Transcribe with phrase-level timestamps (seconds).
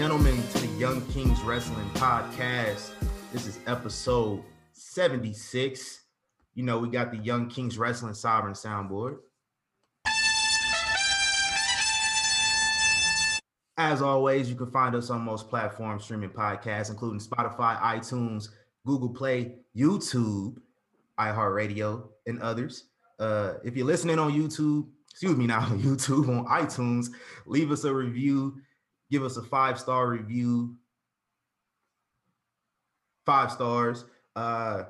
[0.00, 2.92] gentlemen, to the Young Kings Wrestling Podcast.
[3.34, 4.42] This is episode
[4.72, 6.04] 76.
[6.54, 9.18] You know, we got the Young Kings Wrestling Sovereign Soundboard.
[13.76, 18.48] As always, you can find us on most platforms streaming podcasts, including Spotify, iTunes,
[18.86, 20.56] Google Play, YouTube,
[21.18, 22.84] iHeartRadio, and others.
[23.18, 27.08] Uh, if you're listening on YouTube, excuse me, not on YouTube, on iTunes,
[27.44, 28.62] leave us a review,
[29.10, 30.76] give us a five star review,
[33.26, 34.04] five stars.
[34.36, 34.84] Uh,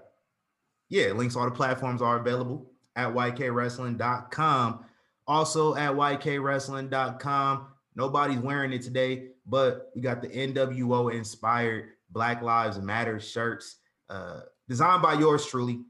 [0.88, 4.84] yeah, links all the platforms are available at ykwrestling.com.
[5.26, 7.66] Also at ykwrestling.com.
[7.96, 13.76] Nobody's wearing it today, but we got the NWO inspired Black Lives Matter shirts
[14.08, 15.80] uh, designed by yours truly,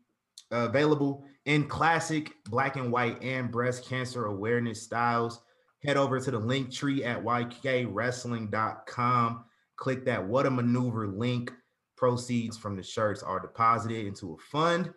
[0.53, 5.41] uh, available in classic black and white and breast cancer awareness styles.
[5.83, 9.45] Head over to the link tree at ykwrestling.com.
[9.77, 11.53] Click that What a Maneuver link.
[11.97, 14.95] Proceeds from the shirts are deposited into a fund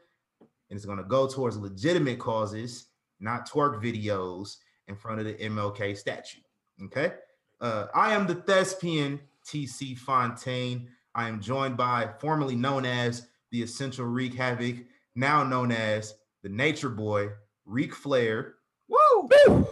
[0.74, 2.88] and it's going to go towards legitimate causes,
[3.20, 6.40] not twerk videos in front of the MLK statue.
[6.86, 7.14] Okay.
[7.62, 10.90] Uh, I am the thespian TC Fontaine.
[11.14, 14.78] I am joined by formerly known as the Essential Reek Havoc,
[15.14, 17.30] now known as the Nature Boy,
[17.66, 18.56] Reek Flair.
[18.90, 19.30] Woo!
[19.48, 19.68] Woo!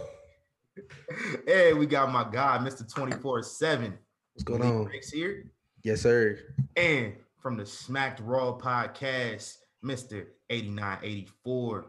[1.46, 2.90] Hey, we got my guy, Mr.
[2.92, 3.98] 24 7.
[4.34, 4.90] What's going on?
[5.12, 5.44] here.
[5.84, 6.38] Yes, sir.
[6.76, 10.26] And from the Smacked Raw podcast, Mr.
[10.50, 11.86] 8984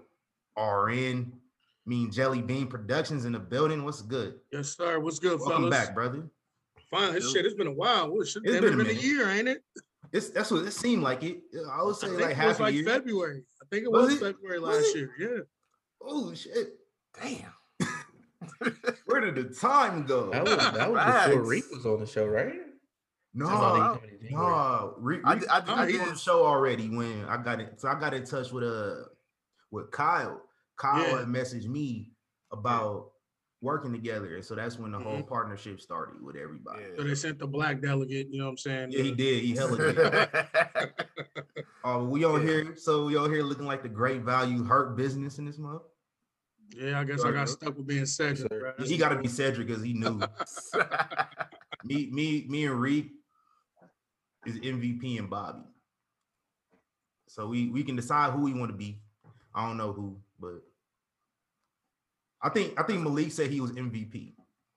[0.57, 1.33] RN.
[1.85, 3.83] Mean Jelly Bean Productions in the building.
[3.83, 4.39] What's good?
[4.51, 4.99] Yes, sir.
[4.99, 5.69] What's good, Welcome fellas?
[5.85, 6.23] back, brother.
[6.89, 7.13] Fine.
[7.13, 8.09] This shit, it's been a while.
[8.09, 8.43] What shit?
[8.45, 9.63] It's It's been been, a a year, ain't it?
[10.13, 11.41] It's that's what it seemed like it.
[11.71, 12.85] I would say I think like it half was a like year.
[12.85, 13.43] February.
[13.61, 14.19] I think it Was was, it?
[14.33, 14.99] February Was last it?
[14.99, 15.11] year.
[15.19, 15.41] Yeah.
[16.01, 16.75] Oh shit!
[17.21, 17.51] Damn.
[19.05, 20.31] Where did the time go?
[20.31, 21.27] That was that was Facts.
[21.29, 22.53] before Reek was on the show, right?
[23.35, 24.51] no, I no, was coming in January.
[24.51, 24.93] no.
[24.97, 26.01] Re- I did- I I I did.
[26.01, 27.79] on the show already when I got it.
[27.81, 29.05] So I got in touch with uh
[29.71, 30.41] with Kyle.
[30.77, 31.19] Kyle Yeah.
[31.19, 32.11] had messaged me
[32.51, 33.09] about
[33.61, 35.27] working together, and so that's when the whole Mhm.
[35.27, 36.83] partnership started with everybody.
[36.97, 38.27] So they sent the black delegate.
[38.29, 38.91] You know what I'm saying?
[38.91, 39.43] Yeah, he Uh, did.
[39.43, 40.93] He hella did.
[41.83, 45.37] Oh, we on here, so we on here looking like the great value hurt business
[45.39, 45.81] in this month.
[46.75, 47.45] Yeah, I guess I got bro.
[47.45, 48.49] stuck with being Cedric.
[48.49, 48.73] bro.
[48.83, 50.19] He- got to be Cedric because he knew.
[51.83, 53.11] me, me, me, and Reek
[54.45, 55.63] is MVP and Bobby.
[57.27, 58.99] So we we can decide who we want to be.
[59.55, 60.61] I don't know who, but
[62.41, 64.33] I think I think Malik said he was MVP.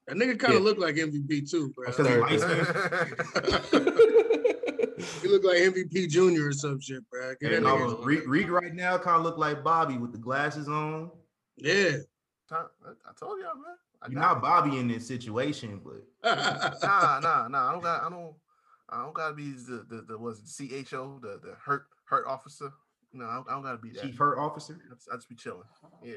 [0.06, 0.64] That nigga kind of Yeah.
[0.64, 1.86] looked like MVP too, bro.
[1.90, 2.20] Because he Sorry.
[2.20, 2.40] light
[5.22, 7.34] he looked like MVP Junior or some shit, bro.
[7.40, 10.68] Get And uh, Reek, Reek right now kind of look like Bobby with the glasses
[10.68, 11.10] on.
[11.56, 11.96] Yeah.
[12.50, 13.76] I told y'all, man.
[14.02, 16.04] I You're got not Bobby in this situation, but.
[16.82, 17.68] Nah, nah, nah.
[17.68, 18.02] I don't got.
[18.02, 18.34] I don't.
[18.88, 22.72] I don't gotta be the the, the was it CHO the the hurt hurt officer.
[23.12, 24.02] No, I don't, I don't gotta be that.
[24.02, 24.78] chief hurt officer.
[24.90, 25.62] I just, I just be chilling.
[26.04, 26.14] Yeah.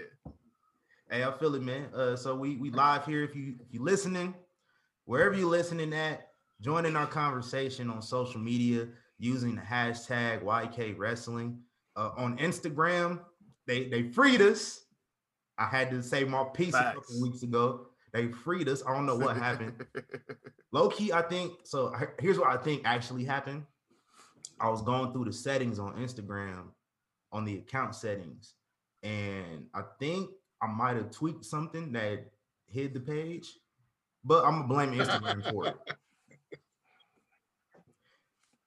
[1.09, 1.87] Hey, I feel it, man.
[1.95, 3.23] Uh, so we we live here.
[3.23, 4.35] If you if you listening,
[5.05, 6.29] wherever you listening at,
[6.61, 11.59] join in our conversation on social media using the hashtag YK Wrestling.
[11.95, 13.19] Uh, on Instagram,
[13.65, 14.85] they they freed us.
[15.59, 16.95] I had to say my piece a Facts.
[16.95, 17.87] couple weeks ago.
[18.13, 18.81] They freed us.
[18.87, 19.85] I don't know what happened.
[20.71, 21.93] Low key, I think so.
[22.19, 23.65] Here's what I think actually happened.
[24.59, 26.69] I was going through the settings on Instagram
[27.31, 28.55] on the account settings,
[29.03, 30.31] and I think
[30.61, 32.25] I might have tweaked something that
[32.65, 33.53] hid the page,
[34.23, 35.77] but I'm gonna blame Instagram for it.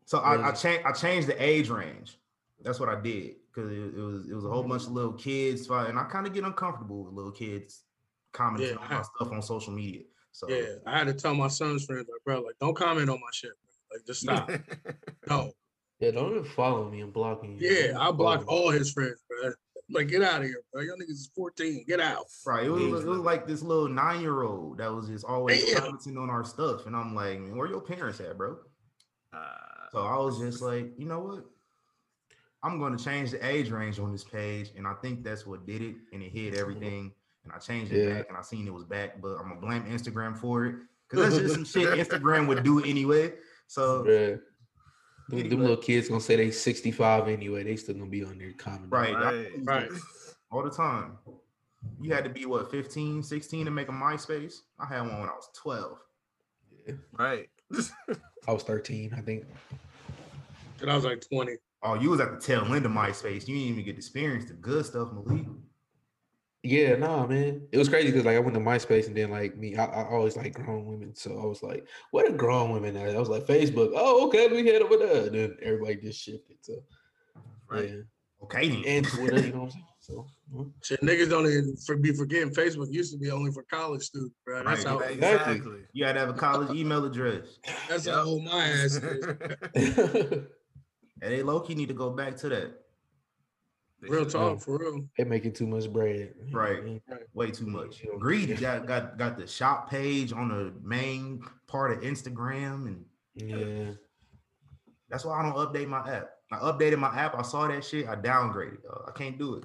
[0.04, 2.18] So I, I changed I changed the age range.
[2.62, 5.12] That's what I did because it, it was it was a whole bunch of little
[5.12, 7.84] kids, and I kind of get uncomfortable with little kids
[8.32, 10.02] commenting Yeah, on I- my stuff on social media.
[10.34, 10.76] So yeah.
[10.86, 13.50] I had to tell my son's friends, like, bro, like, don't comment on my shit,
[13.62, 13.96] bro.
[13.98, 14.50] Like, just stop.
[15.28, 15.52] no.
[16.00, 17.56] Yeah, don't even follow me and block me.
[17.60, 19.52] Yeah, I blocked all his friends, bro.
[19.90, 20.80] Like, get out of here, bro.
[20.82, 21.84] Y'all niggas is 14.
[21.86, 22.24] Get out.
[22.46, 22.64] Right.
[22.64, 22.88] It was, Yeah.
[23.00, 25.82] it was like this little nine year old that was just always Damn.
[25.82, 26.86] commenting on our stuff.
[26.86, 28.56] And I'm like, man, where your parents at, bro?
[29.34, 29.38] Uh,
[29.92, 31.44] So I was just like, you know what?
[32.64, 34.70] I'm going to change the age range on this page.
[34.76, 35.96] And I think that's what did it.
[36.12, 37.12] And it hid everything.
[37.44, 38.14] And I changed it Yeah.
[38.14, 39.20] back and I seen it was back.
[39.20, 40.76] But I'm going to blame Instagram for it.
[41.08, 43.34] Because that's just some shit Instagram would do anyway.
[43.66, 44.40] So, Bruh.
[45.28, 47.62] Them, them little kids gonna say they 65 anyway.
[47.62, 48.90] They still gonna be on there commenting.
[48.90, 49.14] right.
[49.14, 49.48] Right.
[49.64, 49.88] Right.
[50.50, 51.16] all the time.
[52.00, 54.56] You had to be what 15, 16 to make a MySpace.
[54.78, 55.98] I had one when I was 12.
[56.86, 56.94] Yeah.
[57.18, 57.48] Right.
[58.48, 59.44] I was 13, I think.
[60.80, 61.56] And I was like 20.
[61.82, 63.48] Oh, you was at the tail end of MySpace.
[63.48, 65.46] You didn't even get to experience the good stuff, Malik.
[66.62, 67.66] Yeah, nah, man.
[67.72, 70.08] It was crazy because like I went to MySpace and then like me, I, I
[70.10, 71.12] always like grown women.
[71.14, 73.16] So I was like, what are grown women at?
[73.16, 73.90] I was like, Facebook.
[73.96, 75.26] Oh, okay, we head over there.
[75.26, 76.58] And then everybody just shifted.
[76.60, 76.74] So
[77.68, 77.88] Right.
[77.88, 78.00] yeah.
[78.44, 78.84] Okay, then.
[78.86, 79.84] And Twitter, you know what I'm saying?
[79.98, 80.26] So.
[80.84, 84.34] Shit, niggas don't even for, be forgetting Facebook used to be only for college students,
[84.44, 84.62] bro.
[84.62, 84.88] That's Right.
[84.92, 85.52] how Exactly.
[85.54, 85.80] Exactly.
[85.94, 87.58] you had to have a college email address.
[87.88, 88.14] that's Yep.
[88.14, 89.00] how old my ass
[89.74, 90.38] is.
[91.22, 92.72] And they low key need to go back to that.
[94.00, 94.32] They Real should.
[94.32, 95.08] talk, for real.
[95.16, 96.34] they making too much bread.
[96.50, 96.84] Right.
[96.84, 97.00] Mm.
[97.34, 98.02] Way too much.
[98.02, 102.86] You know, Greedy got got got the shop page on the main part of Instagram,
[102.88, 103.04] and
[103.36, 103.92] Yeah.
[105.08, 106.30] that's why I don't update my app.
[106.50, 107.38] I updated my app.
[107.38, 108.08] I saw that shit.
[108.08, 108.82] I downgraded.
[108.82, 109.04] dog.
[109.08, 109.64] I can't do it.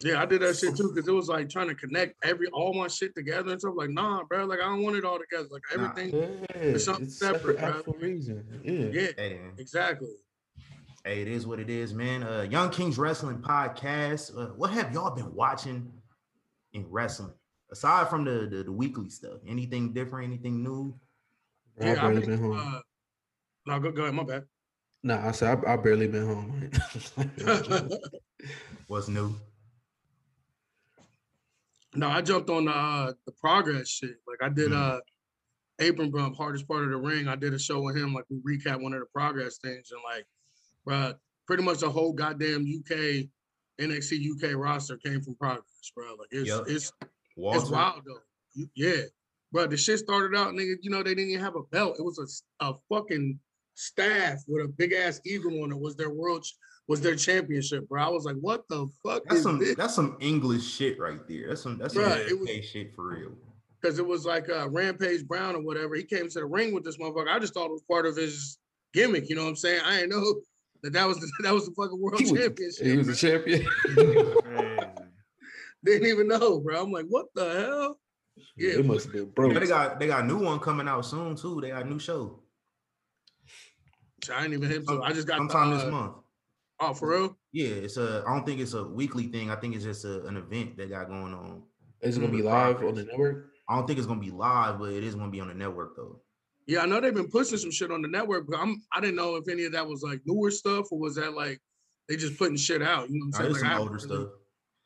[0.00, 2.74] Yeah, I did that shit too because it was like trying to connect every all
[2.74, 3.74] my shit together and stuff.
[3.76, 5.48] Like, nah, bro, like I don't want it all together.
[5.52, 5.92] Like Nah.
[5.92, 6.46] everything.
[6.72, 7.92] Yeah, something separate, separate, bro.
[7.94, 8.44] for a reason.
[8.64, 8.72] Yeah.
[9.02, 10.08] Yeah, Hey, exactly.
[11.08, 12.22] Hey, it is what it is, man.
[12.22, 14.30] Uh, Young Kings Wrestling Podcast.
[14.36, 15.90] Uh, what have y'all been watching
[16.74, 17.32] in wrestling
[17.72, 19.38] aside from the, the the weekly stuff?
[19.46, 20.26] Anything different?
[20.26, 20.94] Anything new?
[21.80, 22.60] I Yeah, I barely mean, been home.
[22.60, 22.80] uh,
[23.64, 24.14] no, go, go ahead.
[24.16, 24.44] My bad.
[25.02, 26.70] Nah, I said I, I barely been home.
[28.86, 29.34] What's new?
[31.94, 34.16] no, I jumped on the uh, the progress shit.
[34.26, 34.76] Like I did Mhm.
[34.98, 35.00] uh
[35.80, 37.28] Abram Bump, hardest part of the ring.
[37.28, 38.12] I did a show with him.
[38.12, 40.26] Like we recap one of the progress things and like,
[40.88, 41.12] bro,
[41.46, 43.26] pretty much the whole goddamn UK
[43.80, 46.06] NXT UK roster came from progress, bro.
[46.18, 46.64] Like it's Yup.
[46.66, 46.92] it's
[47.36, 47.58] Walter.
[47.60, 48.18] It's wild though.
[48.54, 49.02] You- Yeah,
[49.52, 49.66] bro.
[49.66, 50.76] The shit started out, nigga.
[50.80, 51.96] You know they didn't even have a belt.
[51.98, 53.38] It was a, a fucking
[53.74, 55.78] staff with a big ass eagle on it.
[55.78, 56.44] Was their world
[56.88, 58.02] was their championship, bro?
[58.02, 59.76] I was like, what the fuck That's is some this?
[59.76, 61.48] that's some English shit right there.
[61.48, 63.32] That's some that's some it UK was- shit for real.
[63.80, 65.94] Because it was like uh, Rampage Brown or whatever.
[65.94, 67.28] He came to the ring with this motherfucker.
[67.28, 68.58] I just thought it was part of his
[68.92, 69.28] gimmick.
[69.28, 69.82] You know what I'm saying?
[69.84, 70.34] I didn't know
[70.82, 72.86] that that was the, that was the fucking world he was, championship.
[72.86, 73.14] he was bro.
[73.14, 73.66] a champion.
[75.84, 76.82] Didn't even know, bro.
[76.82, 78.00] I'm like, what the hell?
[78.56, 79.54] Yeah, it must have been broke.
[79.54, 81.60] They got they got a new one coming out soon too.
[81.60, 82.40] They got a new show
[84.32, 84.86] I ain't even hit.
[84.86, 86.12] So I just got the, sometime this uh, month.
[86.80, 87.36] Oh, for real?
[87.52, 88.24] Yeah, it's a.
[88.26, 89.50] I don't think it's a weekly thing.
[89.50, 91.62] I think it's just a, an event they got going on.
[92.00, 93.50] Is it gonna be Mm, live on the network?
[93.68, 95.96] I don't think it's gonna be live, but it is gonna be on the network
[95.96, 96.20] though.
[96.68, 99.16] Yeah, I know they've been pushing some shit on the network, but I'm I didn't
[99.16, 101.58] know if any of that was like newer stuff or was that like
[102.08, 103.08] they just putting shit out.
[103.10, 103.64] You know what I'm it's saying?
[103.64, 104.28] some Like, I older stuff.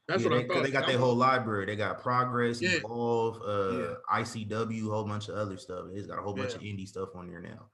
[0.08, 0.62] That's Yeah, what they, I 'cause thought.
[0.64, 1.66] They got their whole library.
[1.66, 2.70] They got Progress, Yeah.
[2.76, 5.86] Evolve, uh, ICW, whole bunch of other stuff.
[5.92, 6.56] It's got a whole bunch Yeah.
[6.56, 7.68] of indie stuff on there now.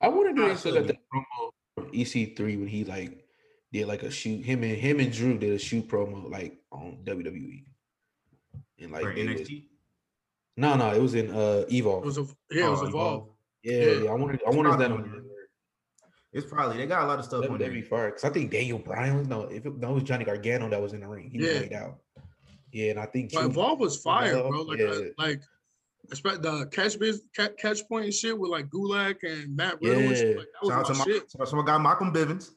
[0.00, 3.24] I wonder if Nah, they still got still that promo from EC3 when he like
[3.72, 4.44] did like a shoot.
[4.44, 7.64] Him and him and Drew did a shoot promo like on WWE.
[8.78, 9.68] And like For they was- NXT.
[10.56, 12.04] No, no, it was in uh Evolve.
[12.04, 13.30] It was a yeah, it was Oh, evolved.
[13.62, 13.92] yeah, yeah.
[14.04, 14.38] yeah, I wonder.
[14.46, 15.24] I wonder if that probably on on
[16.32, 17.82] It's probably they got a lot of stuff that on would be there.
[17.88, 20.68] fire because I think Daniel Bryan was no, if it, no, it was Johnny Gargano
[20.68, 21.30] that was in the ring.
[21.30, 21.60] He was Yeah.
[21.60, 21.98] laid out.
[22.72, 24.62] Yeah, and I think But Evolve was fire, bro.
[24.62, 24.86] Like yeah.
[24.86, 25.40] uh, like
[26.10, 30.02] expect the catch biz catch, catch point and shit with like Gulak and Matt Riddle
[30.08, 30.28] and shit.
[30.30, 30.36] Yeah.
[30.38, 31.30] Like, that Shout out was to my my, shit.
[31.30, 32.50] shout out to my guy Malcolm Bivens.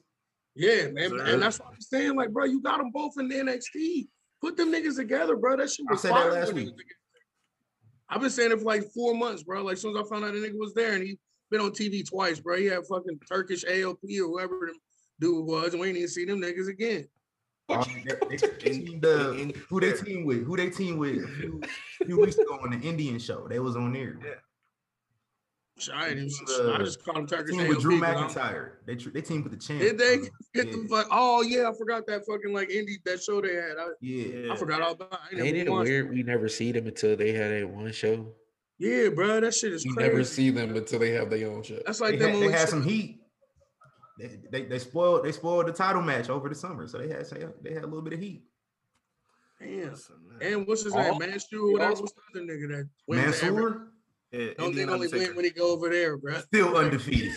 [0.56, 1.10] Yeah, man.
[1.10, 1.24] Sir.
[1.24, 2.16] And that's what I'm saying.
[2.16, 4.08] Like, bro, you got them both in the NXT.
[4.40, 5.56] Put them niggas together, bro.
[5.56, 6.66] That shit I was said that fire last week.
[6.66, 6.82] together.
[8.08, 9.62] I've been saying it for like four months, bro.
[9.62, 11.18] Like, as soon as I found out the nigga was there and he
[11.50, 12.56] been on TV twice, bro.
[12.56, 14.76] He had fucking Turkish AOP or whoever them
[15.20, 17.08] dude was, and we ain't even see them niggas again.
[17.68, 17.84] Um,
[18.30, 18.38] they,
[18.70, 20.44] they, who they team with?
[20.44, 21.22] Who they team with?
[21.22, 21.60] A few,
[22.06, 23.46] few weeks ago on the Indian show.
[23.48, 24.18] They was on there.
[24.24, 24.34] Yeah.
[25.78, 26.32] Shit, I ain't.
[26.50, 27.80] Uh, I just called him Turkish Team with AOP.
[27.82, 28.70] Drew 'cause McIntyre.
[28.86, 29.80] They tr- they teamed with the champ.
[29.80, 30.62] Did they get yeah.
[30.72, 31.06] the fuck?
[31.10, 33.76] Oh yeah, I forgot that fucking like indie that show they had.
[33.78, 34.52] I, Yeah.
[34.52, 35.12] I forgot all about.
[35.32, 35.38] it.
[35.38, 36.10] I Ain't it weird?
[36.10, 38.34] We never see them until they had that one show.
[38.78, 40.08] Yeah, bro, that shit is We crazy.
[40.08, 41.78] never see them until they have their own show.
[41.86, 43.20] That's like they them had, they had shit- some heat.
[44.18, 47.24] They, they they spoiled they spoiled the title match over the summer, so they had
[47.62, 48.42] they had a little bit of heat.
[49.60, 49.90] Damn.
[49.90, 50.14] Listen.
[50.40, 51.18] And what's his Oh, name?
[51.18, 51.90] Mansoor or whatever.
[51.90, 53.88] also- What's the other nigga that wins every- Mansoor
[54.32, 55.34] Yeah, Don't Indian think only win Undertaker.
[55.36, 56.38] when he go over there, bro.
[56.40, 57.32] still undefeated.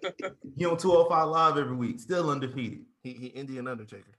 [0.56, 2.80] he on 205 live every week, still undefeated.
[3.02, 4.12] He, he Indian Undertaker.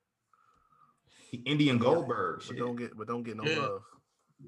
[1.31, 2.37] He Indian Goldberg.
[2.39, 2.57] But Shit.
[2.59, 3.59] don't get but don't get no Yeah.
[3.59, 3.81] love.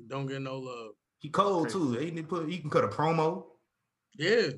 [0.08, 0.92] Don't get no love.
[1.20, 1.80] He cold Crazy.
[1.80, 1.92] too.
[1.94, 3.46] He can put he can cut a promo,
[4.16, 4.50] Yeah,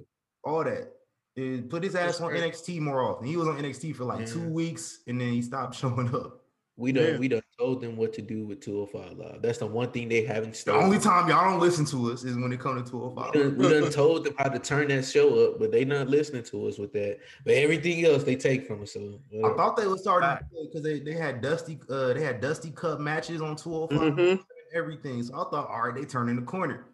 [0.43, 0.91] all that.
[1.37, 2.49] And put his ass That's on crazy.
[2.49, 3.25] NXT more often.
[3.27, 6.38] He was on NXT for like two weeks and then he stopped showing up.
[6.79, 7.17] We done Yeah.
[7.17, 9.41] we done told them what to do with 205 Live.
[9.41, 10.79] That's the one thing they haven't started.
[10.81, 13.33] The only time y'all don't listen to us is when it comes to we 205.
[13.33, 16.43] done, we done told them how to turn that show up, but they not listening
[16.43, 17.17] to us with that.
[17.43, 18.93] But everything else they take from us.
[18.93, 22.71] So I thought they was starting because they, they had dusty uh they had dusty
[22.71, 24.31] cup matches on 205 Mhm.
[24.31, 24.39] and
[24.73, 25.21] everything.
[25.23, 26.85] So I thought, all right, they turning the corner.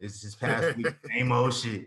[0.00, 1.86] It's just past week, same old shit.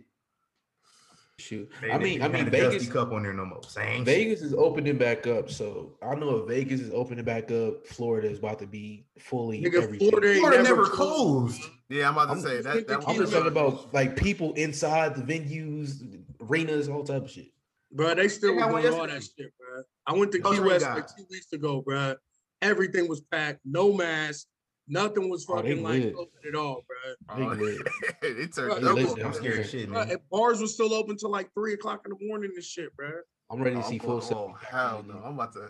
[1.40, 3.62] Shoot, They- I mean, I mean, had the Dusty Vegas, Cup on there no more.
[3.68, 3.98] Same.
[3.98, 4.06] shit.
[4.06, 5.52] Vegas is opening back up.
[5.52, 9.62] So I know if Vegas is opening back up, Florida is about to be fully.
[9.62, 10.10] Nigga, everything.
[10.10, 11.62] Florida Florida never never closed.
[11.90, 12.88] Yeah, I'm about to I'm- say that.
[12.88, 16.02] that I'm just talking about like people inside the venues,
[16.42, 17.52] arenas, all type of shit.
[17.92, 19.84] Bro, they still They was doing all that shit, bro.
[20.08, 22.16] I went to Those Key West like two weeks ago, bro.
[22.64, 24.48] Everything was packed, no mask,
[24.88, 26.16] nothing was Oh, fucking like lit.
[26.16, 27.38] open at all, bro.
[27.38, 27.82] They Oh, lit.
[28.22, 30.12] it turned Right, they up lit on down I'm scared shit, Bro, man.
[30.12, 33.12] and bars was still open till like three o'clock in the morning and shit, bro.
[33.50, 34.38] I'm ready to Oh, see I'm full going- set.
[34.38, 35.22] oh, hell no!
[35.24, 35.60] I'm about to.
[35.62, 35.68] I'm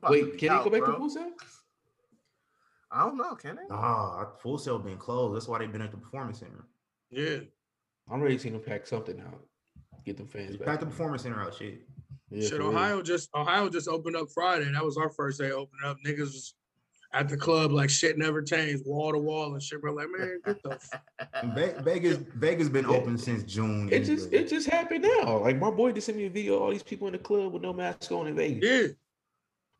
[0.00, 0.92] about Wait, be can they go back bro.
[0.92, 1.32] to Full Sail?
[2.90, 3.34] I don't know.
[3.34, 3.66] Can they?
[3.68, 5.36] Nah, Full Sail been closed.
[5.36, 6.64] That's why they've been at the Performance Center.
[7.10, 7.40] Yeah.
[8.10, 9.44] I'm ready to see them pack something out.
[10.06, 10.66] Get them fans back.
[10.66, 11.82] Pack the Performance Center out, shit.
[12.30, 12.68] Yeah, shit, for real.
[12.68, 14.70] Ohio just Ohio just opened up Friday.
[14.72, 15.98] That was our first day opening up.
[16.06, 16.54] Niggas was
[17.12, 19.80] at the club like shit never changed, wall to wall and shit.
[19.80, 22.96] Bro, like man, get the f- Vegas, Vegas been Yeah.
[22.96, 23.88] open since June.
[23.90, 25.38] It just it just happened now.
[25.38, 26.56] Like my boy just sent me a video.
[26.56, 28.68] of All these people in the club with no mask on in Vegas.
[28.68, 28.88] yeah.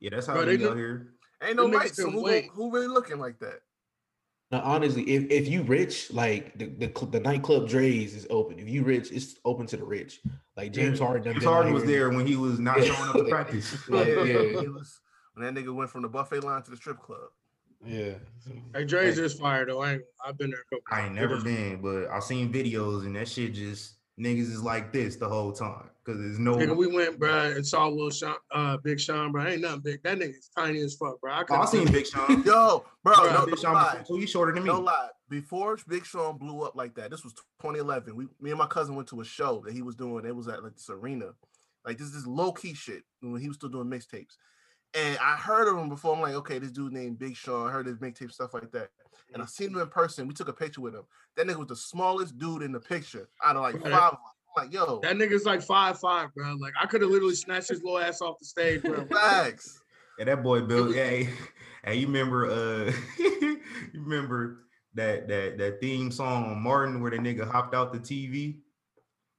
[0.01, 1.15] yeah, that's how Bro, they they out here.
[1.43, 1.97] Ain't no Them niggas lights.
[1.97, 2.49] So who, wait.
[2.53, 3.61] who really looking like that?
[4.51, 8.59] Now, honestly, if, if you rich, like the, the the nightclub Drai's is open.
[8.59, 10.21] If you rich, it's open to the rich.
[10.57, 11.31] Like James Harden.
[11.35, 12.85] James Harden was there when he was not Yeah.
[12.95, 13.89] showing up to practice.
[13.91, 14.35] Like, yeah, yeah.
[14.63, 14.99] It was
[15.39, 17.21] when that nigga went from the buffet line to the strip club.
[17.85, 18.15] Yeah.
[18.75, 19.81] Hey, Drai's is fire though.
[19.83, 22.25] I ain't, I've been there a couple I ain't never It is- been, but I've
[22.25, 26.41] seen videos and that shit just niggas is like this the whole time because there's
[26.41, 26.57] no.
[26.57, 29.47] Nigga, we went, bro, and saw Lil Sean, uh, Big Sean, bro.
[29.47, 30.03] Ain't nothing big.
[30.03, 31.31] That nigga's tiny as fuck, bro.
[31.33, 32.43] I, Oh, I seen Big Sean.
[32.47, 33.99] Yo, bro, Bro, no, Big no Sean lie.
[34.01, 34.69] before shorter than me.
[34.71, 35.09] No lie.
[35.29, 38.17] Before Big Sean blew up like that, this was 2011.
[38.17, 40.25] We, me and my cousin went to a show that he was doing.
[40.25, 41.27] It was at like this arena.
[41.87, 44.37] Like this is low key shit when he was still doing mixtapes.
[44.95, 46.15] And I heard of him before.
[46.15, 47.69] I'm like, okay, this dude named Big Sean.
[47.69, 48.89] I heard his mixtape stuff like that.
[49.35, 50.27] And I seen him in person.
[50.27, 51.03] We took a picture with him.
[51.37, 53.93] That nigga was the smallest dude in the picture out of like Right.
[53.93, 54.13] five.
[54.15, 56.55] I'm like, yo, That nigga's like five five, bro.
[56.59, 59.05] Like I could have literally snatched his little ass off the stage, bro.
[59.13, 59.83] facts.
[60.19, 61.29] And that boy Bill, hey,
[61.85, 63.61] hey, you remember uh you
[63.95, 64.65] remember
[64.95, 68.61] that that that theme song on Martin where the nigga hopped out the TV?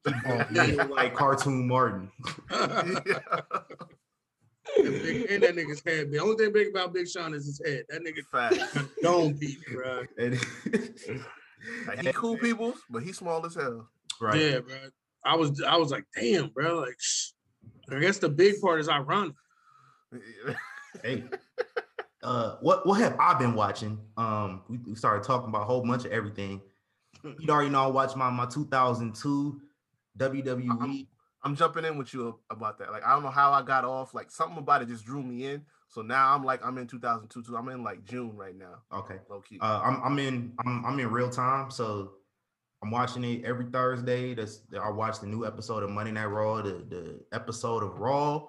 [0.05, 2.09] He, he like cartoon Martin.
[2.51, 3.17] and, big,
[4.77, 6.11] and that nigga's head.
[6.11, 7.83] The only thing big about Big Sean is his head.
[7.89, 8.73] That nigga facts.
[8.73, 10.03] Don't dome piece, bro.
[10.17, 10.39] And-
[11.87, 13.89] Like, he cool people, but he small as hell.
[14.21, 14.39] right.
[14.39, 14.75] Yeah, bro.
[15.25, 16.79] I was I was like, damn, bro.
[16.79, 17.31] Like, shh.
[17.91, 19.35] I guess the big part is ironic.
[21.03, 21.23] Hey.
[22.23, 23.99] Uh what what have I been watching?
[24.17, 26.61] Um we, we started talking about a whole bunch of everything.
[27.23, 29.61] You already know I watched my my 2002
[30.17, 31.07] WWE.
[31.43, 32.91] I'm- jumping in with you about that.
[32.91, 34.13] Like I don't know how I got off.
[34.13, 35.65] Like something about it just drew me in.
[35.87, 37.43] So now I'm like I'm in 2002.
[37.43, 37.57] too.
[37.57, 38.75] I'm in like June right now.
[38.93, 39.17] okay.
[39.29, 39.57] Low key.
[39.61, 42.11] Uh, I'm I'm in I'm I'm in real time, so
[42.83, 44.33] I'm watching it every Thursday.
[44.35, 48.45] That's I watch the new episode of Monday Night Raw, the the episode of Raw,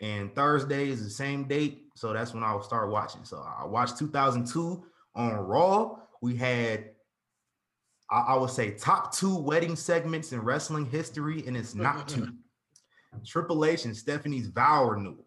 [0.00, 3.24] and Thursday is the same date, so that's when I'll start watching.
[3.24, 5.96] So I watched 2002 on Raw.
[6.20, 6.90] We had
[8.12, 12.28] I, I would say top two wedding segments in wrestling history, and it's not two.
[13.26, 15.24] Triple H and Stephanie's vow renewal.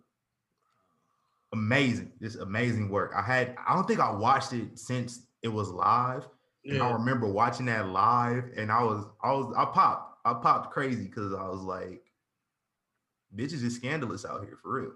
[1.51, 3.11] Amazing, just amazing work.
[3.15, 6.27] I had I don't think I watched it since it was live.
[6.67, 10.71] And I remember watching that live, and I was I was I popped I popped
[10.71, 12.01] crazy because I was like,
[13.35, 14.93] bitches is scandalous out here for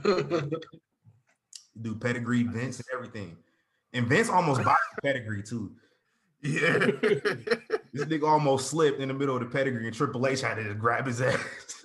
[0.00, 0.50] real.
[1.82, 3.36] Do pedigree Vince and everything,
[3.92, 5.72] and Vince almost bought pedigree too.
[6.44, 6.78] Yeah.
[7.92, 10.64] This nigga almost slipped in the middle of the pedigree, and Triple H had to
[10.64, 11.40] just grab his ass.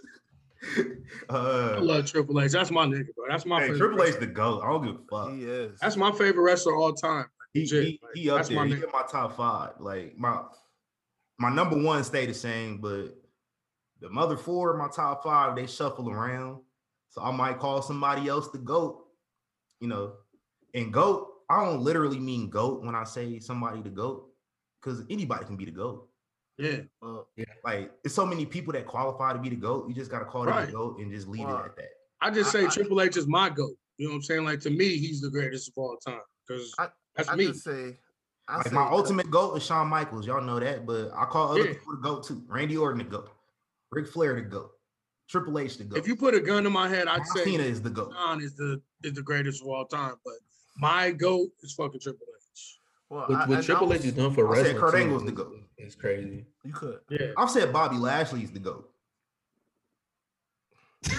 [1.30, 2.52] I uh, love Triple H.
[2.52, 3.26] That's my nigga, bro.
[3.30, 3.78] That's my hey, favorite.
[3.78, 4.20] Triple H wrestler.
[4.20, 4.62] the goat.
[4.64, 5.34] I don't give a fuck.
[5.34, 5.80] he is.
[5.80, 7.26] That's my favorite wrestler all time.
[7.54, 8.58] he, legit, he, like, he up that's there.
[8.58, 9.74] my He in my top five.
[9.80, 10.42] Like my
[11.38, 13.16] my number one stay the same, but
[14.02, 16.62] the mother four, my top five, they shuffle around.
[17.10, 19.06] So I might call somebody else the goat.
[19.80, 20.14] You know,
[20.74, 24.29] and goat, I don't literally mean goat when I say somebody the goat,
[24.82, 26.08] because anybody can be the goat.
[26.58, 26.80] Yeah.
[27.02, 27.28] Uh, well,
[27.64, 29.88] Like there's so many people that qualify to be the goat.
[29.88, 30.66] You just gotta call them Right.
[30.66, 31.90] the goat and just leave Well, it at that.
[32.22, 33.76] I just I- say I- Triple H is my goat.
[33.98, 34.44] You know what I'm saying?
[34.46, 36.22] Like to me, he's the greatest of all time.
[36.48, 37.48] Because I- that's I me.
[37.48, 37.98] just say,
[38.48, 40.26] I Like say my ultimate goat is Shawn Michaels.
[40.26, 41.74] Y'all know that, but I call other Yeah.
[41.74, 42.44] people the goat too.
[42.48, 43.30] Randy Orton the goat.
[43.92, 44.72] Ric Flair the goat.
[45.30, 46.00] Triple H the goat.
[46.00, 48.12] If you put a gun to my head, I'd John say Cena is the goat.
[48.14, 50.16] John is the is the greatest of all time.
[50.26, 50.34] But
[50.78, 52.39] my goat is fucking Triple H.
[53.10, 54.60] Well, What, I- what I- I Triple H was- has done for wrestling.
[54.66, 55.56] I said wrestling Kurt too Angle's the GOAT.
[55.78, 56.46] It's crazy.
[56.64, 57.00] You could.
[57.10, 57.28] Yeah.
[57.38, 58.90] I've said Bobby Lashley's the goat.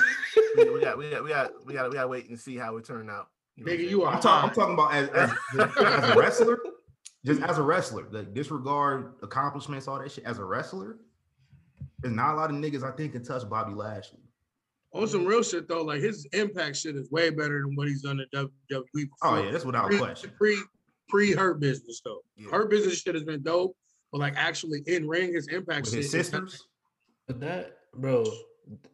[0.57, 0.99] We, we got.
[0.99, 1.23] We got.
[1.25, 1.51] We got.
[1.67, 1.91] We got.
[1.91, 3.29] We got to wait and see how it turned out.
[3.57, 4.51] know Nigga, you are I'm, talking.
[4.51, 5.31] I'm talking about as, as,
[5.79, 6.59] as a wrestler,
[7.25, 8.07] just as a wrestler.
[8.11, 10.25] Like disregard accomplishments, all that shit.
[10.25, 10.99] As a wrestler,
[12.01, 14.19] There's not a lot of niggas I think can touch Bobby Lashley.
[14.93, 18.03] On some real shit though, like his impact shit is way better than what he's
[18.03, 18.49] done at WWE.
[18.73, 19.09] Oh, before.
[19.23, 20.33] Oh yeah, that's without pre, question.
[20.37, 20.59] Pre
[21.11, 22.21] pre hurt business though.
[22.37, 22.51] Yeah.
[22.51, 23.77] Hurt business shit has been dope,
[24.13, 26.03] but like actually in ring, his impact With shit.
[26.03, 26.67] his sisters,
[27.27, 28.25] But that, bro,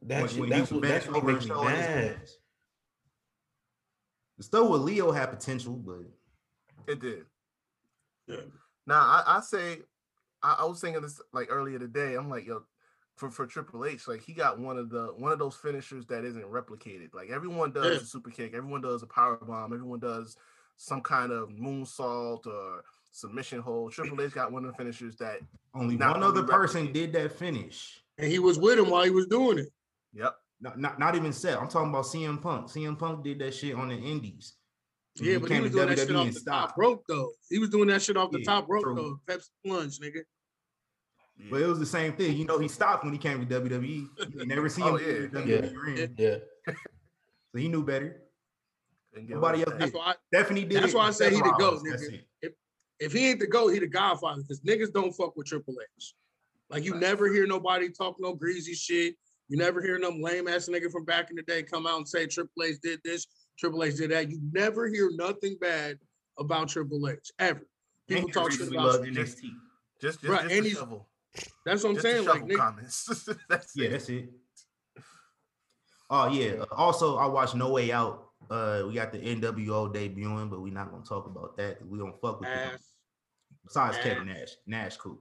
[0.03, 2.17] that when, shit, when that's was what, that's best what over makes me mad.
[4.39, 6.05] The stuff with Lio had potential, but
[6.87, 7.25] It did.
[8.27, 8.37] Yeah.
[8.87, 9.79] Now I, I say
[10.43, 12.15] I, I was thinking this like earlier today.
[12.15, 12.63] I'm like, yo,
[13.17, 16.25] for, for Triple H, like he got one of the one of those finishers that
[16.25, 17.15] isn't replicated.
[17.15, 18.01] Like everyone does Yeah.
[18.03, 20.37] a super kick, everyone does a power bomb, everyone does
[20.77, 23.93] some kind of moonsault or submission hold.
[23.93, 25.39] Triple H got one of the finishers that
[25.75, 28.01] only Not one only other person did that finish.
[28.19, 29.69] and he was with him while he was doing it.
[30.13, 30.35] yep.
[30.59, 31.59] Not, not, not even set.
[31.61, 32.69] I'm talking about CM Punk.
[32.69, 34.55] CM Punk did that shit on the Indies.
[35.19, 36.69] When Yeah, but he was to doing that shit WWE off the stopped.
[36.71, 37.31] top rope though.
[37.51, 38.95] He was doing that shit off the Yeah, top rope true.
[38.95, 39.35] though.
[39.35, 40.21] Pepsi plunge, nigga.
[41.51, 42.37] But it was the same thing.
[42.39, 44.09] You know, he stopped when he came to WWE.
[44.35, 45.57] You never see oh, him Oh, in yeah.
[45.59, 46.37] WWE ring, Yeah,
[47.53, 48.23] so he knew better.
[49.17, 49.95] And Nobody else That's did.
[49.99, 50.83] why I, Stephanie did.
[50.83, 52.23] That's it, why I and say he Seth the GOAT, nigga.
[52.43, 52.57] it.
[53.01, 56.15] if he ain't the GOAT, he the godfather because niggas don't fuck with Triple H.
[56.71, 59.15] Like you never hear nobody talk no greasy shit.
[59.49, 62.09] You never hear them lame ass nigga from back in the day come out and
[62.09, 63.27] say Triple H did this,
[63.59, 64.29] Triple H did that.
[64.31, 65.99] You never hear nothing bad
[66.39, 67.67] about Triple H ever.
[68.09, 68.87] People And talk shit about.
[68.87, 69.51] love NXT.
[70.01, 71.09] Just just, Right, just and the he's- shovel.
[71.65, 72.25] That's what I'm Just saying.
[72.25, 73.29] Like shovel nigga, comments.
[73.49, 73.91] that's Yeah, it.
[73.93, 74.29] that's it.
[76.11, 76.53] Oh yeah.
[76.63, 78.26] Uh, Also, I watched No Way Out.
[78.51, 81.79] Uh, we got the NWO debuting, but we're not gonna talk about that.
[81.81, 82.79] 'cause We don't fuck with them.
[83.65, 84.03] Besides ass.
[84.05, 85.19] Kevin Nash, Nash cool.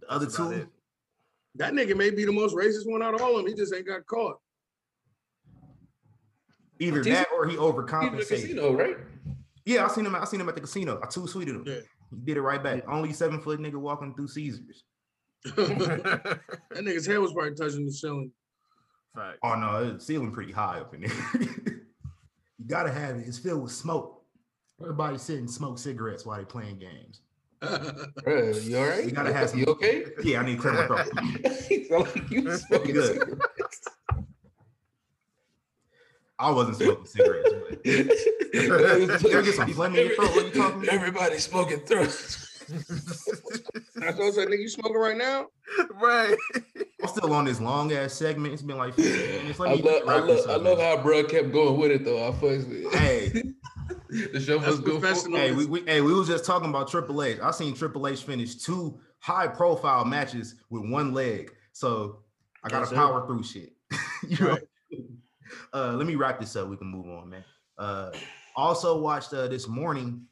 [0.00, 0.68] The other That's about two, it.
[1.56, 3.46] That nigga may be the most racist one out of all of them.
[3.46, 4.40] He just ain't got caught.
[6.80, 8.28] either He's- that or he He's in the overcompensated.
[8.28, 8.96] casino, right?
[9.64, 10.14] Yeah, I seen him.
[10.14, 11.00] I seen him at the casino.
[11.02, 11.64] I two tweeted him.
[11.66, 11.80] Yeah.
[12.10, 12.84] He did it right back.
[12.88, 14.84] Only seven foot nigga walking through Caesars.
[15.44, 16.40] that
[16.72, 18.30] nigga's head was probably touching the ceiling.
[19.14, 19.38] Fact.
[19.42, 21.12] Oh no, the ceiling pretty high up in there.
[22.58, 23.26] you gotta have it.
[23.26, 24.22] It's filled with smoke.
[24.80, 27.20] Everybody sitting smoke cigarettes while they playing games.
[28.24, 29.04] Bro, you all right?
[29.04, 29.60] You gotta have some.
[29.60, 30.04] You okay?
[30.24, 31.06] Yeah, I need to clear my throat.
[31.68, 33.18] He like you smoking Good.
[33.18, 33.88] cigarettes.
[36.38, 37.50] I wasn't smoking cigarettes.
[37.52, 37.84] But
[39.22, 40.34] There get some phlegm in your throat.
[40.34, 40.94] What you talking about?
[40.94, 42.06] Everybody smoking through.
[42.06, 42.58] That's
[44.18, 44.48] what I said.
[44.48, 45.46] Nigga, you smoking right now?
[46.00, 46.36] right.
[47.04, 48.54] I'm still on this long ass segment.
[48.54, 49.12] It's been like 15
[49.42, 49.58] minutes.
[49.58, 51.90] Let I me love, I wrap this love, I love how bro kept going with
[51.90, 52.26] it though.
[52.26, 52.94] I fucks with.
[52.94, 53.28] Hey,
[54.32, 54.84] the show was good.
[54.86, 54.98] go.
[55.00, 55.38] professional.
[55.38, 57.38] hey, we, we hey we was just talking about Triple H.
[57.42, 61.52] I seen Triple H finish two high profile matches with one leg.
[61.72, 62.20] So
[62.62, 62.96] I gotta Yes, sir.
[62.96, 63.72] power through shit.
[64.26, 64.50] You know?
[64.52, 64.62] Right.
[65.74, 66.68] Uh, let me wrap this up.
[66.68, 67.44] We can move on, man.
[67.76, 68.10] Uh,
[68.56, 70.22] also watched uh, this morning.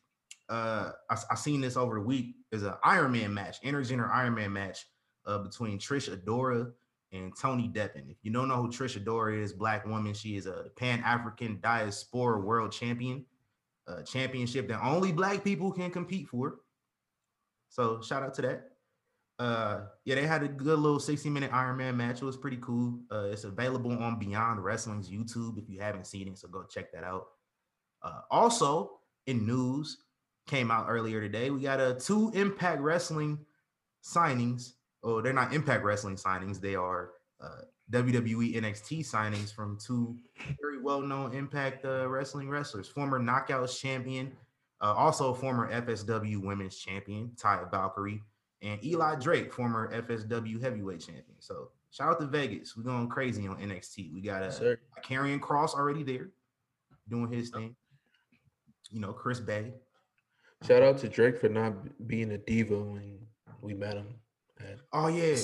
[0.48, 2.36] Uh, I, I seen this over the week.
[2.52, 4.86] Is an Iron Man match, intergender Iron Man match
[5.26, 6.72] uh, between Trish Adora
[7.12, 8.10] and Tony Deppen.
[8.10, 11.58] If you don't know who Trish Adora is, black woman, she is a Pan African
[11.62, 13.24] Diaspora World Champion,
[13.86, 16.60] uh, championship that only black people can compete for.
[17.68, 18.68] So shout out to that.
[19.38, 22.22] Uh, yeah, they had a good little 60 minute Iron Man match.
[22.22, 23.00] It was pretty cool.
[23.10, 26.38] Uh, it's available on Beyond Wrestling's YouTube if you haven't seen it.
[26.38, 27.26] So go check that out.
[28.02, 29.98] Uh, also, in news,
[30.46, 31.50] came out earlier today.
[31.50, 33.38] We got a two Impact Wrestling
[34.04, 34.74] signings.
[35.02, 36.60] Oh, they're not Impact Wrestling signings.
[36.60, 37.10] They are
[37.40, 40.16] uh, WWE NXT signings from two
[40.60, 42.88] very well-known Impact uh, Wrestling wrestlers.
[42.88, 44.32] Former Knockouts champion,
[44.80, 48.22] uh, also former FSW Women's champion Taya Valkyrie,
[48.62, 51.36] and Eli Drake, former FSW Heavyweight champion.
[51.40, 52.76] So shout out to Vegas.
[52.76, 54.14] We're going crazy on NXT.
[54.14, 54.78] We got a.
[55.04, 56.30] Karrion Kross already there,
[57.08, 57.74] doing his thing.
[58.90, 59.72] You know, Chris Bey.
[60.66, 61.74] Shout out to Drake for not
[62.06, 63.18] being a diva when
[63.60, 64.14] we met him.
[64.92, 65.36] Oh yeah,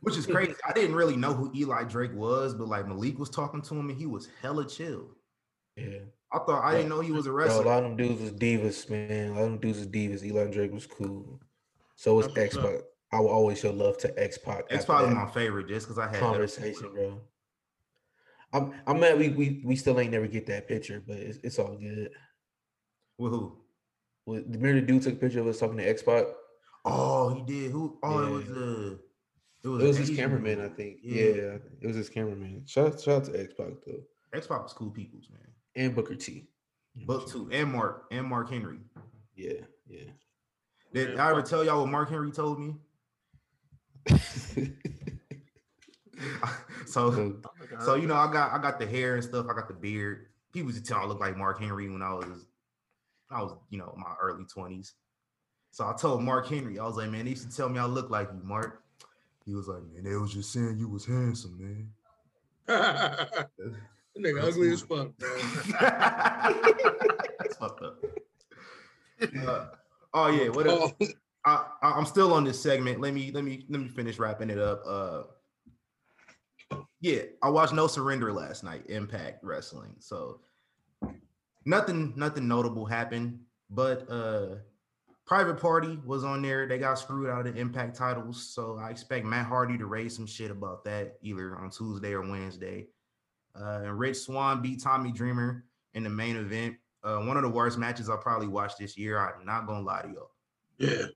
[0.00, 0.54] which is crazy.
[0.66, 3.88] I didn't really know who Eli Drake was, but like Malik was talking to him
[3.90, 5.10] and he was hella chill.
[5.76, 5.98] Yeah.
[6.32, 8.30] I thought I didn't know he was a Bro, a lot of them dudes was
[8.30, 9.30] divas, man.
[9.30, 10.22] A lot of them dudes was divas.
[10.22, 11.40] Eli Drake was cool.
[11.96, 12.82] So was X Pac.
[13.12, 14.64] I will always show love to X Pac.
[14.70, 17.20] X Pac that my favorite just because I had conversation, bro.
[18.52, 21.58] I'm I'm mad we, we we still ain't never get that picture, but it's, it's
[21.58, 22.10] all good.
[23.18, 23.58] With who?
[24.26, 26.24] With- the dude took a picture of us talking to X Pac?
[26.84, 27.70] Oh, he did.
[27.70, 27.98] Who?
[28.02, 28.30] Oh, it Yeah.
[28.30, 28.98] was uh it
[29.64, 30.60] It was, was his cameraman.
[30.60, 30.98] I think.
[31.02, 31.24] Yeah.
[31.24, 32.64] Yeah, it was his cameraman.
[32.66, 34.02] Shout shout out to X Pac though,
[34.34, 35.40] X Pac was cool peoples, man.
[35.76, 36.48] and Booker T.
[36.94, 38.78] You know Both two, and Mark and Mark Henry.
[39.34, 40.10] Yeah, yeah.
[40.92, 41.48] Did Yeah, I ever fuck.
[41.50, 42.74] tell y'all what Mark Henry told me?
[46.86, 47.40] so So,
[47.80, 49.46] So you know, I got I got the hair and stuff.
[49.50, 50.26] I got the beard.
[50.52, 52.46] People used to tell I look like Mark Henry when I was,
[53.30, 54.94] I was you know my early twenties.
[55.74, 57.84] So I told Mark Henry, I was like, man, they used to tell me I
[57.86, 58.84] look like you, Mark.
[59.44, 61.90] He was like, man, they was just saying you was handsome, man.
[62.68, 63.48] that
[64.16, 65.74] nigga That's ugly as fuck, man.
[67.40, 68.04] That's fucked up.
[69.20, 69.66] Uh,
[70.14, 70.92] oh yeah, what else?
[71.00, 71.06] Oh,
[71.44, 73.00] I, I- I'm still on this segment.
[73.00, 74.80] Let me let me let me finish wrapping it up.
[74.86, 75.22] Uh,
[77.00, 79.96] yeah, I watched No Surrender last night, Impact Wrestling.
[79.98, 80.38] So
[81.64, 84.54] nothing nothing notable happened, but uh,
[85.26, 86.66] Private Party was on there.
[86.66, 90.14] They got screwed out of the Impact titles, so I expect Matt Hardy to raise
[90.14, 92.88] some shit about that either on Tuesday or Wednesday.
[93.58, 96.76] Uh, and Rich Swann beat Tommy Dreamer in the main event.
[97.02, 99.18] Uh, one of the worst matches I'll probably watch this year.
[99.18, 100.30] I'm not gonna lie to y'all.
[100.78, 101.06] yeah.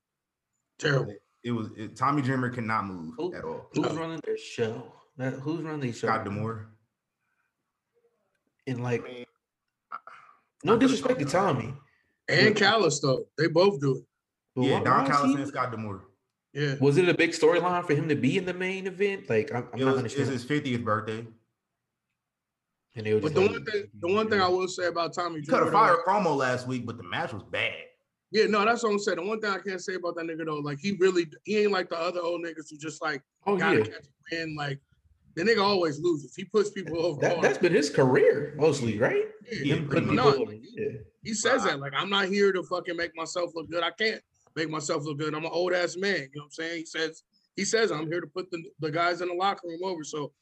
[0.78, 1.14] Terrible.
[1.42, 3.68] It was it, Tommy Dreamer cannot move Who- at all.
[3.74, 4.92] Who's running their show?
[5.16, 6.06] That, who's running their show?
[6.08, 6.68] Scott D'Amore.
[8.66, 9.24] And I like, mean,
[10.62, 11.62] no I could've disrespect to told you.
[11.62, 11.74] Tommy.
[12.28, 14.04] And Callis though, they both do it.
[14.54, 16.04] but Yeah, Don why Callis he- and Scott D'Amore.
[16.54, 16.74] Yeah.
[16.80, 19.28] Was it a big storyline for him to be in the main event?
[19.28, 21.26] Like, I'm, I'm It not was, it's his 50th birthday.
[22.96, 25.12] And they were But the like, one thing, the one thing I will say about
[25.14, 27.74] Tommy He cut a fire though, promo last week, but the match was bad.
[28.32, 29.16] yeah, no, that's what I'm saying.
[29.18, 31.70] The one thing I can't say about that nigga though, like he really, he ain't
[31.70, 34.56] like the other old niggas who just like oh gotta yeah, catch a win.
[34.56, 34.80] Like
[35.36, 36.34] the nigga always loses.
[36.34, 37.20] He puts people over.
[37.20, 39.22] that, all that's been his career mostly, right?
[39.22, 39.58] time.
[39.62, 40.88] yeah, Him putting people No, over, yeah.
[41.28, 43.82] He says that like I'm not here to fucking make myself look good.
[43.82, 44.22] I can't
[44.56, 45.34] make myself look good.
[45.34, 46.14] I'm an old ass man.
[46.14, 46.78] You know what I'm saying?
[46.78, 47.22] He says
[47.54, 50.04] he says I'm here to put the, the guys in the locker room over.
[50.04, 50.32] So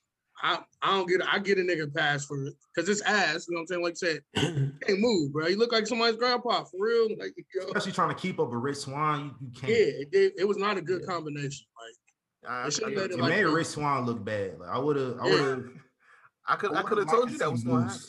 [0.42, 3.46] I I don't get I get a nigga pass for it because it's ass.
[3.48, 3.82] You know what I'm saying?
[3.82, 4.20] Like I said,
[4.80, 5.48] he can't move, bro.
[5.48, 7.08] You look like somebody's grandpa for real.
[7.18, 9.72] Like yo, Especially trying to keep up with Rich Swann, you, you can't.
[9.72, 11.12] yeah, it, did- it was not a good Yeah.
[11.14, 11.66] combination.
[11.82, 14.58] Like I, They should've I- it It like made the- Rich Swann look bad.
[14.60, 15.32] Like I would have, I Yeah.
[15.32, 15.64] would have,
[16.48, 18.00] I could I could have told you that was going to happen.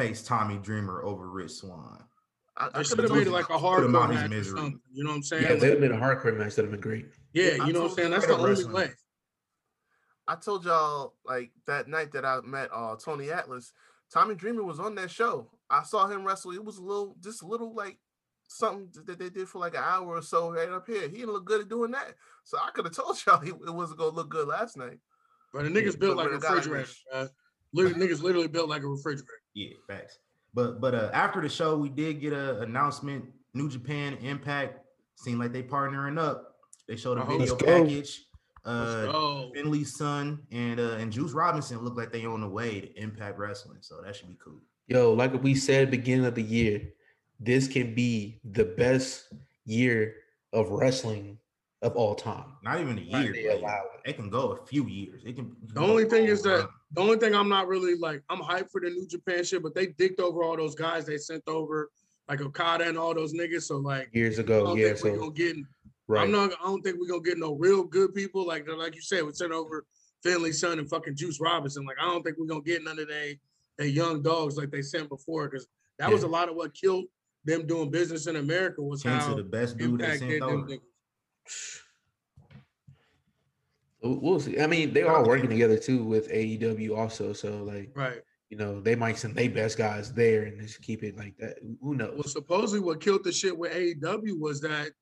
[0.00, 2.02] Face Tommy Dreamer over Rich Swann.
[2.56, 4.20] I, I could should have have made it like a Put him out hardcore his
[4.20, 4.58] match or misery.
[4.58, 4.80] something.
[4.92, 5.42] You know what I'm saying?
[5.42, 6.56] Yeah, they'd have been a hardcore match.
[6.56, 7.06] That'd have been great.
[7.32, 8.10] Yeah, I you know what I'm saying?
[8.10, 8.72] That's the only wrestling.
[8.74, 8.90] way.
[10.28, 13.72] I told y'all like that night that I met uh Tony Atlas,
[14.12, 15.50] Tommy Dreamer was on that show.
[15.70, 16.52] I saw him wrestle.
[16.52, 17.98] It was a little, just a little like
[18.48, 21.02] something that they did for like an hour or so right up here.
[21.08, 22.14] He didn't look good at doing that.
[22.44, 24.98] So I could have told y'all he, it wasn't gonna look good last night.
[25.52, 26.90] But the niggas built like a with a guy like refrigerator.
[27.12, 27.26] Uh,
[27.72, 29.39] literally, niggas literally built like a refrigerator.
[29.54, 30.18] Yeah, facts.
[30.54, 33.24] But but uh, after the show, we did get a announcement.
[33.54, 34.78] New Japan Impact
[35.16, 36.56] seemed like they partnering up.
[36.88, 37.38] They showed a Uh-huh.
[37.38, 38.24] video package.
[38.64, 42.80] Uh, oh, Finlay's son and uh, and Juice Robinson look like they on the way
[42.80, 44.60] to Impact Wrestling, so that should be cool.
[44.86, 46.82] Yo, like we said beginning of the year,
[47.38, 49.32] this can be the best
[49.64, 50.14] year
[50.52, 51.38] of wrestling
[51.82, 52.44] of all time.
[52.62, 53.32] Not even a year.
[53.32, 54.10] they like, it.
[54.10, 55.22] it can go a few years.
[55.24, 55.56] It can.
[55.72, 58.80] The only thing is that the only thing I'm not really like, I'm hyped for
[58.80, 61.90] the New Japan shit, but they dicked over all those guys they sent over,
[62.28, 63.62] like Okada and all those niggas.
[63.62, 64.92] So like, Years ago, yeah.
[64.92, 65.56] think we're So gonna get.
[66.08, 66.52] right, I'm not.
[66.60, 68.46] I don't think we're gonna get no real good people.
[68.46, 69.86] Like like you said, we sent over
[70.22, 71.84] Finlay's son and fucking Juice Robinson.
[71.86, 73.38] Like I don't think we're gonna get none of they
[73.78, 75.66] they young dogs like they sent before because
[75.98, 77.06] that was a lot of what killed
[77.46, 80.42] them doing business in America was Chance how of the best dude they sent did
[80.42, 80.66] them over.
[80.66, 80.80] niggas.
[84.02, 84.58] We'll see.
[84.60, 87.32] I mean, they're all working together too with AEW also.
[87.34, 88.22] So like, Right.
[88.48, 91.58] you know, they might send their best guys there and just keep it like that.
[91.82, 92.14] Who knows?
[92.14, 94.92] Well, supposedly what killed the shit with AEW was that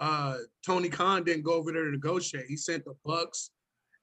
[0.00, 2.46] uh Tony Khan didn't go over there to negotiate.
[2.46, 3.50] He sent the Bucks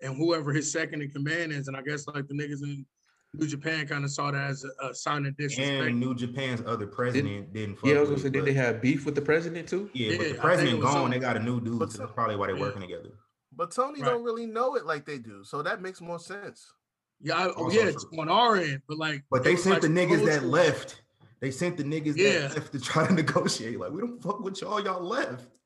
[0.02, 2.86] and whoever his second in command is, and I guess like the niggas in
[3.34, 5.86] New Japan kind of saw that as a, a sign of disrespect.
[5.88, 7.76] And New Japan's other president didn't.
[7.76, 9.90] Fuck yeah, I was with gonna say, did they have beef with the president too?
[9.94, 11.12] Yeah, Yeah, but the president it was gone.
[11.12, 12.62] They got a new dude, But so so- that's probably why they're Yeah.
[12.62, 13.10] working together.
[13.56, 14.10] But Tony Right.
[14.10, 16.72] don't really know it like they do, so that makes more sense.
[17.20, 18.20] yeah, I, oh, yeah, it's true.
[18.22, 21.02] on our end, but like, But they sent like, the niggas that left.
[21.40, 22.48] They sent the niggas Yeah.
[22.48, 23.80] that left to try to negotiate.
[23.80, 24.80] Like we don't fuck with y'all.
[24.84, 25.57] Y'all left.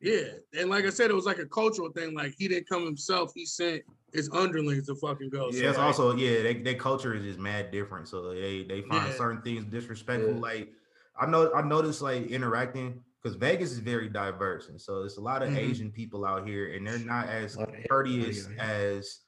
[0.00, 0.24] Yeah,
[0.58, 2.14] and like I said, it was like a cultural thing.
[2.14, 3.82] Like he didn't come himself; he sent
[4.12, 5.50] his underlings to fucking go.
[5.50, 6.42] So, Yeah, that's like, also yeah.
[6.42, 9.16] They, their culture is just mad different, so they they find Yeah.
[9.16, 10.34] certain things disrespectful.
[10.34, 10.40] Yeah.
[10.40, 10.72] Like
[11.18, 15.22] I know I noticed like interacting because Vegas is very diverse, and so there's a
[15.22, 15.56] lot of Mhm.
[15.58, 19.20] Asian people out here, and they're not as A lot of courteous everybody as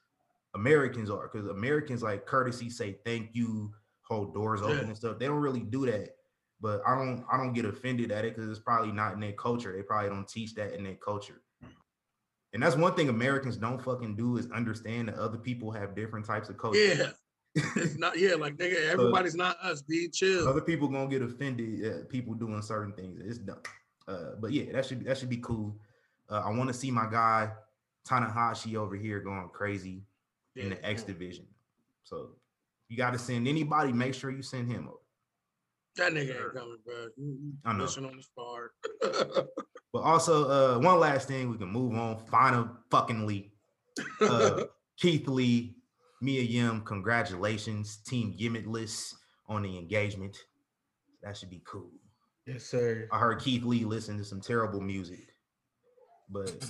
[0.53, 1.27] Americans are.
[1.31, 4.83] Because Americans like courtesy, say thank you, hold doors open Yeah.
[4.85, 5.17] and stuff.
[5.17, 6.15] They don't really do that.
[6.61, 9.33] But I don't I don't get offended at it because it's probably not in their
[9.33, 9.73] culture.
[9.75, 11.41] They probably don't teach that in their culture.
[12.53, 16.25] And that's one thing Americans don't fucking do is understand that other people have different
[16.25, 16.79] types of culture.
[16.79, 17.09] Yeah,
[17.75, 18.17] it's not.
[18.17, 19.81] Yeah, like nigga, everybody's not us.
[19.81, 20.47] Be chill.
[20.47, 23.21] other people gonna get offended at people doing certain things.
[23.23, 23.61] It's dumb.
[24.07, 25.75] Uh, but yeah, that should that should be cool.
[26.29, 27.51] Uh, I want to see my guy
[28.07, 30.03] Tanahashi over here going crazy
[30.55, 31.45] in the X division.
[32.03, 32.31] So
[32.87, 33.93] you got to send anybody.
[33.93, 34.98] Make sure you send him over.
[35.97, 37.07] That nigga ain't coming, bro.
[37.17, 37.85] You, you I know.
[37.85, 38.71] pushing on the spar.
[39.91, 42.19] But also, uh, one last thing, we can move on.
[42.27, 43.51] Final fucking leak.
[44.21, 44.65] Uh,
[44.99, 45.77] Keith Lee,
[46.21, 49.13] Mia Yim, congratulations, Team Gimmitless
[49.47, 50.37] on the engagement.
[51.23, 51.89] That should be cool.
[52.45, 53.07] Yes, sir.
[53.11, 55.27] I heard Keith Lee listen to some terrible music,
[56.29, 56.51] but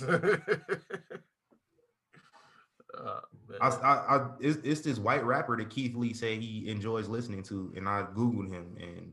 [2.96, 3.20] Uh.
[3.60, 7.42] I, I, I it's, it's this white rapper that Keith Lee say he enjoys listening
[7.44, 9.12] to, and I googled him, and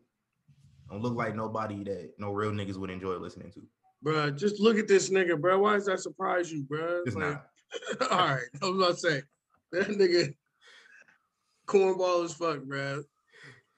[0.90, 3.62] don't look like nobody that no real niggas would enjoy listening to.
[4.06, 5.60] Bruh, just look at this nigga, bro.
[5.60, 7.02] Why does that surprise you, bro?
[7.06, 7.48] It's not.
[8.12, 9.22] all right, I was about to say
[9.72, 10.34] that nigga
[11.68, 13.04] cornball as fuck, bro.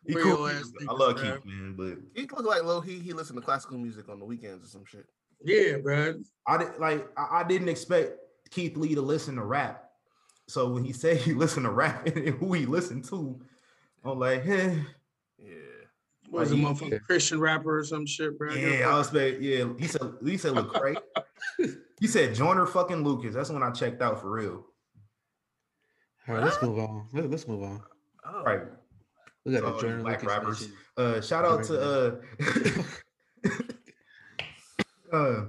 [0.06, 0.48] He Real cool.
[0.48, 1.34] ass I love bruh.
[1.36, 2.82] Keith, man, but he look like low.
[2.82, 5.06] He he listen to classical music on the weekends or some shit.
[5.44, 6.16] Yeah, bro.
[6.48, 8.18] I did like I, I didn't expect
[8.50, 9.89] Keith Lee to listen to rap.
[10.50, 13.40] So when he said he listened to rap and who he listened to,
[14.04, 14.76] I'm like, eh.
[15.38, 15.54] Yeah.
[16.32, 16.98] Was a motherfucking yeah.
[17.00, 18.54] Christian rapper or some shit, bro.
[18.54, 19.66] yeah, I was expect, yeah.
[19.80, 20.96] He said he said Lecrae.
[22.00, 23.34] he said Joyner fucking Lucas.
[23.34, 24.64] That's when I checked out for real.
[26.28, 27.08] All right, let's move on.
[27.14, 27.82] Let, us move on.
[28.24, 28.44] Oh.
[28.44, 28.62] Right.
[29.44, 30.62] We got So, a you black Lucas rappers.
[30.62, 30.78] mention.
[30.98, 32.22] Uh, shout out to
[35.12, 35.46] uh, uh,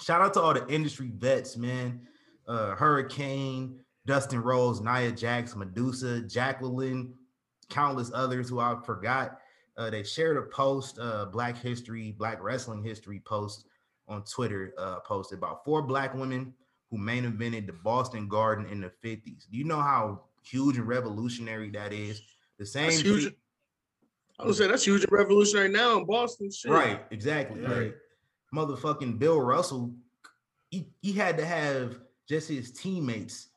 [0.00, 2.06] shout out to all the industry vets, man.
[2.46, 7.12] Uh, Hurricane, Dustin Rhodes, Nia Jax, Medusa, Jacqueline,
[7.68, 9.38] countless others who I forgot.
[9.76, 13.66] Uh, they shared a post, uh, Black History, Black Wrestling History post
[14.08, 16.54] on Twitter, uh, posted about four black women
[16.90, 19.50] who main evented the Boston Garden in the 50s.
[19.50, 22.22] Do you know how huge and revolutionary that is?
[22.58, 23.24] The same That's huge.
[23.24, 23.36] pe-
[24.38, 26.50] I was saying that's huge and revolutionary now in Boston.
[26.50, 26.70] Shit.
[26.70, 27.60] Right, exactly.
[27.60, 27.68] Yeah.
[27.68, 27.96] Like
[28.54, 29.92] motherfucking Bill Russell,
[30.70, 33.48] he, he had to have just his teammates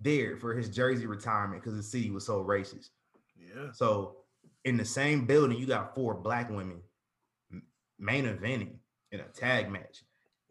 [0.00, 2.90] there for his jersey retirement because the city was so racist.
[3.38, 3.72] Yeah.
[3.72, 4.16] So
[4.64, 6.80] in the same building, you got four black women
[7.98, 8.76] main eventing
[9.12, 10.04] in a tag match.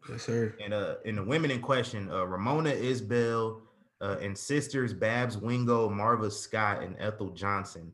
[0.08, 0.54] Yes, sir.
[0.62, 3.60] And uh in the women in question, uh Ramona Isbell
[4.00, 7.92] uh, and sisters Babs Wingo, Marva Scott, and Ethel Johnson.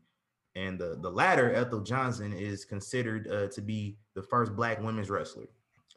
[0.54, 5.08] And the, the latter, Ethel Johnson, is considered uh, to be the first black women's
[5.10, 5.46] wrestler.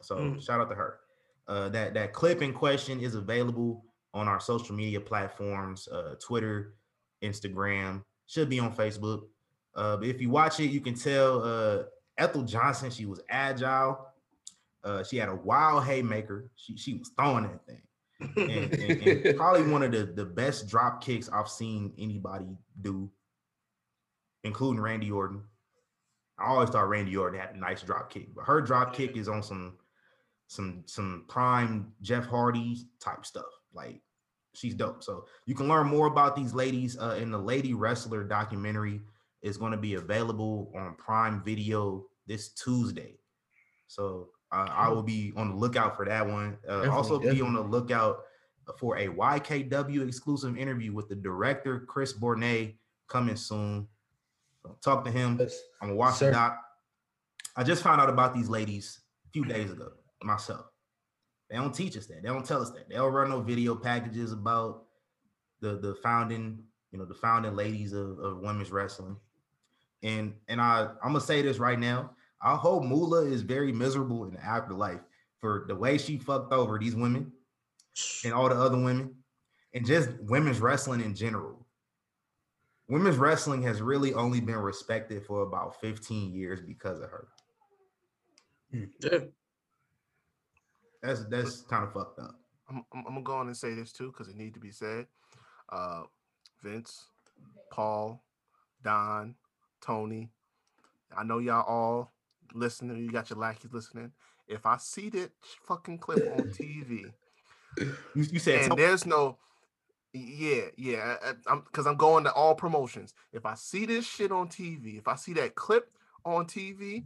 [0.00, 0.40] So Mm.
[0.42, 1.00] shout out to her.
[1.48, 3.84] Uh, that that clip in question is available
[4.16, 6.74] on our social media platforms, uh, Twitter,
[7.22, 9.24] Instagram, should be on Facebook.
[9.74, 11.82] Uh, but if you watch it, you can tell uh,
[12.16, 14.06] Ethel Johnson, she was agile.
[14.82, 16.50] Uh, she had a wild haymaker.
[16.56, 17.82] She she was throwing that thing,
[18.36, 23.10] and, and, and probably one of the the best drop kicks I've seen anybody do,
[24.44, 25.42] including Randy Orton.
[26.38, 29.28] I always thought Randy Orton had a nice drop kick, but her drop kick is
[29.28, 29.74] on some
[30.46, 33.44] some some prime Jeff Hardy type stuff.
[33.74, 34.00] Like
[34.56, 35.02] she's dope.
[35.02, 39.00] So you can learn more about these ladies uh, in the Lady Wrestler documentary.
[39.42, 43.18] is going to be available on Prime Video this Tuesday.
[43.86, 46.58] So uh, I will be on the lookout for that one.
[46.68, 48.18] Uh, Definitely, also, be on the lookout
[48.78, 52.72] for a YKW exclusive interview with the director Chris Bournea
[53.08, 53.86] coming soon.
[54.62, 55.36] So talk to him.
[55.38, 55.58] Yes.
[55.80, 56.26] I'm gonna watch Sir.
[56.26, 56.60] the doc.
[57.56, 59.92] I just found out about these ladies a few days ago
[60.22, 60.66] myself.
[61.50, 62.22] They don't teach us that.
[62.22, 62.88] They don't tell us that.
[62.88, 64.84] They don't run no video packages about
[65.60, 66.58] the the founding,
[66.90, 69.16] you know, the founding ladies of, of women's wrestling.
[70.02, 72.10] And and I I'm gonna say this right now.
[72.42, 75.00] I hope Moolah is very miserable in the afterlife
[75.38, 77.32] for the way she fucked over these women
[78.24, 79.14] and all the other women,
[79.74, 81.66] and just women's wrestling in general.
[82.88, 87.28] Women's wrestling has really only been respected for about 15 years because of her.
[88.70, 88.84] Hmm.
[89.00, 89.18] Yeah.
[91.06, 92.34] That's that's kind of fucked up.
[92.68, 95.06] I'm, I'm, gonna go on and say this too because it need to be said.
[95.68, 96.02] Uh,
[96.64, 97.06] Vince,
[97.70, 98.24] Paul,
[98.82, 99.36] Don,
[99.80, 100.30] Tony,
[101.16, 102.12] I know y'all all
[102.54, 102.98] listening.
[102.98, 104.10] You got your lackeys listening.
[104.48, 105.30] If I see that
[105.64, 107.12] fucking clip on TV
[107.78, 109.38] You, you said and there's no,
[110.12, 113.14] yeah, yeah, I- I'm because I'm going to all promotions.
[113.32, 115.88] If I see this shit on TV, if I see that clip
[116.24, 117.04] on TV,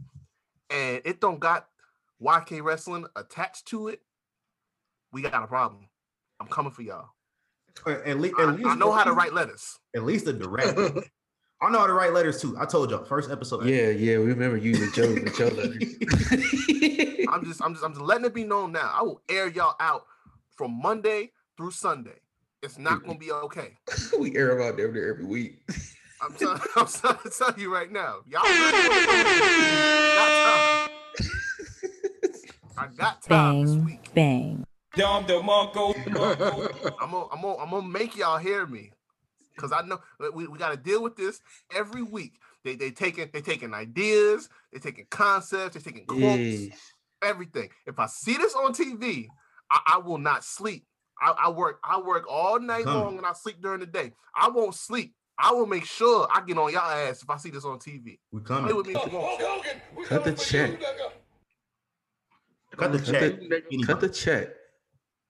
[0.71, 1.67] and it don't got
[2.21, 4.01] YK Wrestling attached to it,
[5.11, 5.87] we got a problem.
[6.39, 7.09] I'm coming for y'all.
[7.85, 9.79] at least, I, at least I know how to write letters.
[9.95, 11.01] At least the director.
[11.61, 12.57] I know how to write letters too.
[12.59, 13.65] I told y'all first episode.
[13.65, 15.83] Yeah, yeah, we remember you with Joe with Joe letters.
[17.29, 18.91] I'm just, I'm just, I'm just letting it be known now.
[18.93, 20.05] I will air y'all out
[20.55, 22.19] from Monday through Sunday.
[22.63, 23.77] It's not gonna be okay.
[24.19, 25.61] we air them out there, there every week.
[26.21, 28.17] I'm telling, I'm trying to tell you right now.
[28.27, 28.41] Y'all
[33.01, 33.37] got time.
[33.37, 34.13] I got time this Bang, week.
[34.13, 34.63] bang.
[34.95, 35.95] Dom DeMarco.
[37.01, 38.91] I'm gonna, I'm gonna, I'm gonna make y'all hear me,
[39.57, 39.99] cause I know
[40.33, 41.39] we, we got to deal with this
[41.73, 42.33] every week.
[42.63, 46.69] They they taking they taking ideas, they taking concepts, they taking quotes, Yes.
[47.23, 47.69] everything.
[47.87, 49.27] If I see this on TV,
[49.71, 50.85] I, I will not sleep.
[51.21, 53.01] I, I work I work all night Coming.
[53.01, 54.11] long and I sleep during the day.
[54.35, 55.13] I won't sleep.
[55.39, 58.19] I will make sure I get on y'all ass if I see this on TV.
[58.31, 58.75] We Play coming.
[58.75, 59.41] with me if you want.
[60.05, 60.71] Cut the check.
[62.77, 63.39] Cut the Cut check.
[63.39, 64.49] the- Cut the check.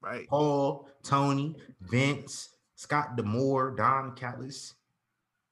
[0.01, 0.27] Right.
[0.27, 4.73] Paul, Tony, Vince, Scott D'Amore, Don Callis,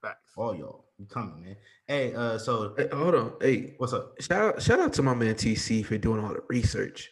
[0.02, 0.32] Facts.
[0.36, 0.86] all y'all.
[0.98, 1.56] We coming, man.
[1.86, 3.32] Hey, uh, so Hey, hold on.
[3.40, 4.20] Hey, what's up?
[4.20, 7.10] shout out, shout out to my man TC for doing all the research.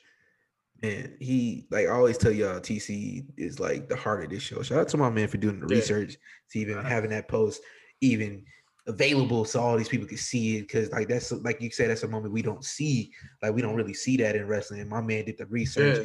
[0.82, 4.62] And he like I always tell y'all, TC is like the heart of this show.
[4.62, 5.80] Shout out to my man for doing the Yeah.
[5.80, 6.16] research,
[6.50, 7.62] to even having that post
[8.00, 8.44] even
[8.88, 10.68] available so all these people can see it.
[10.70, 13.12] Cause like that's like you said, that's a moment we don't see.
[13.42, 14.80] Like we don't really see that in wrestling.
[14.80, 16.04] And my man did the research, Yeah.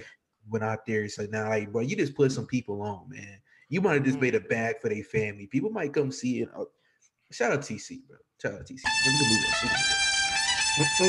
[0.50, 3.40] went out there so "Now, like, bro, you just put some people on, man.
[3.70, 5.48] You might have just made a bag for their family.
[5.48, 6.50] People might come see it.
[6.56, 6.66] Uh,
[7.32, 8.18] Shout out TC, bro.
[8.40, 8.84] Shout out TC.
[8.84, 9.70] Let me move on, let me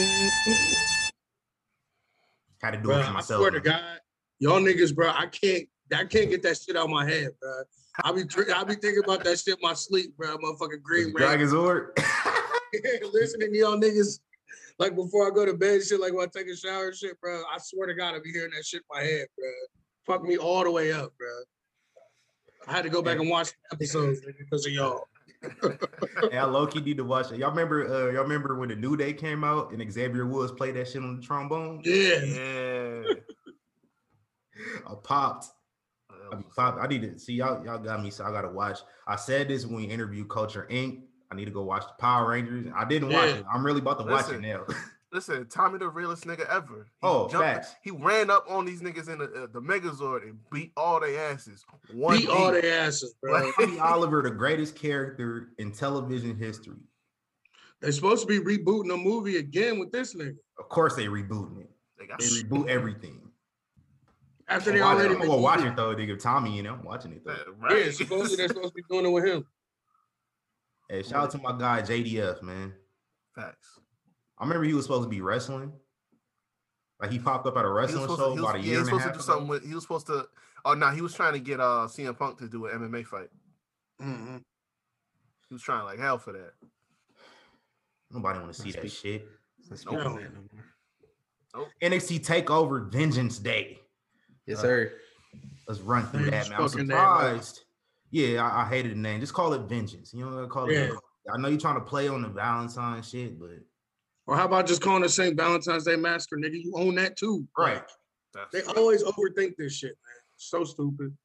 [0.00, 0.90] move on.
[2.62, 3.40] Had to do Bro, it for myself I myself.
[3.40, 3.60] swear to.
[3.60, 4.00] God,
[4.38, 7.62] y'all niggas, bro, I can't, I can't get that shit out of my head, bro.
[8.02, 8.22] I be,
[8.54, 10.36] I be thinking about that shit in my sleep, bro.
[10.38, 11.18] Motherfucking Green Ranger.
[11.18, 13.12] Dragon Zord.
[13.12, 14.18] Listening to y'all niggas,
[14.78, 17.42] like before I go to bed, shit, like when I take a shower, shit, bro.
[17.42, 19.46] I swear to God, I be hearing that shit in my head, bro.
[20.06, 21.28] Fuck me all the way up, bro.
[22.66, 25.06] I had to go back and watch the episodes because of y'all.
[26.32, 27.38] I low key need to watch it.
[27.38, 27.86] Y'all remember?
[27.86, 31.02] Uh, y'all remember when the New Day came out and Xavier Woods played that shit
[31.02, 31.82] on the trombone?
[31.84, 32.24] Yeah.
[32.24, 33.02] Yeah.
[34.86, 35.46] I popped.
[36.34, 36.78] I be pop.
[36.80, 37.64] I need to see y'all.
[37.64, 38.80] Y'all got me, so I gotta watch.
[39.06, 41.02] I said this when we interviewed Culture Inc.
[41.30, 42.66] I need to go watch the Power Rangers.
[42.76, 43.44] I didn't watch it.
[43.52, 44.64] I'm really about to watch it Listen, now.
[45.12, 46.86] Listen, Tommy the realest nigga ever.
[46.86, 47.74] He Oh, jumped- facts.
[47.82, 51.32] He ran up on these niggas in the, uh, the Megazord and beat all their
[51.32, 51.64] asses.
[51.92, 52.62] One Beat all beat.
[52.62, 53.50] their asses, bro.
[53.52, 56.76] Tommy Oliver, the greatest character in television history.
[57.80, 60.36] They're supposed to be rebooting a movie again with this nigga.
[60.58, 61.70] Of course, they rebooting it.
[61.98, 63.20] They got They reboot everything.
[64.48, 66.18] After they I'm already gonna go watch rebooted it though, nigga.
[66.22, 67.32] Tommy, you know, I'm watching it though.
[67.32, 67.38] Yeah,
[67.70, 67.94] Yeah, right.
[67.94, 69.46] supposedly they're supposed to be doing it with him.
[70.88, 72.74] Hey, shout out to my guy JDF, man.
[73.34, 73.78] Facts.
[74.38, 75.72] I remember he was supposed to be wrestling.
[77.00, 78.64] Like he popped up at a He wrestling show to, he about was, a yeah,
[78.64, 79.22] year he was and a supposed to do ago.
[79.24, 79.64] something with.
[79.66, 80.26] He was supposed to.
[80.66, 83.28] Oh no, he was trying to get uh CM Punk to do an MMA fight.
[84.02, 84.42] Mhm.
[85.48, 86.52] He was trying like hell for that.
[88.10, 89.28] Nobody want to see Let's that speak- shit.
[89.70, 89.92] Let's No.
[89.92, 91.70] no more.
[91.82, 93.80] NXT Takeover Vengeance Day.
[94.46, 94.92] Yes, Uh, sir.
[95.66, 96.60] Let's run through that, man.
[96.60, 97.64] I'm fucking name, surprised.
[98.10, 99.20] Yeah, I, I hated the name.
[99.20, 100.12] Just call it Vengeance.
[100.14, 100.74] You know, what I call it.
[100.74, 100.80] Yeah.
[100.80, 101.00] Vengeance.
[101.34, 103.50] I know you're trying to play on the Valentine shit, but
[104.26, 105.36] Or how about just calling it St.
[105.36, 106.62] Valentine's Day Master, nigga?
[106.62, 107.46] You own that too.
[107.56, 107.82] right.
[108.34, 110.16] That's They always overthink this shit, man.
[110.36, 111.16] So stupid.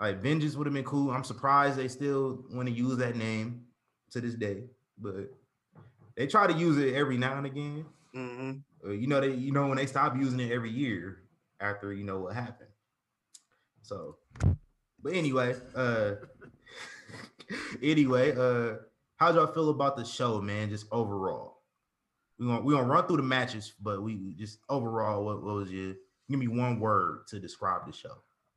[0.00, 1.10] Like Vengeance would have been cool.
[1.10, 3.62] I'm surprised they still want to use that name
[4.10, 4.64] to this day,
[4.98, 5.30] but
[6.16, 7.84] they try to use it every now and again.
[8.16, 8.62] Mhm.
[8.84, 11.23] Uh, you know they you know when they stop using it every year
[11.60, 12.70] after you know what happened.
[13.82, 14.16] So,
[15.02, 16.14] but anyway, uh
[17.82, 18.76] anyway, uh
[19.16, 20.70] how y'all feel about the show, man?
[20.70, 21.58] Just overall.
[22.38, 25.70] We're gonna we're gonna run through the matches, but we just overall, what, what was
[25.70, 25.94] your
[26.28, 28.16] give me one word to describe the show?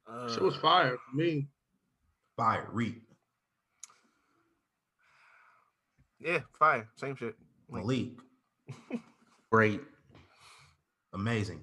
[0.10, 1.47] uh, Shit was fire for me.
[2.38, 3.01] Fire, reap,
[6.19, 6.88] Yeah, fire.
[6.95, 7.36] Same shit.
[7.69, 8.12] Like, Malik,
[9.51, 9.81] Great.
[11.13, 11.62] amazing.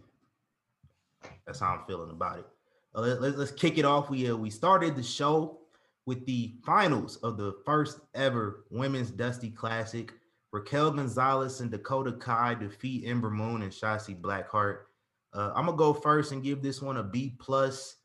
[1.47, 2.47] That's how I'm feeling about it.
[2.95, 4.09] Uh, let, us kick it off.
[4.09, 5.59] We uh, we started the show
[6.07, 10.13] with the finals of the first ever women's Dusty Classic.
[10.53, 14.83] Raquel Gonzalez and Dakota Kai defeat Ember Moon and Shotzi Blackheart.
[15.33, 17.97] Uh, I'm gonna go first and give this one a B plus.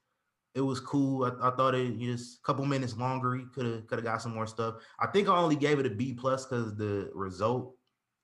[0.56, 1.26] It was cool.
[1.26, 3.36] I, I thought it just a couple minutes longer.
[3.36, 4.76] He could have could have got some more stuff.
[5.00, 7.76] I think I only gave it a B plus because the result.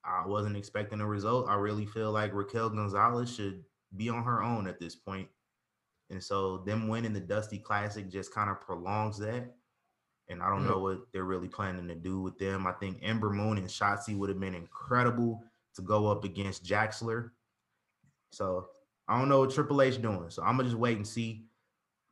[0.03, 1.47] I wasn't expecting a result.
[1.49, 3.63] I really feel like Raquel Gonzalez should
[3.97, 5.27] be on her own at this point.
[6.09, 9.55] And so them winning the Dusty Classic just kind of prolongs that.
[10.27, 10.69] And I don't Mhm.
[10.69, 12.65] know what they're really planning to do with them.
[12.67, 15.43] I think Ember Moon and Shotzi would have been incredible
[15.75, 17.31] to go up against Jaxler.
[18.31, 18.69] So
[19.07, 20.29] I don't know what Triple H doing.
[20.29, 21.47] So I'm gonna just wait and see.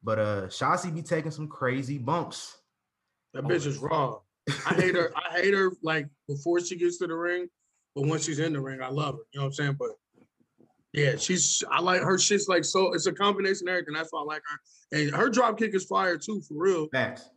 [0.03, 2.57] But uh Shotzi be taking some crazy bumps.
[3.33, 4.19] That bitch is raw.
[4.67, 5.11] I hate her.
[5.15, 7.49] I hate her like before she gets to the ring,
[7.95, 9.21] but once she's in the ring, I love her.
[9.31, 9.75] You know what I'm saying?
[9.79, 9.91] But
[10.93, 13.95] yeah, she's I like her shit's like so it's a combination of everything.
[13.95, 14.99] That's why I like her.
[14.99, 16.87] And her drop kick is fire too, for real.
[16.89, 17.29] Facts.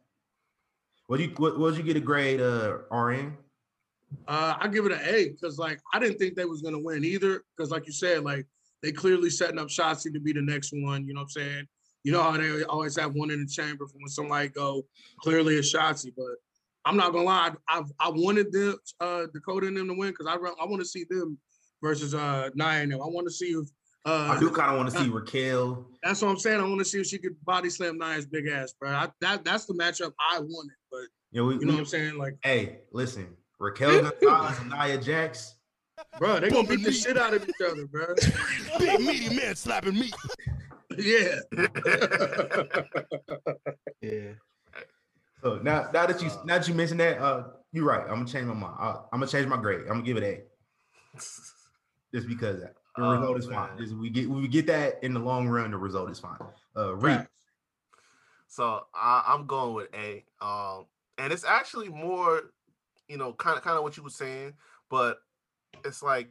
[1.07, 3.37] What you what would you get a grade uh RN?
[4.29, 7.03] Uh, I give it an A because like I didn't think they was gonna win
[7.03, 7.45] either.
[7.57, 8.47] Because like you said, like
[8.83, 11.07] they clearly setting up Shotzi to be the next one.
[11.07, 11.67] You know what I'm saying?
[12.05, 14.85] You know how they always have one in the chamber for when somebody go
[15.23, 16.13] clearly it's Shotzi.
[16.15, 16.37] But
[16.85, 20.27] I'm not gonna lie, I've, I wanted them uh Dakota and them to win because
[20.27, 21.39] I I want to see them
[21.83, 22.93] versus uh Nia and.
[22.95, 23.67] I want to see if
[24.05, 25.87] Uh, I do kind of want to see Raquel.
[26.03, 26.61] That's what I'm saying.
[26.61, 28.91] I want to see if she could body slam Nia's big ass, bro.
[28.91, 30.77] I, that that's the matchup I wanted.
[30.91, 31.01] But
[31.33, 32.17] You know, we, you know we- what I'm saying?
[32.19, 35.57] Like, hey, listen, Raquel Gonzalez and Nia Jax.
[36.19, 38.15] bro, they gonna beat the shit out of each other, bro.
[38.79, 40.11] Big meaty man slapping me.
[40.99, 41.41] yeah.
[44.01, 44.33] Yeah.
[45.43, 48.03] So now, now that you Uh, now that you mentioned that, uh, you're right.
[48.03, 48.77] I'm gonna change my mind.
[48.79, 49.81] I, I'm gonna change my grade.
[49.83, 51.21] I'm gonna give it A,
[52.15, 53.69] just because the Oh, result is fine.
[53.69, 53.79] man.
[53.79, 55.71] Just we get we get that in the long run.
[55.71, 56.39] The result is fine.
[56.77, 57.27] Uh, Reed,
[58.49, 60.25] So I, I'm going with A.
[60.41, 60.87] Um,
[61.19, 62.43] and it's actually more,
[63.09, 64.55] you know, kind of kind of what you were saying,
[64.91, 65.19] but
[65.85, 66.31] it's like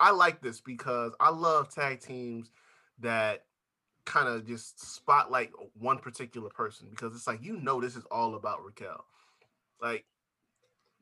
[0.00, 2.50] I like this because I love tag teams
[2.98, 3.44] that
[4.04, 8.34] kind of just spotlight one particular person because it's like you know this is all
[8.34, 9.04] about Raquel.
[9.80, 10.04] Like,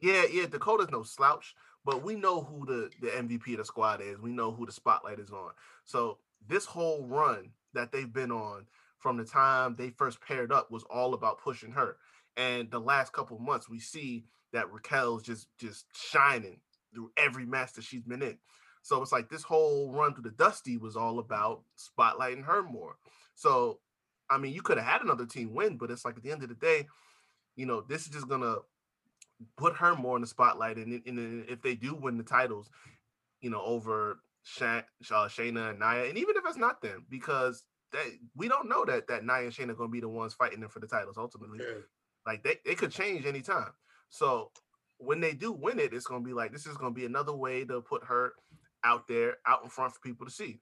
[0.00, 1.54] yeah, yeah, Dakota's no slouch,
[1.84, 4.18] but we know who the the MVP of the squad is.
[4.20, 5.50] We know who the spotlight is on.
[5.84, 8.66] So this whole run that they've been on
[8.98, 11.96] from the time they first paired up was all about pushing her.
[12.36, 16.60] And the last couple months, we see that Raquel's just just shining
[16.92, 18.38] through every match that she's been in.
[18.82, 22.96] So it's like this whole run through the Dusty was all about spotlighting her more.
[23.34, 23.78] So,
[24.28, 26.42] I mean, you could have had another team win, but it's like at the end
[26.42, 26.86] of the day,
[27.56, 28.56] you know, this is just gonna
[29.56, 30.76] put her more in the spotlight.
[30.76, 32.68] And, and if they do win the titles,
[33.40, 37.64] you know, over Sha- uh, Shayna and Nia, and even if it's not them, because
[37.92, 38.04] that
[38.36, 40.60] we don't know that that Nia and Shayna are going to be the ones fighting
[40.60, 41.58] them for the titles ultimately.
[41.60, 41.80] Yeah.
[42.26, 43.72] Like they, they could change anytime.
[44.08, 44.50] So
[44.98, 47.06] when they do win it, it's going to be like this is going to be
[47.06, 48.34] another way to put her
[48.84, 50.60] out there, out in front for people to see.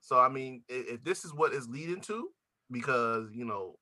[0.00, 2.28] So I mean, if, if this is what is leading to,
[2.70, 3.78] because you know,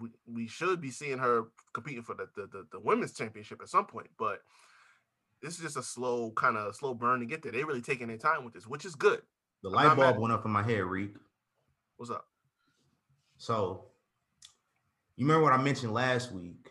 [0.00, 3.68] we, we should be seeing her competing for the, the the the women's championship at
[3.68, 4.40] some point, but
[5.42, 7.52] this is just a slow kind of slow burn to get there.
[7.52, 9.20] They really taking their time with this, which is good.
[9.62, 11.14] the I'm light bulb went up in my head, Reed.
[11.96, 12.26] What's up?
[13.36, 13.86] So
[15.16, 16.70] you remember what I mentioned last week?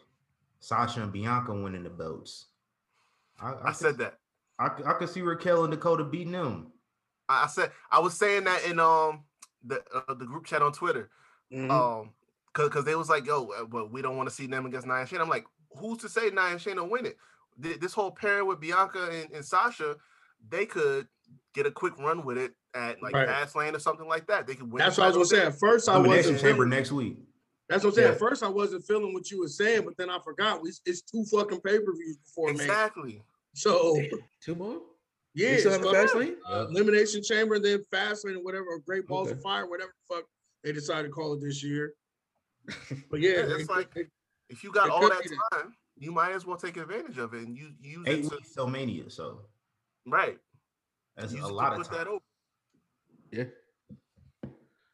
[0.59, 2.47] Sasha and Bianca winning the belts.
[3.39, 4.19] I, I said that.
[4.59, 6.71] I, I could see Raquel and Dakota beating them.
[7.27, 9.23] I I said I was saying that in um
[9.63, 11.09] the uh, the group chat on Twitter.
[11.51, 11.69] Mhm.
[11.69, 12.11] Um,
[12.53, 14.87] cause, cause they was like, yo, uh, but we don't want to see them against
[14.87, 15.21] Nia and Shayna.
[15.21, 15.45] I'm like,
[15.77, 17.17] who's to say Nia and Shayna win it?
[17.57, 19.95] This whole pairing with Bianca and, and Sasha,
[20.49, 21.07] they could
[21.53, 23.27] get a quick run with it at like Right.
[23.27, 24.47] Fastlane or something like that.
[24.47, 24.79] They could win.
[24.79, 25.47] That's what I was gonna say.
[25.47, 27.17] At first, I wasn't chamber feeling, next week.
[27.69, 28.11] That's what I'm saying.
[28.13, 30.61] At first, I wasn't feeling what you were saying, but then I forgot.
[30.61, 32.57] We, it's two fucking pay per views before there.
[32.57, 32.65] man.
[32.69, 33.23] Exactly.
[33.53, 34.09] So Damn,
[34.41, 34.79] Two more?
[35.35, 36.35] yeah, You it's have a fucking- fast lane?
[36.49, 40.15] uh, elimination chamber, and then Fastlane, or whatever, or Great Balls of Fire, whatever the
[40.15, 40.25] fuck
[40.63, 41.93] they decided to call it this year.
[43.09, 44.11] But yeah, Yeah, it- it's like- it-
[44.49, 45.39] If you got all that be that.
[45.51, 48.35] time, you might as well take advantage of it and you use Eight it to,
[48.35, 49.45] weeks till Mania, so
[50.07, 50.37] right.
[51.15, 52.07] that's a lot of put that time.
[52.07, 52.19] over.
[53.31, 53.45] Yeah.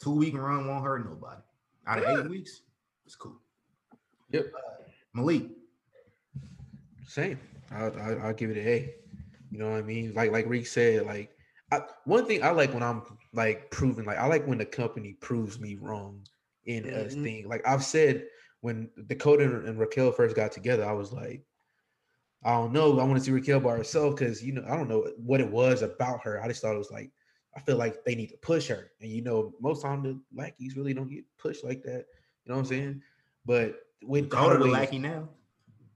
[0.02, 1.42] Two week run won't hurt nobody.
[1.88, 2.62] Out of eight weeks,
[3.06, 3.42] it's cool.
[4.32, 4.52] Yep.
[4.56, 5.50] Uh, Malik,
[7.08, 7.40] Same.
[7.72, 8.94] I'll, I'll, I'll give it an A.
[9.52, 10.14] You know what I mean?
[10.14, 11.32] Like like Rick said, like
[11.72, 13.02] I, one thing I like when I'm
[13.34, 16.22] like proven, like I like when the company proves me wrong
[16.70, 17.24] in a Mhm.
[17.24, 17.48] thing.
[17.50, 18.28] Like I've said
[18.62, 21.44] when Dakota and, Raquel first got together, I was like,
[22.44, 23.00] I don't know.
[23.00, 25.50] I want to see Raquel by herself because you know I don't know what it
[25.50, 26.42] was about her.
[26.42, 27.12] I just thought it was like
[27.56, 30.78] I feel like they need to push her, and you know most time the lackeys
[30.78, 32.06] really don't get pushed like that.
[32.46, 33.02] You know what I'm saying?
[33.46, 35.28] But with Dakota the lackey now.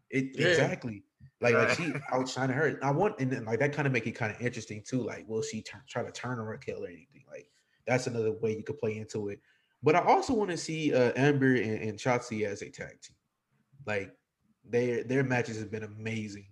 [0.10, 0.48] it Yeah.
[0.48, 1.04] exactly.
[1.40, 2.80] Like like she outshining her.
[2.82, 5.04] I want and then like that kind of make it kind of interesting too.
[5.04, 7.24] Like, will she turn, try to turn on Raquel or anything?
[7.30, 7.50] Like
[7.86, 9.40] that's another way you could play into it.
[9.84, 13.18] But I also want to see uh Ember and, and Shotzi as a tag team.
[13.86, 14.12] Like
[14.64, 16.48] their their matches have been amazing.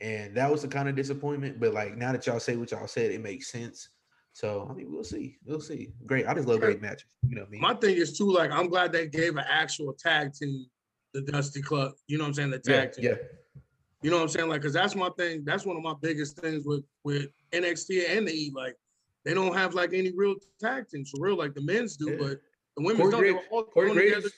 [0.00, 1.60] And that was the kind of disappointment.
[1.60, 3.90] But like now that y'all say what y'all said, it makes sense.
[4.32, 5.36] So I mean, we'll see.
[5.44, 5.92] We'll see.
[6.06, 6.26] Great.
[6.26, 7.04] I just love great matches.
[7.28, 7.60] You know what I mean?
[7.60, 10.66] my thing is too, like, I'm glad they gave an actual tag team,
[11.12, 11.92] the Dusty Club.
[12.06, 12.50] You know what I'm saying?
[12.50, 13.18] The tag yeah, team.
[13.20, 13.62] yeah.
[14.02, 14.48] You know what I'm saying?
[14.48, 15.44] Like, cause that's my thing.
[15.44, 18.52] That's one of my biggest things with with NXT and the E.
[18.54, 18.76] Like,
[19.24, 21.36] they don't have like any real tag teams for real.
[21.36, 22.16] Like the men's do, Yeah.
[22.18, 22.40] but
[22.80, 23.22] the women's Corey don't.
[23.22, 23.92] They Graves- all Corey.
[23.92, 24.32] Graves-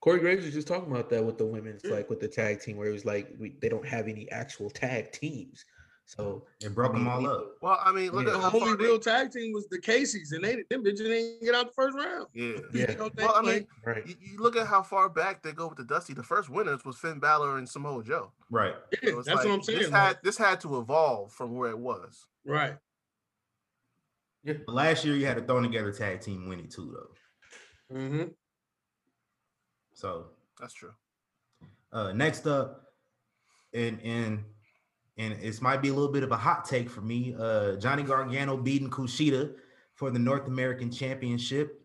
[0.00, 1.90] Corey Graves was just talking about that with the women's, Yeah.
[1.92, 4.70] like with the tag team, where it was like we, they don't have any actual
[4.70, 5.64] tag teams.
[6.06, 7.56] So It broke them all up.
[7.60, 8.30] Well, I mean, look Yeah.
[8.30, 10.82] at The how far only they- real tag team was the Casey's, and they them
[10.82, 12.28] bitches didn't get out the first round.
[12.32, 12.52] Yeah.
[12.72, 12.90] Yeah.
[12.92, 13.66] You know Well, I mean, saying?
[13.84, 16.14] right, you, you look at how far back they go with the Dusty.
[16.14, 18.32] The first winners was Finn Balor and Samoa Joe.
[18.50, 18.74] Right.
[18.74, 19.78] Like, So yeah, that's like, what I'm saying.
[19.80, 22.24] This like, had this had to evolve from where it was.
[22.46, 22.78] right.
[24.44, 27.10] But last year you had a thrown together tag team winning too, though.
[27.90, 28.22] Hmm
[29.92, 30.26] So
[30.60, 30.92] That's true.
[31.92, 32.84] uh next up,
[33.72, 34.44] and and
[35.16, 37.34] and this might be a little bit of a hot take for me.
[37.38, 39.54] Uh Johnny Gargano beating Kushida
[39.94, 41.80] for the North American Championship.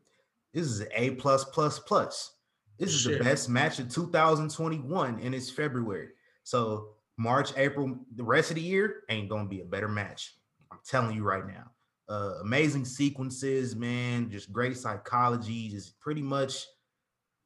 [0.54, 2.36] This is A plus plus plus.
[2.78, 3.20] This is Shit.
[3.20, 6.10] the best match of 2021, and it's February.
[6.44, 10.36] So March, April, the rest of the year ain't gonna be a better match.
[10.72, 11.72] I'm telling you right now.
[12.10, 14.30] Uh, amazing sequences, man.
[14.30, 15.70] Just great psychology.
[15.70, 16.66] Just pretty much,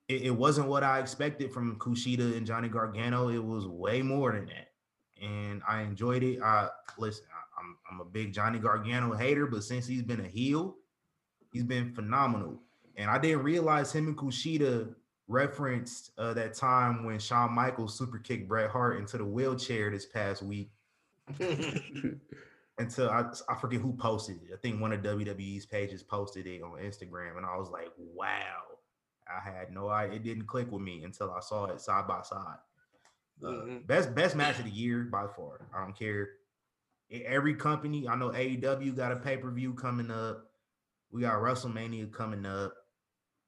[0.08, 3.30] it, it wasn't what I expected from Kushida and Johnny Gargano.
[3.30, 4.72] It was way more than that,
[5.24, 6.42] and I enjoyed it.
[6.42, 7.26] I listen.
[7.32, 10.76] I, I'm I'm a big Johnny Gargano hater, but since he's been a heel,
[11.52, 12.60] he's been phenomenal.
[12.96, 14.94] And I didn't realize him and Kushida
[15.28, 20.06] referenced uh, that time when Shawn Michaels super kicked Bret Hart into the wheelchair this
[20.06, 20.72] past week
[22.78, 24.54] until I, I forget who posted it.
[24.54, 28.62] I think one of WWE's pages posted it on Instagram, and I was like, wow.
[29.28, 30.16] I had no idea.
[30.16, 32.58] It didn't click with me until I saw it side by side.
[33.44, 33.86] Uh, Mhm.
[33.88, 35.60] Best best match of the year by far.
[35.76, 36.30] I don't care.
[37.12, 40.50] Every company, I know AEW got a pay per view coming up.
[41.12, 42.74] We got WrestleMania coming up.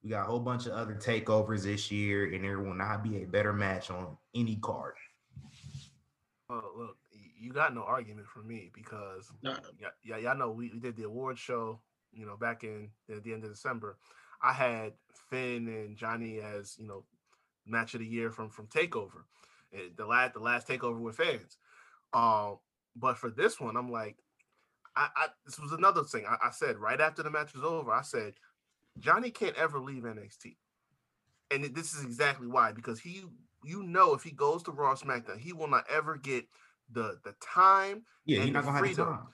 [0.03, 3.23] We got a whole bunch of other takeovers this year, and there will not be
[3.23, 4.95] a better match on any card.
[6.49, 7.08] Well, look, y-
[7.39, 9.57] you got no argument from me because Nah.
[9.79, 11.79] yeah, yeah, y'all know we, we did the award show,
[12.11, 13.97] you know, back in at the end of December.
[14.41, 14.93] I had
[15.29, 17.05] Finn and Johnny as you know
[17.65, 19.23] match of the year from from Takeover,
[19.73, 21.57] eh, the last the last Takeover with fans.
[22.13, 22.57] Um,
[22.95, 24.17] but for this one, I'm like,
[24.95, 27.91] I, I this was another thing I, I said right after the match was over.
[27.91, 28.33] I said
[28.97, 30.55] Johnny can't ever leave NXT,
[31.51, 33.23] and this is exactly why because he,
[33.63, 36.45] you know, if he goes to Raw SmackDown, he will not ever get
[36.91, 39.07] the the time Yeah, And the gonna have the freedom.
[39.07, 39.27] time.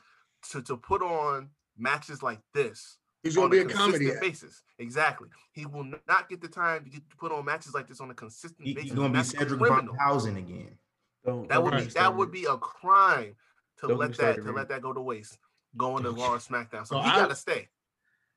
[0.52, 4.20] to to put on matches like this He's gonna be a consistent comedy.
[4.22, 4.62] basis.
[4.78, 5.30] Exactly.
[5.54, 8.12] He will not get the time to get to put on matches like this on
[8.12, 8.90] a consistent He- basis.
[8.92, 9.96] he's gonna be that's Cedric criminal.
[9.96, 10.78] Bonhausen again.
[11.26, 12.18] Don't, That don't would be that started.
[12.18, 13.36] would be a crime
[13.78, 14.54] to Don't let that to man.
[14.56, 15.40] let that go to waste.
[15.76, 16.86] Going to Don't Raw or SmackDown.
[16.86, 17.68] So So he I- gotta stay.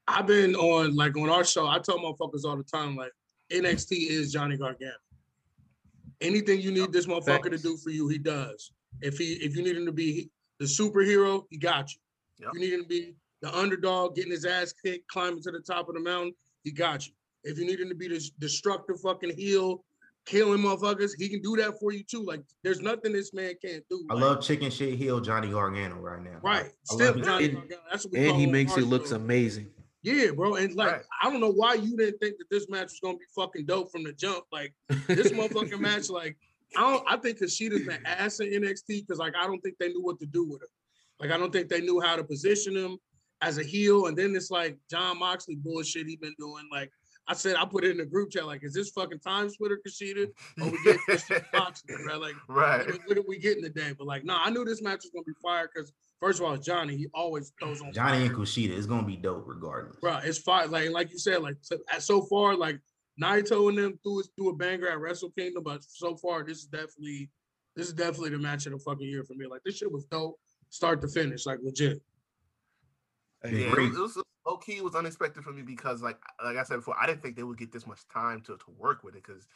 [0.06, 1.66] I've been on like on our show.
[1.66, 3.12] I tell motherfuckers all the time, like
[3.50, 4.94] NXT is Johnny Gargano.
[6.22, 8.72] Anything you need this motherfucker to do for you, he does.
[9.00, 11.98] If he if you need him to be the superhero, he got you.
[12.40, 12.48] Yep.
[12.48, 15.60] If you need him to be the underdog, getting his ass kicked, climbing to the
[15.60, 16.34] top of the mountain,
[16.64, 17.12] he got you.
[17.44, 19.84] If you need him to be this destructive fucking heel,
[20.26, 22.24] killing motherfuckers, he can do that for you too.
[22.24, 24.04] Like there's nothing this man can't do.
[24.10, 26.38] I Like, love chicken shit heel Johnny Gargano right now.
[26.42, 26.66] right.
[26.66, 27.24] I Still love it.
[27.24, 27.80] Johnny And- Gargano.
[27.90, 29.70] That's what we and call he makes it looks amazing.
[30.02, 30.54] Yeah, bro.
[30.56, 31.02] And like, Right.
[31.22, 33.90] I don't know why you didn't think that this match was gonna be fucking dope
[33.90, 34.44] from the jump.
[34.52, 34.72] Like
[35.06, 36.36] this motherfucking match, like
[36.76, 39.88] I don't I think Kushida's been ass in NXT because like I don't think they
[39.88, 40.68] knew what to do with him.
[41.20, 42.98] Like I don't think they knew how to position him
[43.40, 44.06] as a heel.
[44.06, 46.68] And then it's like Jon Moxley bullshit he been doing.
[46.70, 46.90] Like
[47.26, 48.46] I said, I put it in the group chat.
[48.46, 50.28] Like, is this fucking time splitter Kushida?
[50.60, 52.20] Or we get Christian Moxley, right?
[52.20, 52.86] Like right.
[52.86, 53.92] what, did we getting today?
[53.96, 56.56] But like, nah, I knew this match was gonna be fire because first of all,
[56.56, 58.26] Johnny, he always throws on Johnny fire.
[58.26, 59.96] and Kushida is gonna be dope regardless.
[60.00, 60.70] Bro, it's fine.
[60.70, 62.80] Like, like you said, like so, so far, like
[63.20, 66.58] Naito and them threw us threw a banger at Wrestle Kingdom, but so far, this
[66.58, 67.30] is definitely
[67.76, 69.46] this is definitely the match of the fucking year for me.
[69.46, 70.38] Like this shit was dope,
[70.70, 72.02] start to finish, like legit.
[73.42, 74.76] Hey, Yeah, it was, it low key.
[74.78, 77.42] It was unexpected for me because, like, like I said before, I didn't think they
[77.42, 79.46] would get this much time to, to work with it because,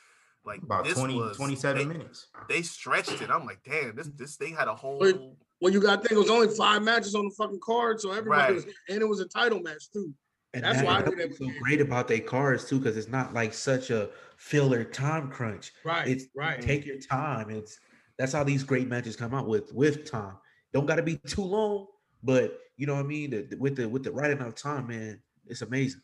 [0.45, 2.29] like, About this 20, was 27 they, minutes.
[2.49, 3.31] They stretched it.
[3.31, 4.99] I'm like, damn, this this they had a whole.
[4.99, 5.17] Wait,
[5.61, 8.11] Well, you got to think it was only five matches on the fucking card, so
[8.13, 8.55] everybody Right.
[8.55, 10.13] was, and it was a title match too.
[10.55, 12.21] And That's that- why I that's knew they what's would so get- great about their
[12.21, 15.73] cars too, because it's not like such a filler time crunch.
[15.85, 16.61] Right, It's right.
[16.61, 17.51] take your time.
[17.51, 17.79] It's
[18.19, 20.37] that's how these great matches come out with with time.
[20.73, 21.87] Don't got to be too long,
[22.23, 23.31] but you know what I mean.
[23.31, 26.03] The- the- with the with the right amount of time, man, it's amazing.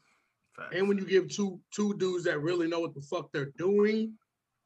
[0.57, 0.75] Facts.
[0.75, 4.15] And when you give two two dudes that really know what the fuck they're doing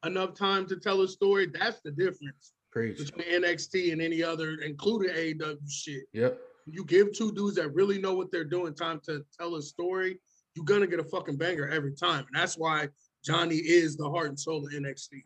[0.04, 2.98] enough time to tell a story, that's the difference Preach.
[2.98, 6.04] between NXT and any other, including AEW shit.
[6.12, 6.40] Yep.
[6.66, 10.18] You give two dudes that really know what they're doing time to tell a story,
[10.54, 12.24] you're gonna get a fucking banger every time.
[12.32, 12.88] And that's why
[13.24, 15.22] Johnny is the heart and soul of NXT.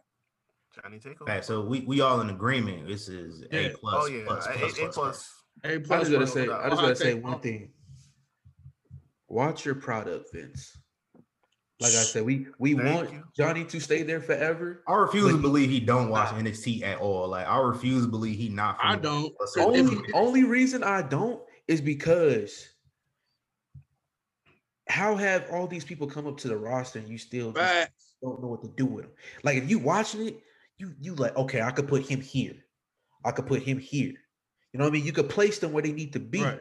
[0.82, 1.22] Johnny Takeover.
[1.22, 2.86] Okay, so we we all in agreement.
[2.86, 3.60] This is Yeah.
[3.60, 3.94] A plus.
[3.98, 5.32] oh yeah, plus, A- plus, A- A plus, plus.
[5.64, 7.72] A I plus just gotta say, I just gotta say one thing.
[9.28, 10.76] Watch your product, Vince.
[11.78, 13.22] Like I said, we we Thank want you.
[13.36, 14.82] Johnny to stay there forever.
[14.88, 16.38] I refuse to believe he don't watch Nah.
[16.38, 17.28] NXT at all.
[17.28, 18.78] Like I refuse to believe he not.
[18.82, 19.36] I don't.
[19.36, 22.70] Plus, Only only reason I don't is because
[24.88, 27.90] how have all these people come up to the roster and you still just
[28.22, 29.12] don't know what to do with them?
[29.42, 30.40] Like if you watching it,
[30.78, 32.54] you you like okay, I could put him here,
[33.22, 34.14] I could put him here.
[34.72, 35.04] You know what I mean?
[35.04, 36.42] You could place them where they need to be.
[36.42, 36.60] Right.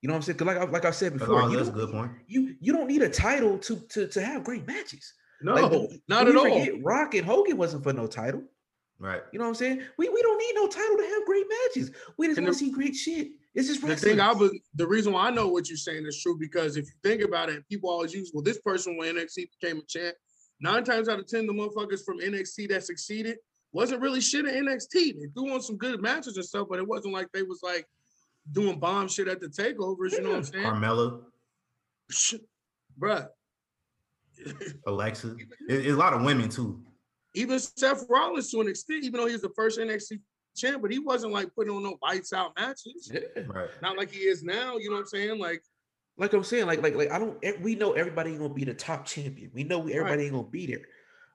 [0.00, 0.38] You know what I'm saying?
[0.38, 2.12] 'Cause like I, like I said before, all, you that's a don't, good point.
[2.26, 5.12] you you don't need a title to to to have great matches.
[5.42, 6.80] No, Like, don't- at we all.
[6.80, 8.42] Rock and Hogan wasn't for no title.
[9.00, 9.22] Right.
[9.32, 9.82] You know what I'm saying?
[9.96, 11.90] We we don't need no title to have great matches.
[12.16, 13.28] We just want to see great shit.
[13.54, 16.20] It's just The thing I was the reason why I know what you're saying is
[16.20, 19.48] true because if you think about it, people always use well, this person when NXT
[19.60, 20.16] became a champ,
[20.60, 23.38] nine times out of ten, the motherfuckers from NXT that succeeded
[23.72, 24.92] wasn't really shit at NXT.
[24.92, 27.86] They threw on some good matches and stuff, but it wasn't like they was like
[28.52, 30.12] doing bomb shit at the takeovers.
[30.12, 30.64] You know what I'm saying?
[30.64, 31.20] Carmella,
[32.10, 32.40] Shit,
[33.00, 33.28] Bruh.
[34.86, 35.36] Alexa.
[35.36, 35.46] It-
[35.86, 36.80] it's a lot of women too.
[37.34, 40.20] even Seth Rollins to an extent, even though he was the first NXT
[40.56, 43.10] champ, but he wasn't like putting on no lights out matches.
[43.12, 43.20] Yeah.
[43.46, 43.68] Right.
[43.82, 44.76] Not like he is now.
[44.76, 45.38] You know what I'm saying?
[45.38, 45.62] Like
[46.16, 47.38] Like I'm saying, like like like I don't.
[47.62, 49.50] We know everybody ain't gonna be the top champion.
[49.54, 50.82] We know everybody ain't gonna be there,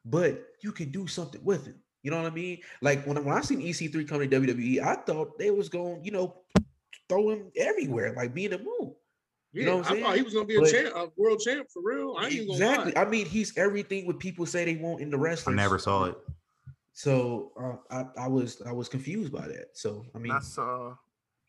[0.06, 1.76] but you can do something with it.
[2.02, 2.58] You know what I mean?
[2.82, 6.04] Like when I- when I seen EC3 come to WWE, I thought they was going,
[6.04, 6.36] you know,
[7.14, 8.94] throw him everywhere, like be in the mood.
[9.54, 11.10] Yeah, You know what I'm I thought he was gonna be a But- champ, a
[11.16, 12.16] world champ for real.
[12.18, 12.92] I ain't even gonna Exactly.
[12.94, 13.02] lie.
[13.02, 15.60] I mean, he's everything what people say they want in the wrestling.
[15.60, 16.18] I never saw it.
[16.94, 17.52] So
[17.92, 19.70] uh, I, I was I was confused by that.
[19.74, 20.96] So I When mean, I saw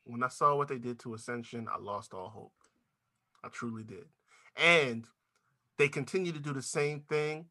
[0.05, 2.53] when I saw what they did to Ascension, I lost all hope.
[3.43, 4.05] I truly did.
[4.57, 5.07] And
[5.79, 7.47] they continue to do the same thing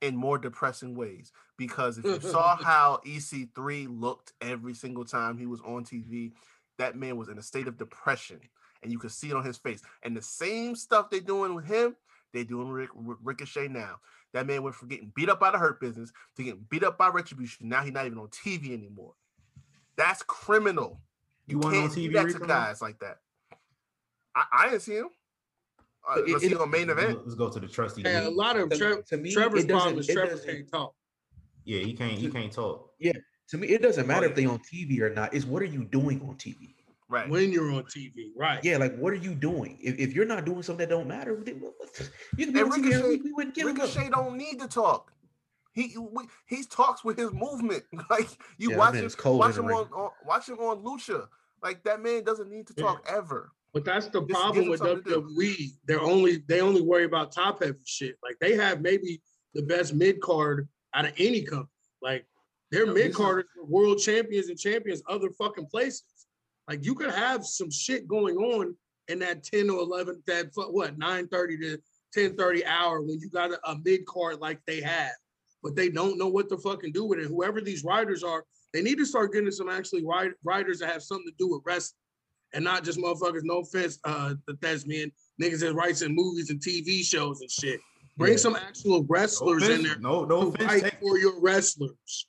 [0.00, 1.32] in more depressing ways.
[1.56, 6.32] Because if you saw how EC3 looked every single time he was on TV,
[6.78, 8.40] that man was in a state of depression.
[8.82, 9.80] And you could see it on his face.
[10.02, 11.96] And the same stuff they're doing with him,
[12.32, 13.96] they're doing Rick, Rick- Ricochet now.
[14.32, 16.98] That man went from getting beat up by the Hurt Business to getting beat up
[16.98, 17.68] by Retribution.
[17.68, 19.14] Now he's not even on TV anymore.
[19.96, 21.00] That's criminal.
[21.46, 23.18] You want on can't do TV, that to guys like that.
[24.34, 25.08] I, I didn't see him.
[26.06, 27.20] Uh, But it- let's see it- on main event.
[27.22, 28.02] Let's go to the trusty.
[28.02, 30.94] Yeah, a lot of to, Trev, to me, Trevor's problem is Trevor can't talk.
[31.64, 32.18] Yeah, he can't.
[32.18, 32.90] He can't talk.
[33.50, 34.30] To me, it doesn't matter yeah.
[34.30, 35.34] if they on TV or not.
[35.34, 36.74] It's what are you doing on TV?
[37.08, 37.28] Right.
[37.28, 38.64] When you're on TV, right?
[38.64, 39.78] Yeah, like what are you doing?
[39.82, 42.60] If, if you're not doing something that don't matter, then what- what- you can be
[42.60, 45.12] And TV Ricochet- We wouldn't give Ricochet him don't need to talk.
[45.74, 47.84] He we, he talks with his movement.
[48.10, 48.28] Like
[48.58, 51.26] you Yeah, watch man him, is cold watch him on, on watch him on Lucha.
[51.62, 52.84] Like that man doesn't need to Yeah.
[52.84, 53.52] talk ever.
[53.74, 55.20] But that's the Just problem with something to.
[55.22, 55.72] WWE.
[55.86, 58.16] They're only they only worry about top heavy shit.
[58.22, 59.20] Like they have maybe
[59.52, 61.68] the best mid card out of any company.
[62.00, 62.24] Like
[62.74, 66.04] their No, mid carders are world champions and champions other fucking places.
[66.68, 68.74] Like you could have some shit going on
[69.08, 71.78] in that 10 or 11, that what 9 30 to
[72.12, 75.12] 10 30 hour when you got a, a mid card like they have,
[75.62, 77.26] but they don't know what to fucking do with it.
[77.26, 81.02] Whoever these writers are, they need to start getting some actually write, writers that have
[81.02, 81.98] something to do with wrestling
[82.54, 83.40] and not just motherfuckers.
[83.44, 87.78] No offense, uh, that's men, niggas that writes in movies and TV shows and shit.
[88.16, 88.38] Bring Yeah.
[88.38, 90.82] some actual No wrestlers in there no, no offense.
[90.82, 90.98] taken.
[91.00, 92.26] for your wrestlers.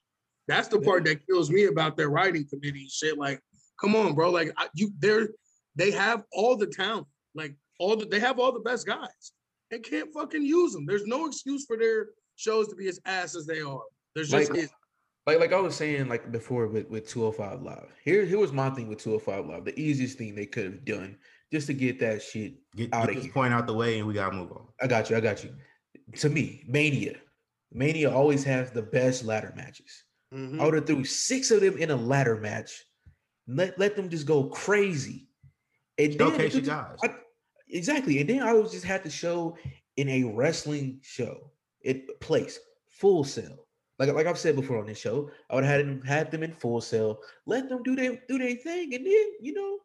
[0.48, 3.18] That's the part that kills me about their writing committee shit.
[3.18, 3.40] Like,
[3.82, 4.30] come on, bro.
[4.30, 5.30] Like, I, you, they're
[5.76, 7.08] they have all the talent.
[7.34, 9.32] Like, all the they have all the best guys
[9.72, 10.86] and can't fucking use them.
[10.86, 13.82] There's no excuse for their shows to be as ass as they are.
[14.14, 14.70] There's just Like-
[15.28, 17.88] like like I was saying like before with with 205 Live.
[18.04, 19.66] Here here was my thing with 205 Live.
[19.66, 21.18] The easiest thing they could have done
[21.52, 22.56] just to get that shit.
[22.76, 23.34] Get, outta get this here.
[23.34, 24.68] point out the way, and we gotta move on.
[24.80, 25.18] I got you.
[25.18, 25.56] I got you.
[26.18, 27.16] To me, Mania,
[27.72, 30.05] Mania always has the best ladder matches.
[30.34, 30.60] Mhm.
[30.60, 32.84] I would have threw six of them in a ladder match.
[33.48, 35.28] Let let them just go crazy.
[35.98, 36.98] And then Showcase it your guys.
[37.04, 37.16] I-
[37.70, 38.20] exactly.
[38.20, 39.58] And then I would just have to show
[39.98, 41.52] in a wrestling show,
[41.82, 42.60] it place
[42.90, 43.68] Full Sail.
[44.00, 46.44] Like like I've said before on this show, I would have had them had them
[46.44, 47.20] in Full Sail.
[47.46, 49.80] Let them do their do their thing, and then you know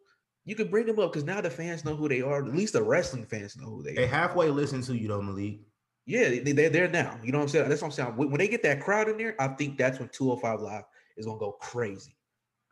[0.44, 2.44] you can bring them up because now the fans know who they are.
[2.44, 3.94] At least the wrestling fans know who they are.
[3.96, 4.08] They are.
[4.08, 5.60] halfway listen to you though, Malik.
[6.06, 7.18] Yeah, they, they're there now.
[7.22, 7.68] You know what I'm saying?
[7.68, 8.16] That's what I'm saying.
[8.16, 10.84] When when they get that crowd in there, I think that's when 205 Live
[11.16, 12.16] is gonna go crazy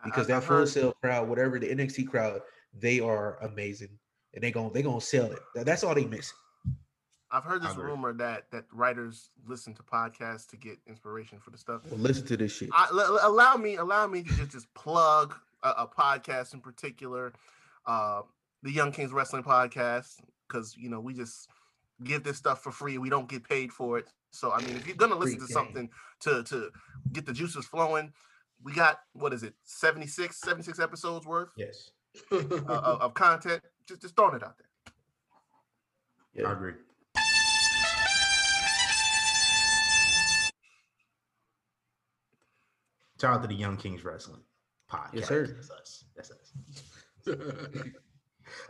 [0.04, 2.40] because I- that I've Full Sail crowd, whatever the NXT crowd,
[2.72, 3.90] they are amazing,
[4.34, 5.38] and they gonna they gonna sell it.
[5.54, 6.32] That- That's all they miss.
[7.30, 11.58] I've heard this rumor that that writers listen to podcasts to get inspiration for the
[11.58, 11.82] stuff.
[11.90, 12.70] Well, listen to this shit.
[12.72, 16.60] I, l- l- allow me, allow me to just just plug a, a podcast in
[16.60, 17.34] particular,
[17.84, 18.22] uh,
[18.62, 21.50] the Young Kings Wrestling Podcast, because you know we just
[22.04, 22.98] give this stuff for free.
[22.98, 24.06] We don't get paid for it.
[24.30, 25.54] So I mean, if you're gonna listen Free to game.
[25.54, 25.90] something
[26.20, 26.70] to to
[27.12, 28.12] get the juices flowing,
[28.62, 31.90] we got what is it, 76, 76 episodes worth Yes,
[32.32, 32.68] uh, of,
[33.00, 33.62] of content.
[33.86, 34.94] Just just throwing it out there.
[36.34, 36.50] Yeah.
[36.50, 36.74] I agree.
[43.20, 44.42] Shout out to the Young Kings Wrestling
[44.90, 45.08] podcast.
[45.14, 45.46] Yes, sir.
[45.46, 46.04] That's us.
[46.14, 46.52] That's us.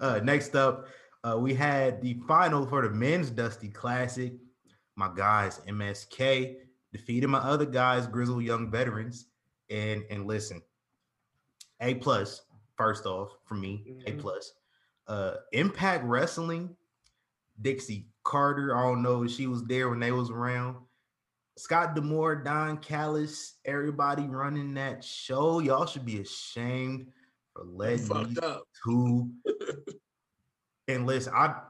[0.00, 0.86] Uh, next up,
[1.34, 4.32] uh, we had the final for the men's Dusty Classic.
[4.96, 6.56] My guys, MSK,
[6.92, 9.26] defeated my other guys, Grizzled Young Veterans.
[9.70, 10.62] And and listen,
[11.80, 12.42] A plus,
[12.76, 14.20] first off, for me, A Mhm.
[14.20, 14.52] plus.
[15.06, 16.74] Uh, Impact Wrestling,
[17.60, 18.76] Dixie Carter.
[18.76, 20.76] I don't know if she was there when they was around.
[21.56, 25.58] Scott D'Amore, Don Callis, everybody running that show.
[25.58, 27.10] Y'all should be ashamed
[27.52, 28.62] for letting these up.
[28.84, 29.30] two.
[30.88, 31.60] and listen, I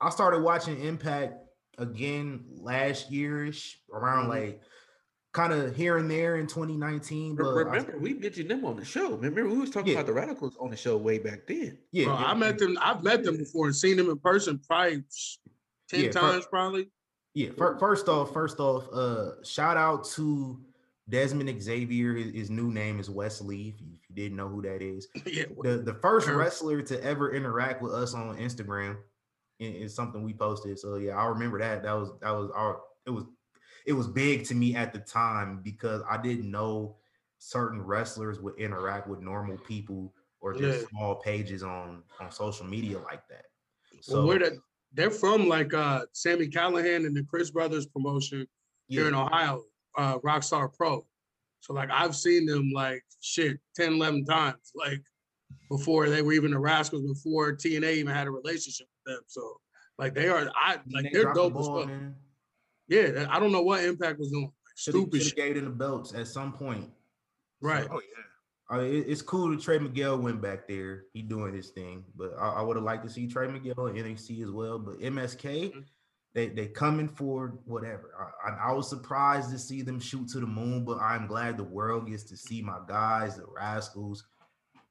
[0.00, 1.34] I started watching Impact
[1.78, 4.28] again last yearish, around Mhm.
[4.30, 4.62] like
[5.32, 7.36] kind of here and there in 2019.
[7.36, 9.12] But I- Remember, we mentioned them on the show.
[9.14, 10.00] Remember, we was talking Yeah.
[10.00, 11.78] about the Radicals on the show way back then.
[11.92, 12.76] yeah, Bro, yeah, I met them.
[12.80, 15.04] I've met them before and seen them in person probably
[15.88, 16.90] ten Yeah, fir- times, probably.
[17.34, 20.60] Yeah, fir- first off, first off, uh, shout out to
[21.08, 22.12] Desmond Xavier.
[22.14, 23.74] His, his new name is Wes Lee.
[24.14, 27.92] You, didn't know who that is, yeah, the the first wrestler to ever interact with
[27.92, 28.98] us on Instagram
[29.58, 30.78] is something we posted.
[30.78, 31.82] So yeah, I remember that.
[31.82, 32.80] That was that was our.
[33.06, 33.24] It was
[33.86, 36.96] it was big to me at the time because I didn't know
[37.38, 40.88] certain wrestlers would interact with normal people or just Yeah.
[40.88, 43.46] small pages on on social media like that.
[43.92, 44.52] well, So where that
[44.92, 48.46] they're from, like uh Sami Callihan and the Crist Brothers promotion
[48.88, 49.62] here in Ohio,
[49.96, 51.06] uh Rockstar Pro.
[51.62, 55.00] So like I've seen them like shit 10, 11 times, like
[55.70, 59.22] before they were even the Rascalz, before TNA even had a relationship with them.
[59.28, 59.56] So
[59.96, 61.86] like they are, I like they they're dropped the dope as fuck.
[61.86, 62.14] man.
[62.88, 64.44] Yeah, I don't know what Impact was doing.
[64.44, 65.36] Like, stupid shit.
[65.36, 66.90] gave the belts at some point.
[67.60, 67.86] Right.
[67.90, 68.80] Oh yeah.
[68.80, 71.04] It- it's cool that Trey Miguel went back there.
[71.12, 73.96] He doing his thing, but I, I would have liked to see Trey Miguel in
[73.96, 74.78] NXT as well.
[74.80, 75.84] But MSK, Mhm.
[76.34, 78.14] They they coming for whatever.
[78.44, 81.64] I, I, was surprised to see them shoot to the moon, but I'm glad the
[81.64, 84.22] world gets to see my guys, the Rascalz,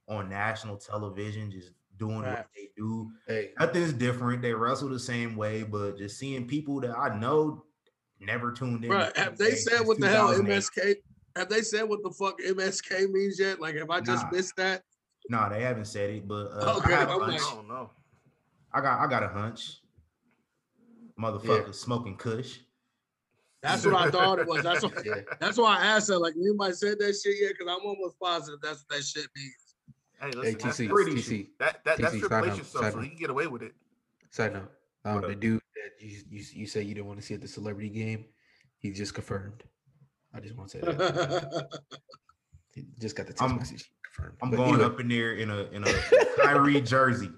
[0.08, 3.12] on national television, just doing what they do.
[3.28, 4.44] Hey, Nothing's different.
[4.44, 7.64] They wrestle the same way, but just seeing people that I know
[8.20, 8.92] never tuned in.
[8.92, 10.96] Have they said what the hell MSK?
[11.36, 13.60] Have they said what the fuck MSK means yet?
[13.60, 14.32] Like, have I just Nah.
[14.32, 14.84] missed that?
[15.30, 17.34] No, they haven't said it, but uh, Okay, I, have a hunch.
[17.34, 17.90] like- I don't know.
[18.74, 19.82] I got I got a hunch.
[21.20, 22.60] Motherfucker smoking Kush.
[23.62, 24.64] That's what I thought it was.
[24.64, 25.22] That's what, yeah.
[25.40, 26.18] that's why I asked her.
[26.18, 27.52] Like, you might said that shit yet?
[27.58, 29.56] Because I'm almost positive that's what that shit means.
[30.20, 31.48] Hey, Hey, listen, that's, TC, pretty TC.
[31.60, 33.04] that that that's TC, Triple sign H stuff, so up.
[33.04, 33.74] he can get away with it.
[34.30, 34.72] Side note,
[35.06, 37.48] um, the dude that you you you say you didn't want to see at the
[37.48, 38.26] celebrity game,
[38.78, 39.64] he just confirmed.
[40.34, 41.68] I just want to say that
[42.76, 44.38] he just got the text I'm- message confirmed.
[44.42, 45.94] I'm But going anyway, up in there in a in a
[46.42, 47.30] Kyrie jersey.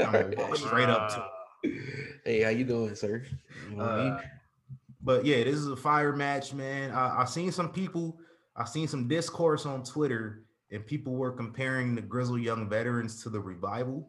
[0.00, 1.26] I'm gonna walk straight up to.
[2.24, 3.24] Hey, how you doing, sir?
[3.70, 4.12] You know what I mean?
[4.12, 4.20] Uh,
[5.02, 6.90] but yeah, this is a fire match, man.
[6.92, 8.18] I, I seen some people,
[8.56, 13.30] I seen some discourse on Twitter, and people were comparing the Grizzled Young Veterans to
[13.30, 14.08] the revival.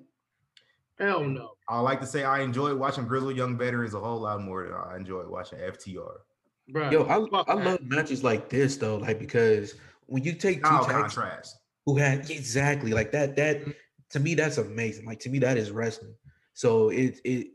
[1.00, 1.54] Hell no.
[1.68, 4.74] I like to say I enjoy watching Grizzled Young Veterans a whole lot more than
[4.74, 6.18] I enjoy watching FTR.
[6.70, 7.16] Bro, Yo, I,
[7.52, 9.76] I love matches like this though, like because
[10.06, 11.58] when you take two Now contrast.
[11.86, 13.62] who had exactly like that that
[14.10, 16.14] to me that's amazing like to me that is wrestling
[16.54, 17.48] so it it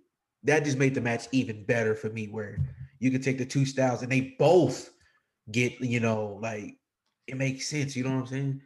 [0.44, 2.58] that just made the match even better for me where
[3.00, 4.90] you could take the two styles and they both
[5.50, 6.76] get you know like
[7.26, 8.60] it makes sense you know what i'm saying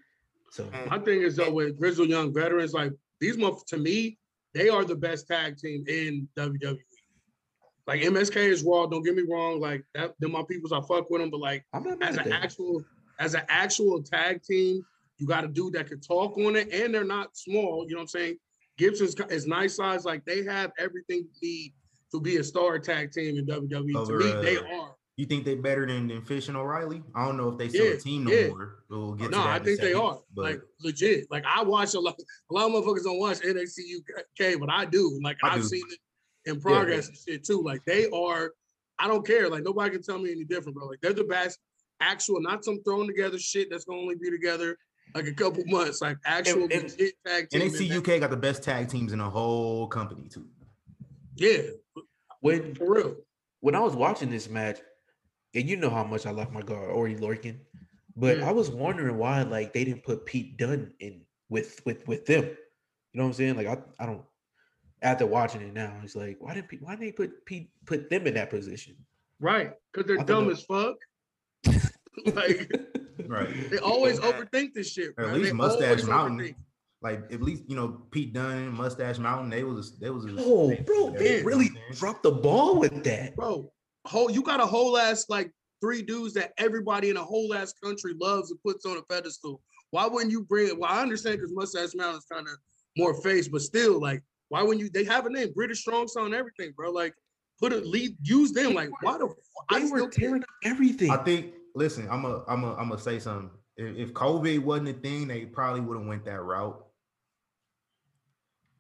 [0.53, 4.18] so My thing is though with Grizzled Young Veterans, like these months to me,
[4.53, 6.76] they are the best tag team in WWE.
[7.87, 8.85] Like MSK is raw.
[8.85, 9.61] Don't get me wrong.
[9.61, 10.72] Like that, them my peoples.
[10.72, 12.85] I fuck with them, but like i'm not as an actual
[13.18, 14.85] as an actual tag team,
[15.16, 17.87] you got a dude that could talk on it, and they're not small.
[17.89, 18.37] You know what I'm saying?
[18.83, 20.05] Gibson's is nice size.
[20.05, 21.72] Like they have everything you need
[22.11, 23.95] to be a star tag team in WWE.
[23.95, 24.97] Over, to me, they uh, are.
[25.16, 27.01] You think they better than, than Fish and O'Reilly?
[27.14, 28.49] I don't know if they still Yeah, a team no yeah.
[28.49, 28.78] more.
[28.89, 30.18] We'll get No, I think they are.
[30.35, 31.30] But Like legit.
[31.30, 32.18] Like I watch a lot.
[32.51, 35.20] A lot of motherfuckers don't watch NXT UK, but I do.
[35.22, 35.68] Like I I've do.
[35.68, 37.62] seen it in progress and shit too.
[37.62, 38.51] Like they are.
[38.99, 39.49] I don't care.
[39.49, 40.87] Like nobody can tell me any different, bro.
[40.87, 41.61] Like they're the best.
[42.01, 44.76] Actual, not some thrown together shit that's gonna only be together
[45.15, 46.01] like a couple months.
[46.01, 47.63] Like actual and- legit tag team.
[47.63, 50.47] NXT UK got the best tag teams in the whole company too.
[51.37, 51.63] Yeah,
[52.41, 53.17] when for real.
[53.61, 54.79] when i was watching this match
[55.55, 57.57] and you know how much i like my guy Oney Lorcan
[58.17, 58.49] but Yeah.
[58.49, 62.45] i was wondering why like they didn't put Pete Dunne in with with with them
[62.45, 62.51] you
[63.15, 64.23] know what i'm saying like i, I don't
[65.03, 68.11] after watching it now it's like why didn't Pete, why didn't they put pete put
[68.11, 68.95] them in that position
[69.41, 69.73] Right.
[69.93, 70.97] Because they're I dumb that- as fuck.
[72.35, 72.71] like
[73.33, 73.70] Right.
[73.70, 74.33] they always Yeah.
[74.33, 75.11] overthink this shit.
[75.11, 75.28] Or bro.
[75.28, 76.39] at least They Mustache Mountain.
[76.39, 76.55] overthink.
[77.03, 79.51] Like at least you know Pete Dunne, Mustache Mountain.
[79.51, 80.24] They was they was.
[80.39, 81.95] oh they- bro they- they really what I'm saying?
[81.95, 83.72] dropped the ball with that bro.
[84.05, 87.72] Whole you got a whole ass like three dudes that everybody in a whole ass
[87.83, 89.61] country loves and puts on a pedestal.
[89.91, 90.78] Why wouldn't you bring it?
[90.78, 92.55] Well, I understand because Mustache Mountain is kind of
[92.97, 94.89] more face, but still, like, why wouldn't you?
[94.91, 96.91] They have a name, British Strong Style and everything, bro.
[96.93, 97.14] Like,
[97.61, 98.74] put a lead, use them.
[98.74, 99.28] Like, why the?
[99.70, 101.55] I they still were tearing up everything I think.
[101.75, 103.51] Listen, I'm a I'm a I'm gonna say something.
[103.77, 106.85] If, if COVID wasn't a thing, they probably would have went that route.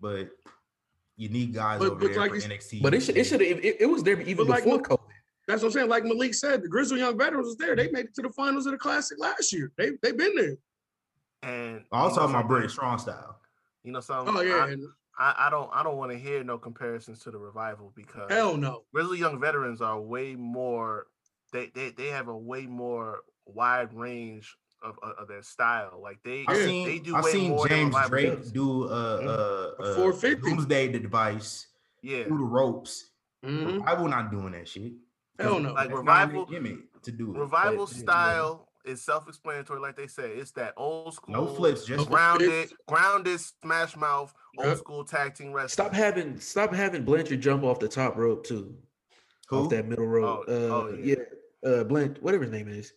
[0.00, 0.30] But
[1.16, 2.82] you need guys But- over but there like for NXT.
[2.82, 4.98] but it should it should it, it was there even But before look- covid
[5.48, 5.88] That's what I'm saying.
[5.88, 7.74] Like Malik said, the Grizzled Young Veterans was there.
[7.76, 9.72] They made it to the finals of the Classic last year.
[9.76, 10.56] They they been there.
[11.42, 12.46] And I was you know talking about something?
[12.48, 13.38] British strong style.
[13.84, 14.34] You know something?
[14.36, 14.66] Oh yeah,
[15.18, 18.30] I, I, I don't I don't want to hear no comparisons to the revival because
[18.30, 18.84] hell no.
[18.94, 21.06] Grizzled Young Veterans are way more.
[21.52, 26.00] They they they have a way more wide range of, of, of their style.
[26.02, 26.58] Like they I Yeah.
[26.58, 28.52] they seen do I way seen more than James Revival Drake does.
[28.52, 29.28] do uh Yeah.
[29.28, 30.50] uh, A uh 450.
[30.50, 31.66] Doomsday the device
[32.02, 33.10] Yeah, through the ropes.
[33.44, 33.78] Mhm.
[33.80, 34.92] Revival not doing that shit.
[35.38, 35.72] Hell no.
[35.72, 37.38] Like That's not in their Revival- gimmick to do it.
[37.38, 38.00] revival But, yeah.
[38.02, 39.80] style is self-explanatory.
[39.80, 42.74] Like they say, it's that old school, No flips, just No grounded, flips.
[42.88, 45.68] grounded smash mouth, old school tag team wrestling.
[45.68, 48.76] Stop having stop having Blanchard jump off the top rope too.
[49.48, 49.58] Who?
[49.64, 50.44] Off that middle rope.
[50.48, 51.16] Oh, uh, oh, yeah.
[51.18, 51.24] yeah.
[51.64, 52.92] Uh Blanch, whatever his name is.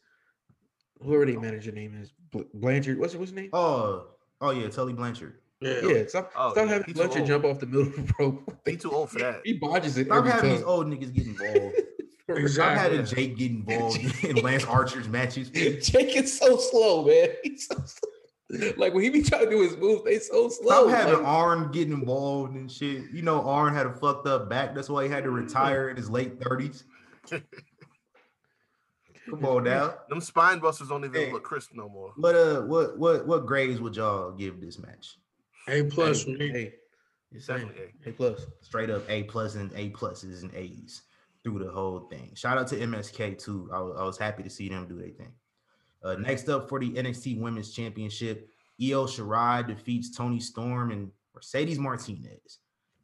[1.02, 2.12] Whoever their manager name is.
[2.54, 3.00] Blanchard.
[3.00, 3.50] What's what's his name?
[3.54, 4.08] Oh,
[4.42, 5.40] oh yeah, Tully Blanchard.
[5.62, 5.82] Yeah.
[5.84, 7.28] yeah, stop, Oh, stop yeah, having he too Blanchard old.
[7.28, 8.58] jump off the middle of the rope.
[8.66, 9.42] He too old for that.
[9.46, 10.58] he bodges it Stop every having time.
[10.58, 11.76] these old niggas get involved.
[12.26, 12.98] Stop Exactly.
[12.98, 15.50] having Jake get involved in Lance Archer's matches.
[15.50, 17.30] Jake is so slow, man.
[17.44, 18.72] He's so slow.
[18.78, 20.50] Like when he be trying to do his moves, they so slow.
[20.50, 20.88] Stop slow.
[20.90, 23.04] having like- Arn getting involved and shit.
[23.14, 24.74] You know, Arn had a fucked up back.
[24.76, 26.84] That's why he had to retire in his late 30s.
[29.30, 29.96] Come on now.
[30.10, 31.32] Them spine busters don't even Hey.
[31.32, 32.14] look crisp no more.
[32.18, 35.18] What uh what what what grades would y'all give this match?
[35.68, 36.50] A plus for hey, me.
[36.50, 36.74] hey,
[37.32, 38.46] you're saying Definitely A plus.
[38.62, 41.04] Straight up A plus and A pluses and A's
[41.44, 42.32] through the whole thing.
[42.36, 43.70] Shout out to MSK too.
[43.74, 45.32] I was, I was happy to see them do their thing.
[46.04, 48.48] Uh, next up for the NXT Women's Championship,
[48.80, 52.60] Io Shirai defeats Toni Storm and Mercedes Martinez.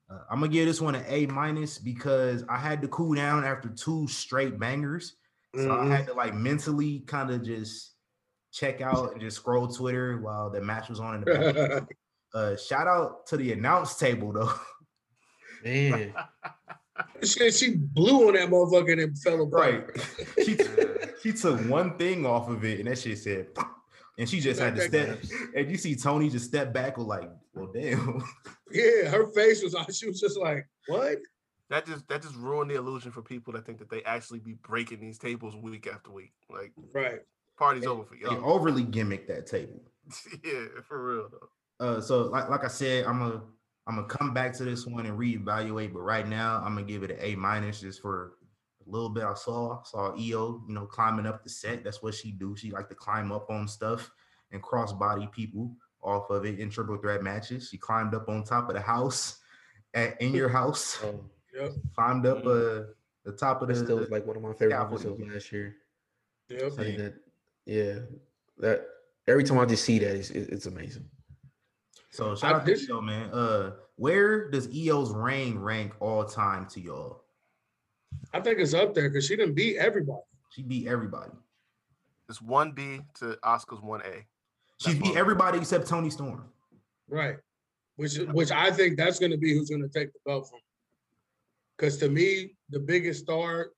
[0.09, 3.43] Uh, I'm gonna give this one an A minus because I had to cool down
[3.43, 5.15] after two straight bangers.
[5.55, 5.91] So I Mhm.
[5.91, 7.95] had to like mentally kind of just
[8.51, 11.87] check out and just scroll Twitter while the match was on in the background.
[12.33, 14.53] uh, shout out to the announce table though.
[15.63, 16.13] Man.
[17.23, 19.91] Shit, she blew on that motherfucker and fell apart.
[19.95, 20.25] Right.
[20.45, 20.57] she,
[21.21, 23.47] she took one thing off of it and that shit said,
[24.19, 25.19] and she just had to step.
[25.55, 28.23] And you see Toni just step back with like, well, damn.
[28.71, 29.91] Yeah, her face was on.
[29.91, 31.17] She was just like, "What?"
[31.71, 34.55] That just that just ruined the illusion for people that think that they actually be
[34.55, 36.33] breaking these tables week after week.
[36.49, 37.21] Like Right.
[37.57, 38.43] party's over for y'all.
[38.43, 39.81] overly gimmick that table.
[40.43, 41.85] yeah, for real though.
[41.85, 43.41] Uh, so like like I said, I'm gonna
[43.87, 45.93] I'm gonna come back to this one and reevaluate.
[45.93, 48.33] But right now, I'm gonna give it an A minus just for
[48.85, 49.81] a little bit I saw.
[49.83, 50.17] Saw Io,
[50.67, 51.85] you know, climbing up the set.
[51.85, 52.53] That's what she do.
[52.53, 54.11] She like to climb up on stuff
[54.51, 57.69] and cross body people off of it in triple threat matches.
[57.69, 59.37] She climbed up on top of the house
[59.93, 61.01] at in your house.
[61.61, 61.71] Yep.
[61.95, 62.83] climbed up uh
[63.23, 65.51] the top of that the, still was like one of my favorite moments of last
[65.51, 65.75] year.
[66.49, 66.71] Yep.
[66.79, 67.13] I that,
[67.65, 67.99] yeah,
[68.57, 68.87] that
[69.27, 71.05] every time I just see that, it's, it's amazing.
[72.09, 73.29] So shout I out to did- Io, man.
[73.31, 77.23] Uh, where does Io's reign rank all time to y'all?
[78.33, 80.23] I think it's up there because she didn't beat everybody.
[80.49, 81.31] She beat everybody.
[82.27, 84.25] It's one B to Asuka's one A.
[84.77, 86.45] She beat everybody except Toni Storm.
[87.07, 87.37] Right.
[87.97, 90.59] Which which I think that's going to be who's going to take the belt from.
[91.81, 93.71] Because to me, the biggest star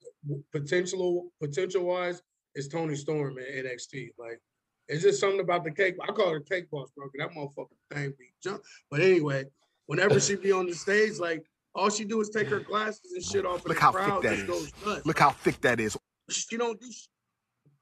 [0.51, 2.21] potential potential wise
[2.53, 4.09] is Toni Storm in NXT.
[4.19, 4.41] Like,
[4.89, 5.95] it's just something about the cake.
[6.03, 7.07] I call her cake boss, bro.
[7.17, 8.61] That motherfucking thing be jump.
[8.91, 9.45] But anyway,
[9.85, 13.23] whenever she be on the stage, like all she do is take her glasses and
[13.23, 15.05] shit off, Look the how thick crowd that just goes nuts.
[15.05, 15.97] Look how thick that is.
[16.29, 16.91] She don't do.
[16.91, 17.07] sh-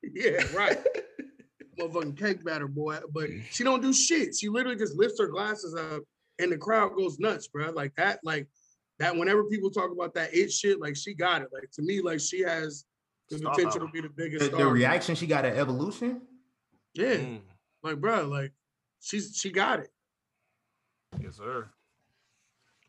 [0.04, 0.78] Yeah, right.
[1.80, 3.00] motherfucking cake batter, boy.
[3.12, 4.36] But she don't do shit.
[4.36, 6.04] She literally just lifts her glasses up,
[6.38, 7.72] and the crowd goes nuts, bro.
[7.72, 8.48] Like that, like
[9.02, 9.16] that.
[9.16, 11.50] Whenever people talk about that it shit, like she got it.
[11.54, 12.86] Like to me, like she has
[13.30, 13.88] the Star potential power.
[13.88, 14.66] to be the biggest The, star.
[14.66, 16.22] the reaction she got at Evolution.
[16.94, 17.42] yeah, Mm,
[17.84, 18.52] like bro, like
[19.02, 19.90] she's she got it.
[21.20, 21.68] yes, sir.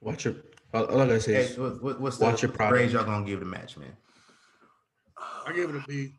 [0.00, 0.34] Watch your.
[0.74, 2.78] All, all I gotta say Hey, is, what, what- what's Watch the your product.
[2.78, 3.96] grade y'all gonna give the match, man?
[5.46, 6.14] I give it a B.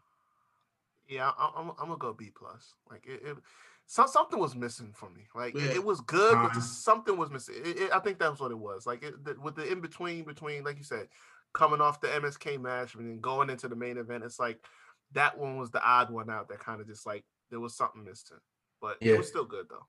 [1.09, 2.73] Yeah, I, I'm, I'm gonna go B plus.
[2.89, 3.37] Like it, it
[3.85, 5.27] so, something was missing for me.
[5.35, 5.71] Like it, Yeah.
[5.71, 6.53] it was good, but Uh-huh.
[6.55, 7.55] just something was missing.
[7.57, 8.85] It, it- I think that's what it was.
[8.87, 11.07] Like it, the, with the in between, between like you said,
[11.53, 14.65] coming off the MSK match and then going into the main event, it's like
[15.11, 16.49] that one was the odd one out.
[16.49, 18.37] That kind of just like there was something missing,
[18.81, 19.13] but Yeah.
[19.13, 19.85] it was still good though.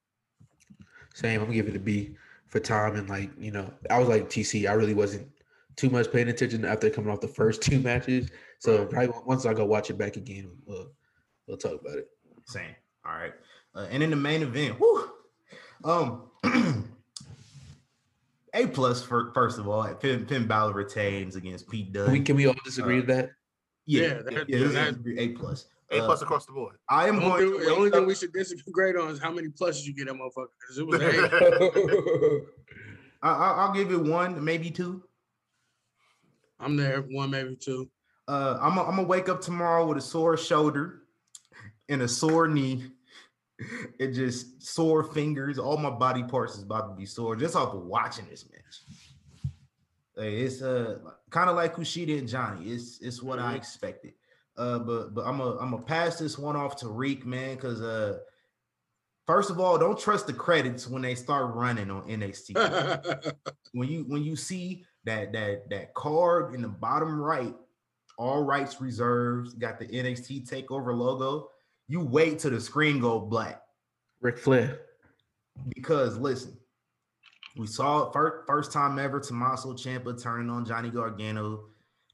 [1.15, 1.41] same.
[1.41, 2.17] I'm gonna give it a B
[2.49, 4.69] for time and like you know, I was like TC.
[4.69, 5.29] I really wasn't
[5.77, 8.31] too much paying attention after coming off the first two matches.
[8.59, 8.91] So Right.
[8.91, 10.93] probably once I go watch it back again, we'll,
[11.47, 12.09] we'll talk about it.
[12.47, 12.75] Same.
[13.05, 13.33] All right.
[13.75, 15.11] Uh, and in the main event, whew,
[15.85, 16.31] um,
[18.55, 22.05] A plus for first of all, Finn, Finn Balor retains against Pete Dunne.
[22.07, 23.31] Can we can we all disagree Uh, with that?
[23.85, 25.67] yeah, Yeah, yeah, that- yeah, this that- is A plus.
[25.91, 26.77] A Uh, plus across the board.
[26.89, 29.33] I am The only, to thing- the only thing we should disagree on is how
[29.33, 30.47] many pluses you get that motherfucker.
[30.67, 32.47] 'cause it was A.
[33.27, 35.03] I, I- I'll give it one, maybe two.
[36.61, 37.91] I'm there, one maybe two.
[38.29, 41.03] Uh, I'm gonna wake up tomorrow with a sore shoulder
[41.89, 42.91] and a sore knee.
[43.99, 45.59] It just sore fingers.
[45.59, 49.53] All my body parts is about to be sore just off of watching this match.
[50.17, 50.99] Hey, it's uh
[51.31, 52.71] kind of like Kushida and Johnny.
[52.71, 53.57] It's it's what I Mhm.
[53.57, 54.15] expected.
[54.57, 57.81] Uh, but but I'm a I'm gonna pass this one off to Reek, man, because
[57.83, 58.19] uh,
[59.27, 62.55] first of all, don't trust the credits when they start running on NXT
[63.73, 67.55] when you when you see that that that card in the bottom right,
[68.17, 71.49] all rights reserved, got the NXT takeover logo,
[71.89, 73.63] you wait till the screen go black.
[74.21, 74.81] Reek Flair.
[75.75, 76.57] Because listen,
[77.57, 81.67] we saw it first, first time ever Tommaso Ciampa turning on Johnny Gargano.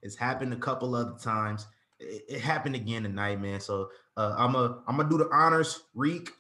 [0.03, 1.67] It's happened a couple other times.
[1.99, 3.61] It, it happened again tonight, man.
[3.61, 6.31] So uh, I'm a I'm gonna do the honors, Reek,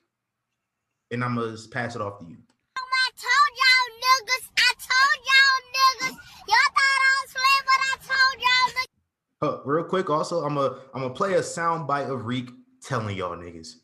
[1.10, 2.36] and I'm gonna pass it off to you.
[2.76, 4.50] I told y'all niggas.
[4.58, 6.16] I told y'all niggas.
[6.48, 9.60] Y'all thought I was playing, but I told y'all niggas.
[9.60, 12.50] Uh, real quick, also, I'm a I'm gonna play a sound bite of Reek
[12.90, 13.76] telling y'all niggas.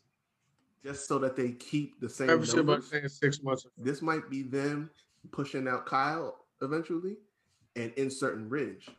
[0.83, 3.65] Just so that they keep the same Membership by saying six months.
[3.77, 4.89] This might be them
[5.31, 7.15] pushing out Kyle eventually
[7.77, 8.89] and inserting Ridge.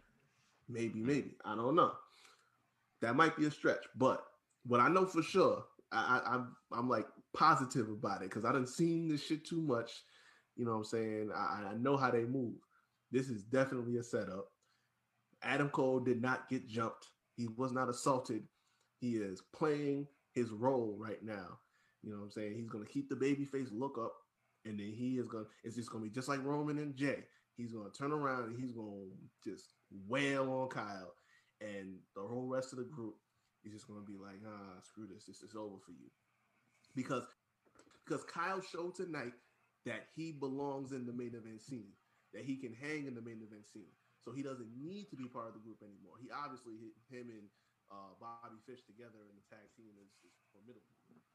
[0.69, 1.37] Maybe, maybe.
[1.45, 1.93] I don't know.
[3.03, 4.25] That might be a stretch, but
[4.67, 8.53] what I know for sure, I, I I'm I'm like positive about it because I
[8.53, 10.03] didn't seen this shit too much.
[10.57, 11.31] You know what I'm saying?
[11.35, 12.55] I, I know how they move.
[13.13, 14.51] This is definitely a setup.
[15.43, 17.07] Adam Cole did not get jumped.
[17.37, 18.43] He was not assaulted.
[19.01, 21.59] He is playing his role right now.
[22.03, 22.55] You know what I'm saying?
[22.57, 24.13] He's gonna keep the babyface look up,
[24.65, 25.47] and then he is gonna.
[25.65, 27.25] It's just gonna be just like Roman and Jey.
[27.57, 29.07] He's gonna turn around and he's gonna
[29.45, 29.75] just
[30.07, 31.15] wail on Kyle,
[31.61, 33.17] and the whole rest of the group
[33.65, 35.25] is just gonna be like, ah, screw this.
[35.27, 36.11] This is over for you,
[36.95, 37.25] because
[38.05, 39.35] because Kyle showed tonight
[39.85, 41.93] that he belongs in the main event scene,
[42.33, 43.93] that he can hang in the main event scene.
[44.25, 46.17] So he doesn't need to be part of the group anymore.
[46.21, 47.49] He obviously hit him and
[47.91, 50.95] uh, Bobby Fish together in the tag team is, is formidable.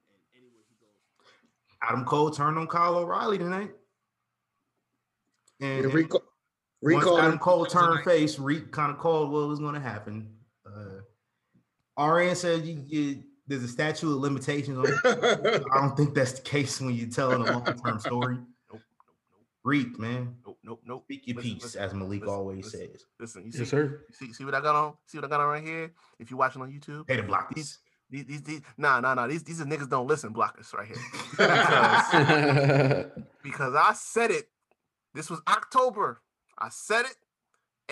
[0.10, 0.98] And anywhere he goes,
[1.82, 3.72] Adam Cole turned on Kyle O'Reilly tonight.
[5.60, 6.20] And, Yeah, and Rico,
[6.82, 10.30] once Rico Adam Cole turned face, Reek kind of called what was going to happen.
[10.66, 14.86] Uh, RN said you, you there's a statute of limitations on.
[15.06, 18.36] I don't think that's the case when you're telling a long term story.
[18.36, 20.36] nope, nope, nope, Reek, man.
[20.64, 21.04] Nope, nope, nope.
[21.06, 22.80] Speak your Listen, piece, listen, as Malik listen, always listen.
[22.92, 23.06] says.
[23.20, 24.02] Listen, you see, Yes, sir.
[24.10, 24.94] you see, see what I got on?
[25.08, 25.92] See what I got on right here?
[26.20, 27.80] If you're watching on YouTube, Hey, to block these.
[28.10, 29.28] these, these, these nah, nah, nah.
[29.28, 30.98] These, these are niggas don't listen blockers right here.
[33.44, 34.50] because I said it.
[35.14, 36.22] This was October.
[36.58, 37.16] I said it,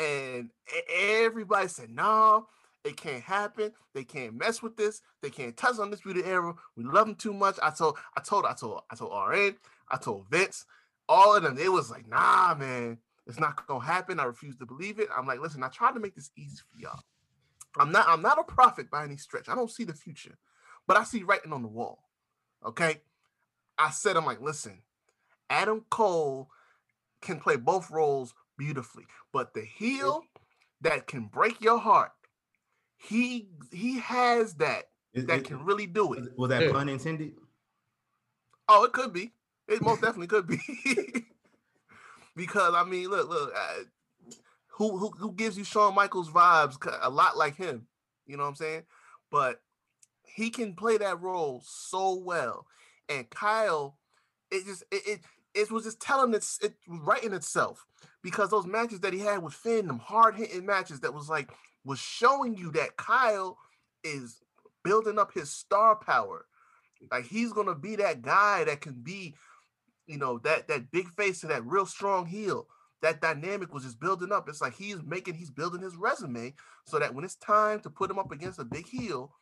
[0.01, 0.49] and
[0.91, 2.47] everybody said, "No,
[2.83, 3.71] it can't happen.
[3.93, 5.01] They can't mess with this.
[5.21, 6.53] They can't touch on this beauty era.
[6.75, 9.55] We love them too much." I told, I told, I told, I told RN,
[9.89, 10.65] I told Vince,
[11.09, 11.55] all of them.
[11.55, 15.09] They was like, "Nah, man, it's not gonna happen." I refuse to believe it.
[15.15, 17.03] I'm like, "Listen, I tried to make this easy for y'all.
[17.77, 19.47] I'm not, I'm not a prophet by any stretch.
[19.49, 20.37] I don't see the future,
[20.87, 22.09] but I see writing on the wall."
[22.63, 23.01] Okay,
[23.77, 24.83] I said, "I'm like, listen."
[25.49, 26.49] Adam Cole
[27.21, 30.23] can play both roles beautifully, but the heel
[30.79, 32.13] that can break your heart,
[32.95, 36.21] he he has that Is- that is- can really do it.
[36.21, 36.71] was- was that Yeah.
[36.71, 37.35] pun intended?
[38.69, 39.33] Oh, it could be.
[39.71, 40.59] It most definitely could be.
[42.35, 43.83] because I mean, look, look, uh,
[44.67, 46.77] who who who gives you Shawn Michaels vibes?
[47.01, 47.87] A lot like him.
[48.27, 48.83] You know what I'm saying?
[49.31, 49.61] But
[50.25, 52.65] he can play that role so well,
[53.07, 53.97] and Kyle,
[54.51, 55.19] it just it it,
[55.53, 57.85] it was just telling it's it writing itself
[58.21, 61.49] because those matches that he had with Finn, them hard hitting matches that was like
[61.85, 63.57] was showing you that Kyle
[64.03, 64.41] is
[64.83, 66.45] building up his star power.
[67.11, 69.35] Like he's gonna be that guy that can be,
[70.11, 72.67] you know, that that big face to that real strong heel.
[73.01, 74.47] That dynamic was just building up.
[74.47, 76.53] It's like he's making, he's building his resume
[76.85, 79.33] so that when it's time to put him up against a big heel,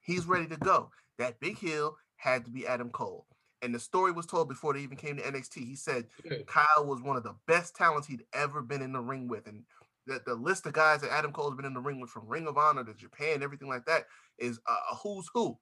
[0.00, 0.90] he's ready to go.
[1.18, 3.26] That big heel had to be Adam Cole.
[3.62, 5.64] And the story was told before they even came to NXT.
[5.64, 6.38] He said Yeah.
[6.46, 9.46] Kyle was one of the best talents he'd ever been in the ring with.
[9.46, 9.62] And
[10.08, 12.48] the, the list of guys that Adam Cole's been in the ring with from Ring
[12.48, 14.06] of Honor to Japan, everything like that,
[14.38, 15.56] is a, a who's who.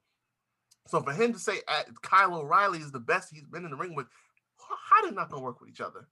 [0.89, 3.76] So for him to say uh, Kyle O'Reilly is the best he's been in the
[3.76, 6.09] ring with, h- how did not gonna work with each other?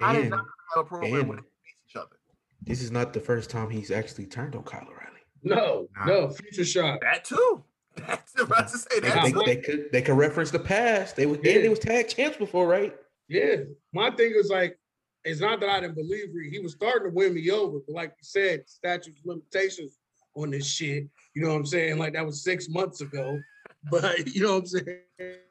[0.00, 0.44] How did And not
[0.74, 2.16] have a program and- where they face each other?
[2.62, 5.20] this is not the first time he's actually turned on Kyle O'Reilly.
[5.44, 6.04] No, Nah.
[6.06, 7.00] no, future shot.
[7.02, 7.62] That too.
[7.96, 9.24] That's about to say that.
[9.24, 11.14] they, what- they could they could reference the past.
[11.16, 11.52] They was yeah.
[11.52, 11.62] Yeah.
[11.62, 12.94] they was tag champs before, right?
[13.28, 13.56] Yeah.
[13.92, 14.78] My thing is like,
[15.24, 17.94] it's not that I didn't believe he, he was starting to win me over, but
[17.94, 19.98] like you said, statute limitations
[20.34, 21.06] on this shit.
[21.34, 21.98] You know what I'm saying?
[21.98, 23.38] Like that was six months ago.
[23.90, 24.98] But you know what I'm saying?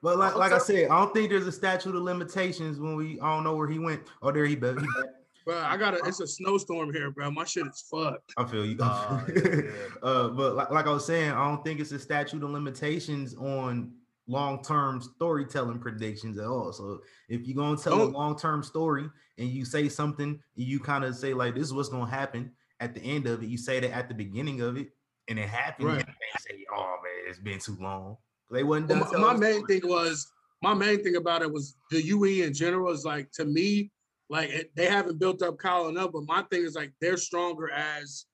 [0.03, 2.95] But like, I'm like I said, I don't think there's a statute of limitations when
[2.95, 4.01] we I don't know where he went.
[4.21, 4.77] Oh, there he back.
[4.77, 5.11] He back.
[5.45, 5.99] Bro, I got a.
[6.05, 7.31] It's a snowstorm here, bro.
[7.31, 8.33] My shit is fucked.
[8.35, 8.77] I feel you.
[8.81, 9.71] Uh, yeah, yeah.
[10.03, 13.33] uh, but like, like I was saying, I don't think it's a statute of limitations
[13.35, 13.93] on
[14.27, 16.73] long-term storytelling predictions at all.
[16.73, 16.99] So
[17.29, 21.15] if you're gonna tell a Don't- long-term story and you say something, you kind of
[21.15, 22.51] say like, "This is what's gonna happen."
[22.81, 24.89] At the end of it, you say that at the beginning of it,
[25.27, 25.87] and it happened.
[25.87, 26.05] Right.
[26.05, 28.17] They say, "Oh man, it's been too long."
[28.51, 29.21] They wasn't Well, done.
[29.21, 32.91] my, my main thing was my main thing about it was the UE in general
[32.91, 33.91] is like to me,
[34.29, 36.11] like it, they haven't built up Kyle enough.
[36.13, 38.25] But my thing is like they're stronger as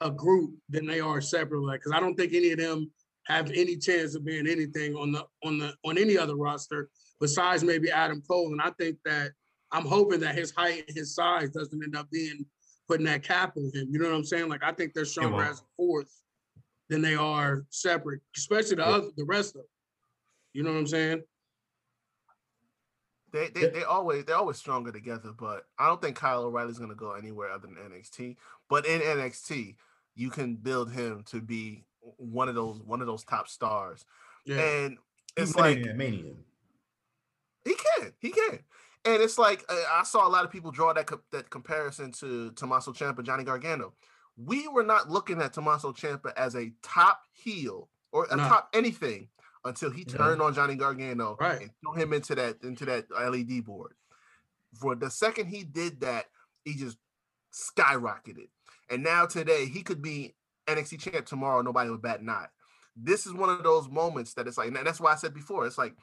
[0.00, 1.66] a group than they are separately.
[1.66, 2.90] Like, because I don't think any of them
[3.26, 6.90] have any chance of being anything on the on the on any other roster
[7.20, 8.52] besides maybe Adam Cole.
[8.52, 9.30] And I think that
[9.70, 12.44] I'm hoping that his height and his size doesn't end up being
[12.88, 13.88] putting that cap on him.
[13.90, 14.48] You know what I'm saying?
[14.48, 16.20] Like I think they're stronger as a fourth
[16.88, 18.88] than they are separate, especially the Yeah.
[18.88, 19.68] other the rest of them.
[20.52, 21.22] You know what I'm saying?
[23.32, 26.94] They they they always they're always stronger together, but I don't think Kyle O'Reilly's gonna
[26.94, 28.36] go anywhere other than NXT.
[28.68, 29.76] But in NXT,
[30.14, 31.84] you can build him to be
[32.18, 34.04] one of those one of those top stars.
[34.44, 34.60] Yeah.
[34.60, 34.98] And
[35.36, 36.32] He's it's like Mania, Mania.
[37.64, 38.58] he can, he can.
[39.04, 42.12] And it's like uh, I saw a lot of people draw that co- that comparison
[42.12, 43.94] to Tommaso Ciampa, Johnny Gargano.
[44.36, 48.44] We were not looking at Tommaso Ciampa as a top heel or a No.
[48.48, 49.28] top anything
[49.64, 50.16] until he Yeah.
[50.16, 51.62] turned on Johnny Gargano Right.
[51.62, 53.94] and threw him into that into that LED board.
[54.80, 56.26] For the second he did that,
[56.64, 56.96] he just
[57.52, 58.48] skyrocketed.
[58.88, 60.34] And now today he could be
[60.66, 61.62] NXT champ tomorrow.
[61.62, 62.46] Nobody would bat an eye.
[62.96, 65.66] This is one of those moments that it's like, and that's why I said before,
[65.66, 65.94] it's like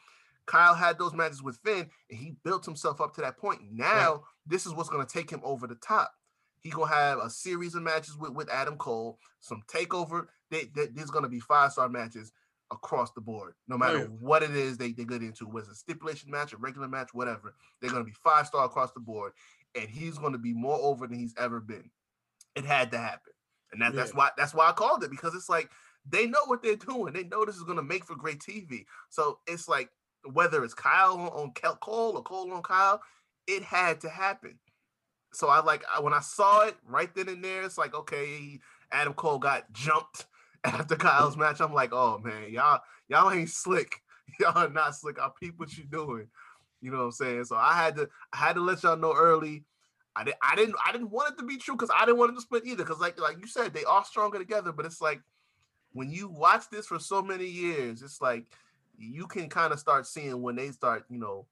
[0.50, 3.62] Kyle had those matches with Finn and he built himself up to that point.
[3.72, 6.12] Now this is what's going to take him over the top.
[6.62, 10.26] He gonna have a series of matches with, with Adam Cole, some takeover.
[10.52, 12.34] They, they, there's gonna be five star matches
[12.72, 14.10] across the board, no matter Right.
[14.10, 17.14] what it is they, they get into, whether it's a stipulation match, a regular match,
[17.14, 17.56] whatever.
[17.80, 19.32] They're gonna be five star across the board,
[19.74, 21.91] and he's gonna be more over than he's ever been.
[22.56, 23.32] It had to happen,
[23.72, 25.70] and that, that's why that's why I called it because it's like
[26.06, 27.14] they know what they're doing.
[27.14, 28.86] They know this is gonna make for great TV.
[29.10, 29.89] So it's like
[30.32, 33.01] whether it's Kyle on, Cole or Cole on Kyle,
[33.47, 34.59] it had to happen.
[35.32, 38.59] So I like when I saw it right then and there, it's like okay,
[38.91, 40.26] Adam Cole got jumped
[40.63, 41.59] after Kyle's match.
[41.59, 44.01] I'm like, oh man, y'all y'all ain't slick.
[44.39, 45.17] Y'all are not slick.
[45.20, 46.28] I peep what you doing.
[46.82, 47.45] You know what I'm saying?
[47.45, 49.65] So I had to I had to let y'all know early.
[50.15, 52.32] I didn't I didn't I didn't want it to be true because I didn't want
[52.32, 52.84] it to split either.
[52.84, 54.72] Because like like you said, they are stronger together.
[54.72, 55.22] But it's like
[55.93, 58.45] when you watch this for so many years, it's like
[59.00, 61.47] you can kind of start seeing when they start, you know,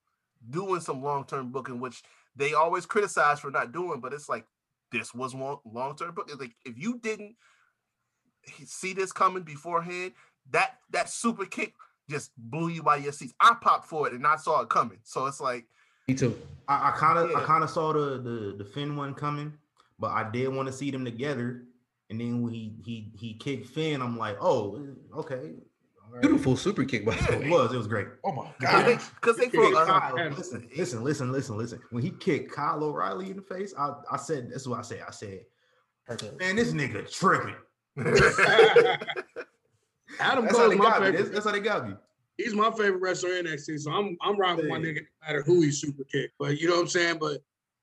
[0.49, 2.03] doing some long-term booking, which
[2.35, 4.45] they always criticize for not doing, but it's like
[4.91, 6.37] this was long long-term booking.
[6.37, 7.35] Like if you didn't
[8.65, 10.11] see this coming beforehand,
[10.51, 11.73] that that super kick
[12.09, 13.33] just blew you by your seats.
[13.39, 14.99] I popped for it and I saw it coming.
[15.03, 15.65] So it's like
[16.07, 16.37] Me too.
[16.67, 19.53] I kind of I kind of saw the, the the Finn one coming,
[19.99, 21.63] but I did want to see them together.
[22.09, 24.87] And then when he he he kicked Finn, I'm like, oh,
[25.17, 25.53] okay.
[26.07, 26.21] All right.
[26.21, 27.73] Beautiful super kick by the It was.
[27.73, 28.07] It was great.
[28.23, 28.85] Oh my god!
[28.85, 29.21] because they, god.
[29.21, 31.79] 'cause they kicked uh, listen, listen, listen, listen, listen.
[31.91, 34.83] When he kicked Kyle O'Reilly in the face, I, I said, "This is what I
[34.83, 35.41] said." I said,
[36.39, 37.55] "Man, this nigga tripping."
[40.19, 41.05] Adam That's how they my got me.
[41.07, 41.17] favorite.
[41.17, 41.95] That's, that's how they got me.
[42.37, 45.41] He's my favorite wrestler in NXT, so I'm I'm riding with my nigga no matter
[45.43, 46.31] who he super kick.
[46.39, 47.17] But you know what I'm saying?
[47.19, 47.41] But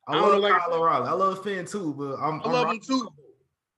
[0.09, 1.09] I, I don't love know, like- Kyle O'Reilly.
[1.09, 3.09] I love Finn too, but I'm, I I'm love him too.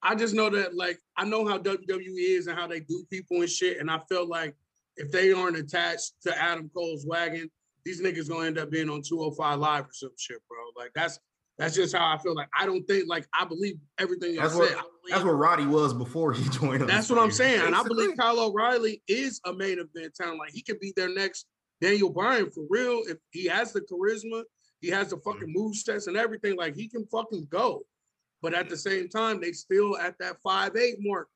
[0.03, 3.41] I just know that like I know how WWE is and how they do people
[3.41, 4.55] and shit, and I feel like
[4.97, 7.51] if they aren't attached to Adam Cole's wagon,
[7.85, 10.59] these niggas gonna end up being on 205 Live or some shit, bro.
[10.77, 11.19] Like that's
[11.59, 12.35] that's just how I feel.
[12.35, 14.77] Like I don't think like I believe everything y'all That's said.
[14.77, 16.89] what- That's what Roddy was before he joined us.
[16.89, 17.63] That's what I'm saying.
[17.63, 20.39] And I believe Kyle O'Reilly is a main event talent.
[20.39, 21.47] Like he could be their next
[21.81, 23.03] Daniel Bryan for real.
[23.07, 24.43] If he has the charisma,
[24.81, 25.53] he has the fucking mm-hmm.
[25.53, 26.57] move sets and everything.
[26.57, 27.83] Like he can fucking go.
[28.47, 31.27] But at the same time, they still at that five eight mark.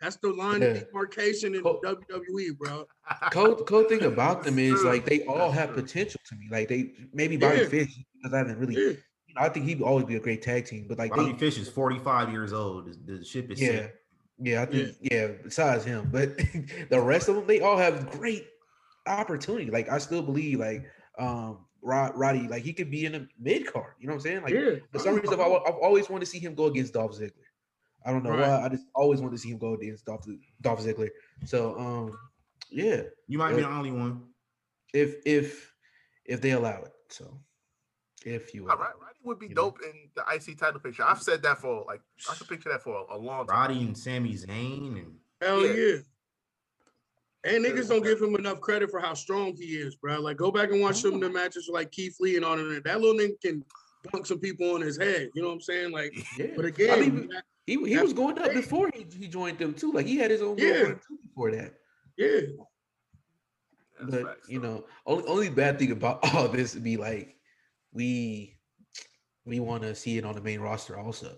[0.00, 0.68] That's the line Yeah.
[0.68, 1.80] of demarcation in Cool.
[1.84, 2.86] WWE, bro.
[3.32, 6.46] Cool, cool thing about them is like they all have potential to me.
[6.52, 7.66] Like they maybe Bobby Yeah.
[7.66, 8.74] Fish because I haven't really.
[8.76, 8.80] Yeah.
[9.26, 11.38] You know, I think he'd always be a great tag team, but like Bobby they,
[11.38, 12.86] Fish is 45 years old.
[13.06, 13.94] The, the ship is yeah, set.
[14.38, 15.28] yeah, I think yeah.
[15.42, 16.38] Besides him, but
[16.90, 18.46] the rest of them, they all have great
[19.08, 19.68] opportunity.
[19.68, 20.84] Like I still believe like
[21.18, 23.94] um Rod, Roddy, like he could be in a mid card.
[23.98, 24.42] You know what I'm saying?
[24.42, 24.76] Like yeah.
[24.92, 27.32] for some reason, I've, I've always wanted to see him go against Dolph Ziggler.
[28.06, 28.40] I don't know Right.
[28.40, 28.62] why.
[28.64, 30.24] I just always wanted to see him go against Dolph,
[30.60, 31.08] Dolph Ziggler.
[31.44, 32.18] So um,
[32.70, 34.22] yeah, You might be the only one.
[34.94, 35.72] if if
[36.24, 36.92] if they allow it.
[37.08, 37.38] So
[38.24, 38.92] if you All allow right.
[39.00, 39.62] Roddy would be You know?
[39.62, 41.02] dope in the IC title picture.
[41.04, 42.00] I've said that for like
[42.30, 43.56] I could picture that for a, a long time.
[43.56, 45.72] Roddy and Sami Zayn and Hell Yeah.
[45.74, 45.96] yeah.
[47.44, 50.20] And niggas don't give him enough credit for how strong he is, bro.
[50.20, 52.68] Like, go back and watch some of the matches like Keith Lee and all of
[52.68, 52.84] that.
[52.84, 53.64] That little nigga can
[54.12, 55.30] bunk some people on his head.
[55.34, 55.90] You know what I'm saying?
[55.90, 56.46] Like, Yeah.
[56.54, 57.28] but I again, mean,
[57.66, 59.92] he he was going up before he, he joined them too.
[59.92, 60.72] Like he had his own Yeah.
[60.72, 61.74] little too before that.
[62.16, 62.40] yeah,
[64.00, 67.36] That's but facts, you know, only only bad thing about all this would be like
[67.92, 68.56] we
[69.44, 71.36] we want to see it on the main roster also.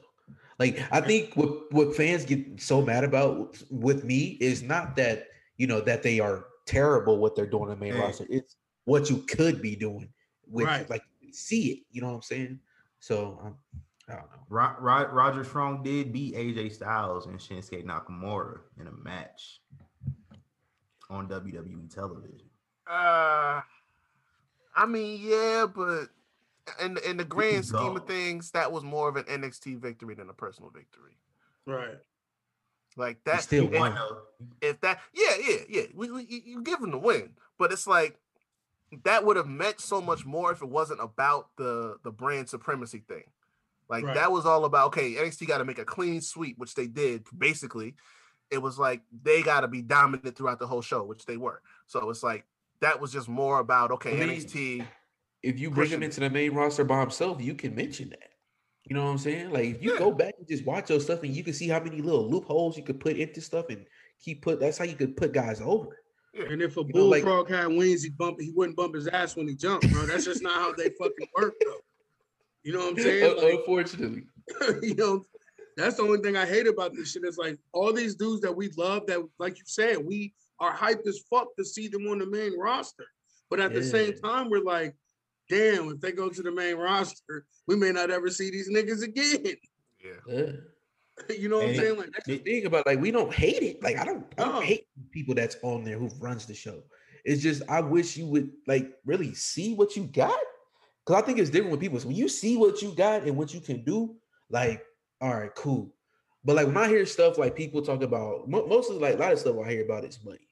[0.59, 5.28] Like I think what what fans get so mad about with me is not that
[5.56, 8.01] you know that they are terrible what they're doing in the main Hey.
[8.01, 8.26] roster.
[8.28, 10.09] It's what you could be doing
[10.47, 10.89] with Right.
[10.90, 11.02] like
[11.32, 11.78] see it.
[11.90, 12.60] You know what I'm saying?
[13.01, 13.56] So um,
[14.09, 14.39] I don't know.
[14.48, 19.60] Ro- Ro- Roderick Strong did beat AJ Styles and Shinsuke Nakamura in a match
[21.10, 22.48] on WWE television.
[22.86, 23.60] Uh,
[24.76, 26.09] I mean, yeah, but
[26.82, 30.28] in in the grand scheme of things, that was more of an NXT victory than
[30.31, 31.16] a personal victory.
[31.66, 31.98] right.
[32.96, 33.42] Like that.
[33.42, 33.98] still if- won.
[34.60, 37.86] If that, yeah, yeah, yeah, we, we you- you give him the win, but it's
[37.86, 38.18] like
[39.04, 43.02] that would have meant so much more if it wasn't about the the brand supremacy
[43.08, 43.24] thing.
[43.88, 44.14] Like Right.
[44.14, 47.24] that was all about okay, NXT got to make a clean sweep, which they did
[47.36, 47.94] basically.
[48.50, 51.60] It was like they got to be dominant throughout the whole show, which they were.
[51.86, 52.44] So it's like
[52.80, 54.86] that was just more about okay, I mean, NXT.
[55.42, 58.30] if you bring him into the main roster by himself, you can mention that.
[58.86, 59.51] You know what I'm saying?
[59.51, 59.98] Like if you Yeah.
[59.98, 62.77] go back and just watch your stuff and you can see how many little loopholes
[62.77, 63.86] you could put into stuff and
[64.20, 65.98] keep put that's how you could put guys over.
[66.35, 69.06] And if a You know, like- bullfrog had wings, he bump he wouldn't bump his
[69.09, 70.02] ass when he jumped, bro.
[70.05, 71.81] That's just not how they fucking work, though.
[72.62, 73.36] You know what I'm saying?
[73.36, 74.24] Like, Unfortunately.
[74.82, 75.24] you know,
[75.77, 77.24] that's the only thing I hate about this shit.
[77.24, 81.06] Is like all these dudes that we love that, like you said, we are hyped
[81.06, 83.06] as fuck to see them on the main roster.
[83.51, 84.94] But at the same time, we're like,
[85.48, 89.02] damn, if they go to the main roster, we may not ever see these niggas
[89.02, 89.56] again.
[90.26, 90.46] Yeah.
[91.28, 91.36] Yeah.
[91.36, 91.96] you know what I'm saying?
[91.96, 93.80] Like That's the thing about like we don't hate it.
[93.82, 94.60] Like I don't, I don't No.
[94.60, 96.82] hate people that's on there who runs the show.
[97.24, 100.36] It's just I wish you would like really see what you got.
[101.06, 102.00] Cause I think it's different with people.
[102.00, 104.16] So when you see what you got and what you can do,
[104.50, 104.84] like,
[105.20, 105.94] all right, cool.
[106.44, 109.32] But like when I hear stuff like people talk about mo- mostly like a lot
[109.32, 110.48] of stuff I hear about is money.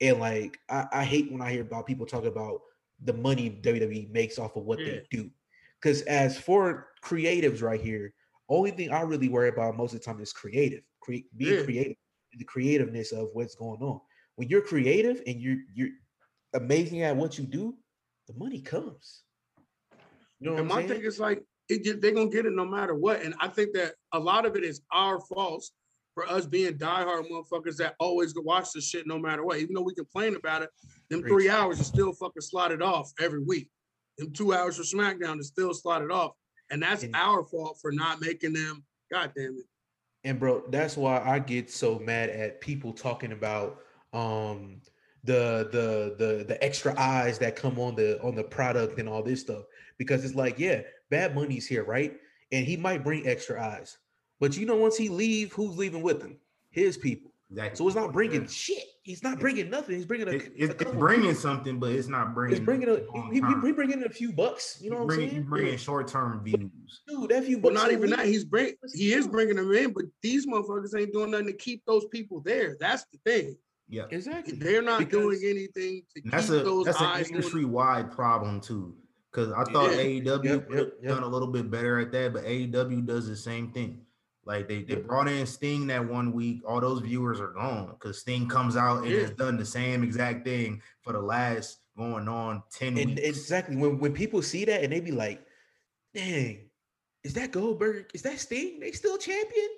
[0.00, 2.62] And like I, I hate when I hear about people talk about
[3.04, 4.86] the money WWE makes off of what Yeah.
[4.86, 5.30] they do.
[5.80, 8.14] Because as for creatives right here,
[8.48, 10.82] only thing I really worry about most of the time is creative.
[11.00, 11.64] Cre- being Yeah.
[11.64, 11.96] creative,
[12.38, 14.00] the creativeness of what's going on.
[14.36, 15.90] When you're creative and you're you're
[16.54, 17.76] amazing at what you do,
[18.26, 19.22] the money comes.
[20.40, 20.88] You know what and I'm my saying?
[20.88, 23.22] thing is like, it, they're gonna get it no matter what.
[23.22, 25.72] And I think that a lot of it is our faults
[26.16, 29.58] for us being diehard motherfuckers that always go watch this shit no matter what.
[29.58, 30.70] Even though we complain about it,
[31.10, 31.30] them Preach.
[31.30, 33.68] three hours is still fucking slotted off every week.
[34.16, 36.32] Them two hours for SmackDown is still slotted off.
[36.70, 38.82] And that's And- our fault for not making them.
[39.12, 39.66] God damn it.
[40.24, 43.82] And bro, that's why I get so mad at people talking about
[44.14, 44.80] um
[45.24, 49.22] the the the the extra eyes that come on the on the product and all
[49.22, 49.64] this stuff
[49.98, 50.80] because it's like yeah
[51.10, 52.14] bad money's here right
[52.52, 53.98] and he might bring extra eyes
[54.40, 56.36] but you know once he leave who's leaving with him
[56.70, 57.76] his people Exactly.
[57.76, 60.84] so it's not bringing shit he's not bringing nothing he's bringing a, It- a it's,
[60.96, 61.34] bringing people.
[61.36, 62.56] something, but it's not bringing.
[62.56, 62.96] it's bringing a
[63.32, 66.42] he, he, he bringing a few bucks you know what i'm saying bringing short term
[66.42, 67.02] views.
[67.06, 68.26] dude that few But bucks not even that.
[68.26, 71.84] He's bring he is bringing them in, but these motherfuckers ain't doing nothing to keep
[71.86, 72.76] those people there.
[72.80, 73.56] That's the thing.
[73.88, 78.10] Yeah, exactly They're not doing anything to that's keep a those that's an industry wide
[78.10, 78.96] problem too.
[79.30, 79.98] Because I thought Yeah.
[79.98, 81.14] AEW Yep, yep, yep.
[81.14, 84.00] done a little bit better at that, but AEW does the same thing.
[84.46, 88.20] Like they, they brought in Sting that one week, all those viewers are gone because
[88.20, 89.22] Sting comes out and Yeah.
[89.22, 93.22] has done the same exact thing for the last going on 10 And weeks.
[93.22, 95.44] exactly when when people see that and they be like,
[96.14, 96.70] "Dang,
[97.24, 98.06] is that Goldberg?
[98.14, 98.78] Is that Sting?
[98.78, 99.68] They still champion?"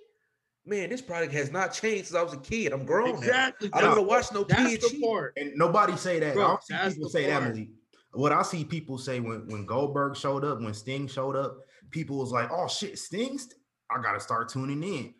[0.66, 2.74] Man, this product has not changed since I was a kid.
[2.74, 3.12] I'm grown.
[3.12, 3.16] now.
[3.16, 3.70] Exactly.
[3.72, 5.32] I don't want to watch no That's the part.
[5.38, 6.34] And nobody say that.
[6.34, 7.42] Bro, I don't see people the say that.
[7.42, 7.68] Malik.
[8.12, 11.56] What I see people say when when Goldberg showed up, when Sting showed up,
[11.90, 13.48] people was like, "Oh shit, Sting's."
[13.90, 15.14] I gotta start tuning in.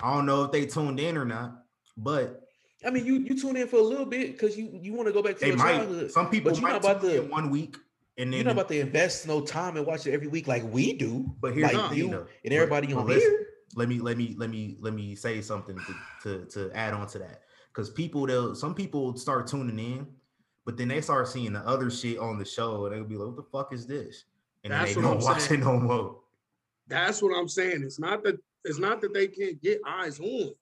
[0.00, 1.62] I don't know if they tuned in or not,
[1.96, 2.40] but
[2.84, 5.12] I mean, you you tune in for a little bit because you you want to
[5.12, 5.76] go back to they your might.
[5.78, 6.10] childhood.
[6.10, 7.76] Some people but you're might not about tune to in one week
[8.18, 8.38] and then.
[8.38, 11.32] you're not about to invest no time and watch it every week like we do.
[11.40, 12.26] but here's like the you thing, though.
[12.44, 13.46] and everybody But- on but listen, here.
[13.74, 17.06] Let me let me let me let me say something to to, to add on
[17.08, 20.06] to that because people they'll some people start tuning in,
[20.66, 23.28] but then they start seeing the other shit on the show and they'll be like,
[23.28, 24.24] "What the fuck is this?"
[24.64, 25.60] And That's then what they I'm don't watch saying.
[25.62, 26.20] it no more.
[26.92, 27.82] That's what I'm saying.
[27.82, 30.52] It's not that it's not that they can't get eyes on.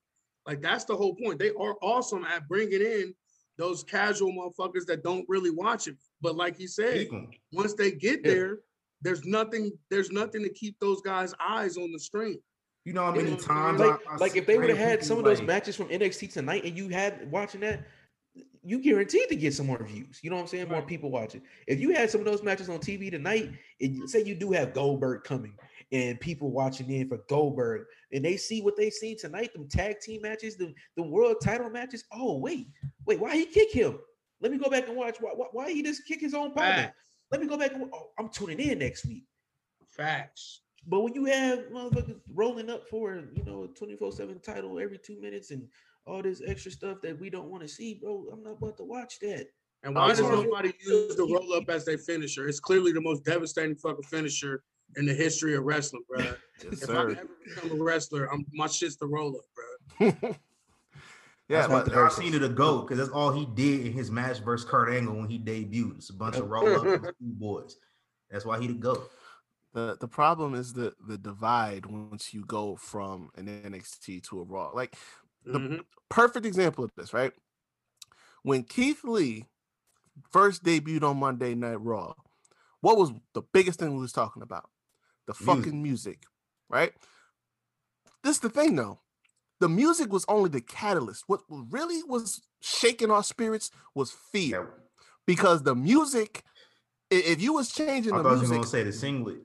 [0.46, 1.38] Like that's the whole point.
[1.40, 3.14] They are awesome at bringing in
[3.58, 5.96] those casual motherfuckers that don't really watch it.
[6.22, 7.08] But like he said,
[7.52, 8.30] once they get Yeah.
[8.32, 8.58] there,
[9.02, 9.72] there's nothing.
[9.90, 12.38] There's nothing to keep those guys' eyes on the screen.
[12.84, 13.80] You know how many know times?
[13.80, 15.74] Like, I, I like if they would have had people some of those like- matches
[15.76, 17.86] from NXT tonight and you had watching that,
[18.62, 20.20] you guaranteed to get some more views.
[20.22, 20.68] You know what I'm saying?
[20.68, 20.86] More Right.
[20.86, 21.42] people watching.
[21.66, 23.50] If you had some of those matches on TV tonight,
[23.80, 25.54] and say you do have Goldberg coming
[25.92, 30.00] and people watching in for Goldberg, and they see what they seen tonight, them tag
[30.00, 32.04] team matches, the, the world title matches.
[32.12, 32.68] Oh, wait,
[33.06, 33.98] wait, why he kick him?
[34.40, 35.16] Let me go back and watch.
[35.20, 36.84] Why, why, why he just kick his own partner?
[36.84, 36.96] Facts.
[37.30, 39.24] Let me go back and oh, I'm tuning in next week.
[39.86, 40.62] Facts.
[40.86, 45.20] But when you have motherfuckers rolling up for you know a 24-7 title every two
[45.20, 45.68] minutes and
[46.06, 48.84] all this extra stuff that we don't want to see, bro, I'm not about to
[48.84, 49.48] watch that.
[49.82, 52.48] And why does nobody use the roll up as their finisher?
[52.48, 54.62] It's clearly the most devastating fucking finisher
[54.96, 56.20] in the history of wrestling, bro.
[56.62, 60.06] Yes, If I ever become a wrestler, I'm my shit's the roll up, bro.
[60.28, 60.34] yeah,
[61.48, 64.40] That's why but the Arsena the GOAT, because that's all he did in his match
[64.40, 65.96] versus Kurt Angle when he debuted.
[65.96, 67.76] It's a bunch of roll up boys.
[68.30, 69.10] That's why he the GOAT.
[69.72, 74.44] the the problem is the the divide once you go from an NXT to a
[74.44, 74.70] Raw.
[74.74, 74.94] Like
[75.44, 75.84] The- Mhm.
[76.10, 77.32] perfect example of this, right?
[78.42, 79.46] When Keith Lee
[80.30, 82.12] first debuted on Monday Night Raw,
[82.82, 84.68] what was the biggest thing we was talking about?
[85.38, 85.64] The Music.
[85.64, 86.18] fucking music,
[86.68, 86.92] right?
[88.22, 89.00] This is the thing though.
[89.60, 91.24] The music was only the catalyst.
[91.26, 94.60] What really was shaking our spirits was fear.
[94.60, 94.66] Yeah,
[95.26, 96.42] Because the music,
[97.10, 99.42] if you was changing I the thought you were music, gonna say the singlet.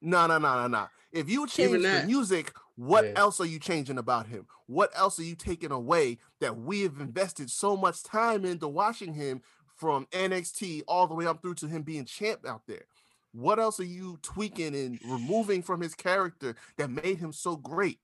[0.00, 0.86] no, no, no, no, no.
[1.12, 3.12] If you change the music, what Yeah.
[3.16, 4.46] else are you changing about him?
[4.66, 9.12] What else are you taking away that we have invested so much time into watching
[9.14, 9.42] him
[9.76, 12.84] from NXT all the way up through to him being champ out there?
[13.32, 17.98] What else are you tweaking and removing from his character that made him so great?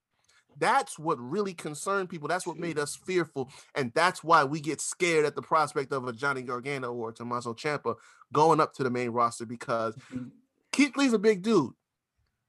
[0.59, 2.28] That's what really concerned people.
[2.28, 3.50] That's what made us fearful.
[3.74, 7.55] And that's why we get scared at the prospect of a Johnny Gargano or Tommaso
[7.55, 7.94] Ciampa
[8.32, 10.28] going up to the main roster because mm-hmm.
[10.72, 11.72] Keith Lee's a big dude.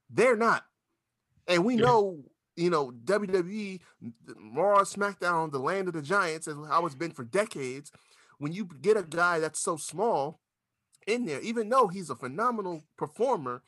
[0.08, 0.64] They're not.
[1.46, 1.82] And we Yeah.
[1.82, 2.24] know,
[2.56, 3.80] you know, WWE,
[4.54, 7.92] Raw, SmackDown, the land of the giants, and how it's been for decades.
[8.38, 10.40] When you get a guy that's so small
[11.06, 13.62] in there, even though he's a phenomenal performer,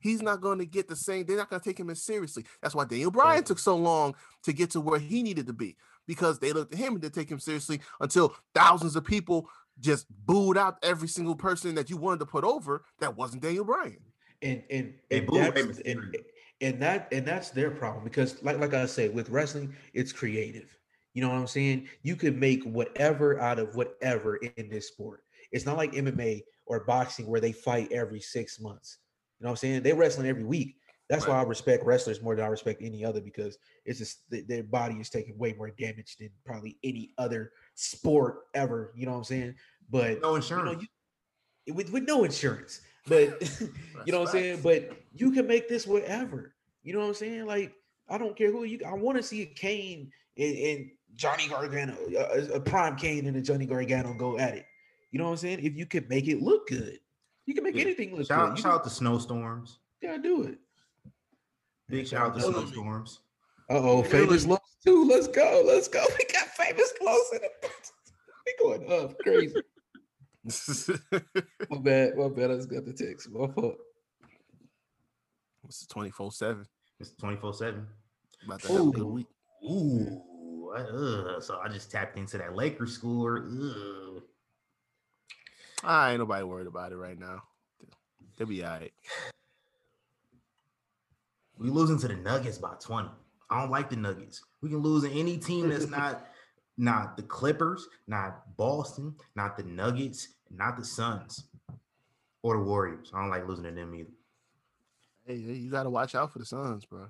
[0.00, 1.24] he's not going to get the same.
[1.26, 2.44] They're not going to take him as seriously.
[2.60, 5.76] That's why Daniel Bryan took so long to get to where he needed to be
[6.06, 9.48] because they looked at him and didn't take him seriously until thousands of people
[9.80, 13.64] just booed out every single person that you wanted to put over that wasn't Daniel
[13.64, 13.96] Bryan.
[14.42, 16.16] and and, They and booed that's and,
[16.60, 20.76] and that and that's their problem because like like I said with wrestling it's creative
[21.14, 25.24] you know what I'm saying you could make whatever out of whatever in this sport
[25.52, 28.98] it's not like MMA or boxing where they fight every six months
[29.38, 30.76] you know what I'm saying they wrestling every week
[31.08, 34.62] that's why I respect wrestlers more than I respect any other because it's just their
[34.62, 39.18] body is taking way more damage than probably any other sport ever you know what
[39.18, 39.54] I'm saying
[39.92, 40.86] but No you know, insurance.
[41.66, 42.80] you, with, with no insurance.
[43.06, 43.42] But
[44.06, 44.60] you know what I'm saying?
[44.62, 46.54] But you can make this whatever.
[46.82, 47.46] You know what I'm saying?
[47.46, 47.74] Like,
[48.08, 51.94] I don't care who you I want to see a Kane and, and Johnny Gargano,
[52.18, 54.66] uh, a, a prime Kane and a Johnny Gargano go at it.
[55.12, 55.60] You know what I'm saying?
[55.60, 56.98] If you can make it look good,
[57.46, 57.82] you can make Yeah.
[57.82, 58.56] anything look Shout, good.
[58.58, 59.78] You shout out to snowstorms.
[60.02, 60.58] gotta do it.
[61.88, 63.20] Big shout out to snowstorms.
[63.70, 65.04] Uh oh, famous lows too.
[65.06, 65.62] Let's go.
[65.66, 66.04] Let's go.
[66.18, 67.50] We got famous close in the
[68.46, 69.54] we going up crazy.
[71.70, 72.16] My bad.
[72.16, 72.50] My bad.
[72.50, 73.30] I just got the text.
[73.30, 73.76] My fault.
[75.64, 76.66] This is 24 7.
[77.00, 77.86] It's 24 7.
[78.46, 79.26] About to have a good week.
[79.64, 83.46] Ooh, uh, so I just tapped into that Lakers score.
[83.46, 84.22] Ugh.
[85.82, 87.42] I ain't nobody worried about it right now.
[88.36, 88.92] They'll be all right.
[91.58, 93.08] We losing to the Nuggets by 20.
[93.50, 94.42] I don't like the Nuggets.
[94.62, 96.26] We can lose to any team that's not
[96.78, 101.44] not the Clippers, not Boston, not the Nuggets, not the Suns
[102.42, 103.10] or the Warriors.
[103.14, 104.10] I don't like losing to them either.
[105.26, 107.06] Hey, you got to watch out for the Suns, bro.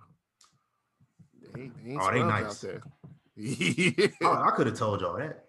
[1.54, 2.44] They ain't, they ain't Oh, they nice.
[2.44, 2.82] out there.
[3.36, 4.08] Yeah.
[4.22, 5.41] Oh, I could have told y'all that.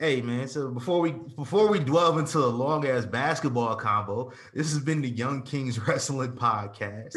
[0.00, 4.72] Hey man, so before we before we delve into a long ass basketball combo, this
[4.72, 7.16] has been the Young Kings Wrestling Podcast.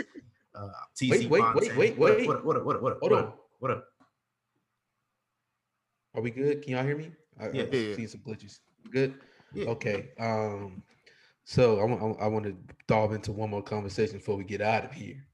[0.54, 1.78] Uh, TC Wait, wait, wait, Fontaine.
[1.78, 2.28] wait, What up, wait.
[2.28, 3.34] What up, what up, what up, what up, Hold what on.
[3.60, 3.86] what up?
[6.14, 6.62] Are we good?
[6.62, 7.14] Can y'all hear me?
[7.40, 7.64] I, Yeah.
[7.64, 7.96] I Yeah.
[7.96, 8.60] see some glitches.
[8.92, 9.14] Good.
[9.54, 9.70] Yeah.
[9.70, 10.10] Okay.
[10.20, 10.84] Um.
[11.46, 12.56] So I want I want to
[12.88, 15.26] dive into one more conversation before we get out of here.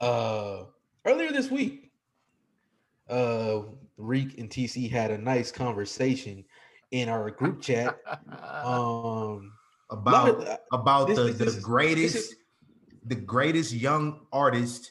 [0.00, 0.64] Uh,
[1.04, 1.90] earlier this week,
[3.10, 3.60] uh,
[3.98, 6.42] Reek and TC had a nice conversation
[6.90, 7.98] in our group chat.
[8.64, 9.52] Um,
[10.04, 12.34] lot of- About about this- the, this- the this greatest this is-
[13.04, 14.90] the greatest young artist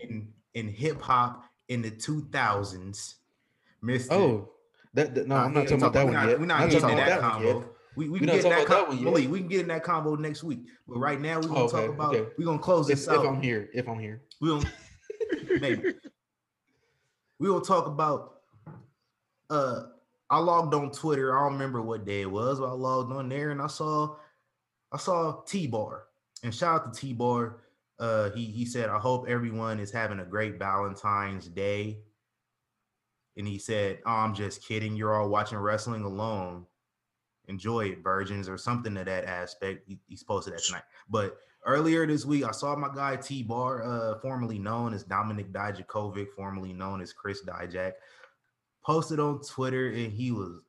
[0.00, 3.14] in in hip hop in the 2000s.
[3.84, 4.06] Mr.
[4.12, 4.50] oh,
[4.94, 6.40] that, that- no, Nah, I'm not talking about that we're one not- yet.
[6.40, 7.64] We're not I'm getting talking about that combo.
[7.96, 9.04] We, we can get in that, about that com- one yet.
[9.04, 10.60] Malik, we can get in that combo next week.
[10.86, 12.30] But right now we're gonna Okay, talk about okay.
[12.38, 13.26] we're gonna close If, this if out.
[13.26, 14.22] I'm here, if I'm here.
[14.40, 14.70] We gonna
[15.60, 15.94] maybe
[17.40, 18.34] we gonna talk about
[19.50, 19.84] uh
[20.28, 21.36] I logged on Twitter.
[21.36, 24.16] I don't remember what day it was, but I logged on there and I saw
[24.92, 26.04] I saw T Bar.
[26.42, 27.58] And shout out to T Bar.
[27.98, 31.98] Uh he he said, I hope everyone is having a great Valentine's Day.
[33.36, 34.96] And he said, oh, I'm just kidding.
[34.96, 36.64] You're all watching wrestling alone.
[37.48, 39.86] Enjoy it, virgins, or something to that aspect.
[39.86, 40.84] He, he's posted that tonight.
[41.08, 45.52] But earlier this week, I saw my guy T Bar, uh, formerly known as Dominik
[45.52, 47.92] Dijakovic, formerly known as Chris Dijak,
[48.86, 50.62] posted on Twitter and he was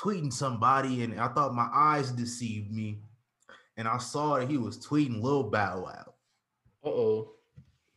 [0.00, 3.00] tweeting somebody, and I thought my eyes deceived me.
[3.78, 6.14] And I saw that he was tweeting Lil Bow Wow.
[6.84, 7.32] Uh oh.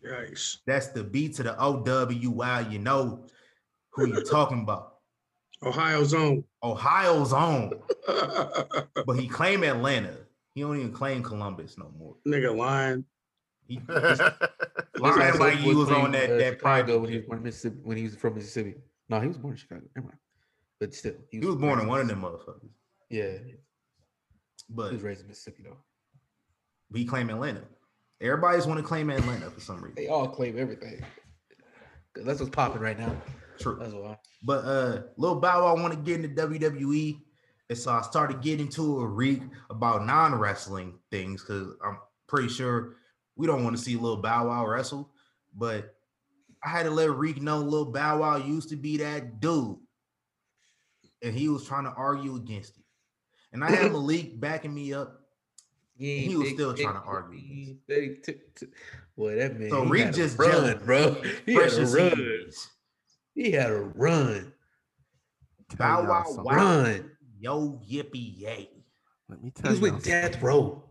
[0.05, 0.57] Yikes.
[0.65, 2.59] That's the B to the O W Wow.
[2.59, 3.25] You know
[3.91, 4.95] who you're talking about.
[5.63, 6.43] Ohio's own.
[6.63, 7.73] Ohio's own.
[8.07, 10.17] But he claimed Atlanta.
[10.53, 12.15] He don't even claim Columbus no more.
[12.27, 13.05] Nigga lying.
[13.67, 14.19] He That's
[14.97, 16.99] lying like he was on that uh, that Chicago private.
[16.99, 17.77] when he was born in Mississippi.
[17.83, 18.75] When he was from Mississippi.
[19.09, 19.81] No, he was born in Chicago.
[19.95, 20.19] Never mind.
[20.79, 22.69] But still, He was born in one of them motherfuckers.
[23.09, 23.37] Yeah,
[24.69, 25.77] but he was raised in Mississippi though.
[26.91, 27.63] We claim Atlanta.
[28.21, 29.95] Everybody's want to claim Atlanta for some reason.
[29.95, 31.03] They all claim everything.
[32.15, 33.15] That's what's popping right now.
[33.59, 33.77] True.
[33.79, 34.17] That's why.
[34.43, 37.21] But uh Lil Bow Wow want to get into WWE.
[37.69, 42.95] And so I started getting into a reek about non-wrestling things because I'm pretty sure
[43.35, 45.11] we don't want to see Lil Bow Wow wrestle.
[45.55, 45.95] But
[46.63, 49.77] I had to let Reek know Lil Bow Wow used to be that dude.
[51.23, 52.83] And he was trying to argue against it.
[53.53, 55.21] And I had Malik backing me up.
[55.97, 58.69] Yeah, He was big still dick, trying to argue big dick, tick, tick.
[59.17, 59.69] Boy, that man.
[59.69, 60.83] So he Reek just run, jealous.
[60.83, 61.21] bro.
[61.45, 62.19] He had a run.
[62.47, 62.69] Ease.
[63.35, 64.53] He had a run,
[65.77, 66.25] Bow Tell Wow.
[66.37, 66.55] Wow.
[66.55, 67.11] run.
[67.37, 68.69] Yo yippee yay.
[69.29, 69.77] Let me tell you.
[69.77, 69.93] He was you.
[69.95, 70.83] with Death Row.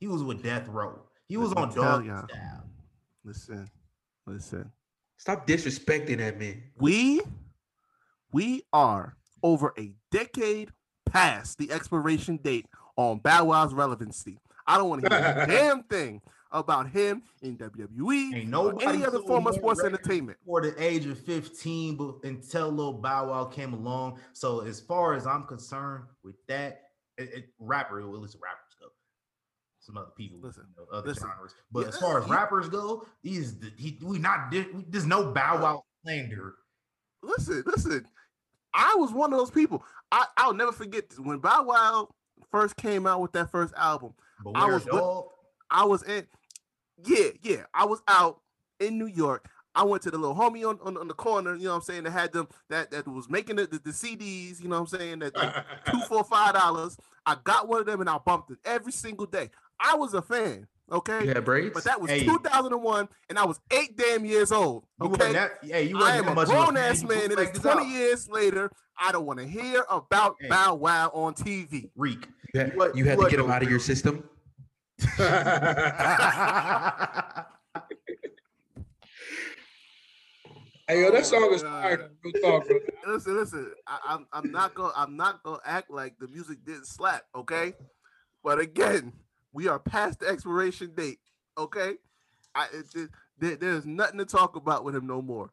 [0.00, 1.00] He was with Death Row.
[1.28, 2.28] He Let was me on tell Dog y'all.
[2.28, 2.64] Style.
[3.24, 3.70] Listen,
[4.26, 4.70] listen.
[5.22, 6.60] Stop disrespecting that man.
[6.78, 7.20] We
[8.32, 10.72] we are over a decade
[11.06, 12.66] past the expiration date
[12.96, 14.40] on Bow Wow's relevancy.
[14.66, 18.84] I don't want to hear a damn thing about him in WWE Ain't or nobody
[18.84, 20.38] any other sold form of sports entertainment.
[20.44, 24.18] For the age of 15 but until Lil Bow Wow came along.
[24.32, 26.80] So as far as I'm concerned with that,
[27.16, 28.61] it, it, rapper, well, at least rappers go.
[29.84, 31.28] Some other people, Listen, you know, other listen.
[31.28, 31.54] genres.
[31.72, 35.32] But Yeah, as far as he- rappers go, he's the, he we not there's no
[35.32, 36.54] Bow Wow slander.
[37.22, 38.06] Listen, listen.
[38.74, 39.84] I was one of those people.
[40.10, 41.18] I, I'll never forget this.
[41.18, 42.08] when Bow Wow
[42.50, 44.14] first came out with that first album.
[44.44, 45.02] But I was with-
[45.70, 46.26] I was in,
[47.04, 47.62] yeah, yeah.
[47.74, 48.40] I was out
[48.78, 49.48] in New York.
[49.74, 51.82] I went to the little homie on, on, on the corner, you know what I'm
[51.82, 54.92] saying, that had them that that was making the, the, the CDs, you know what
[54.92, 55.54] I'm saying, that like,
[55.90, 56.96] two, four, five dollars.
[57.24, 59.48] I got one of them and I bumped it every single day.
[59.82, 61.22] I was a fan, okay?
[61.24, 61.74] You had braids.
[61.74, 62.24] But that was Hey.
[62.24, 64.84] 2001 and I was eight damn years old.
[65.00, 65.10] Okay.
[65.10, 67.86] wasn't that, hey, you I wasn't am a grown ass man, and it's 20 out.
[67.88, 68.70] years later.
[68.98, 70.48] I don't want to hear about Hey.
[70.48, 71.90] Bow Wow on TV.
[71.96, 72.28] Reek.
[72.54, 74.22] you had, you what- you had what to get him out of your system.
[80.88, 81.96] hey, yo, that song is Oh, fire.
[81.96, 82.10] God.
[82.24, 82.78] Real talk, bro.
[83.14, 83.72] listen, listen.
[83.86, 87.74] I, I'm I'm not gonna I'm not gonna act like the music didn't slap, okay?
[88.44, 89.12] But again,
[89.52, 91.18] we are past the expiration date,
[91.58, 91.94] okay?
[92.54, 95.50] I it, it- there- there's nothing to talk about with him no more.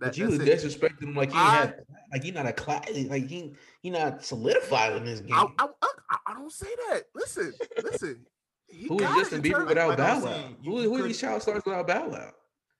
[0.00, 0.80] That, But you was that's it.
[0.80, 1.74] disrespecting him like he I- had,
[2.12, 5.34] like he not a class, like he he not solidified in this game.
[5.36, 5.66] I, I,
[6.10, 7.04] I, I don't say that.
[7.14, 7.52] Listen,
[7.82, 8.26] listen.
[8.70, 10.36] He Who is got it Justin Bieber without like Bow Wow?
[10.62, 12.30] you- Who, you who are these child stars without Bow Wow?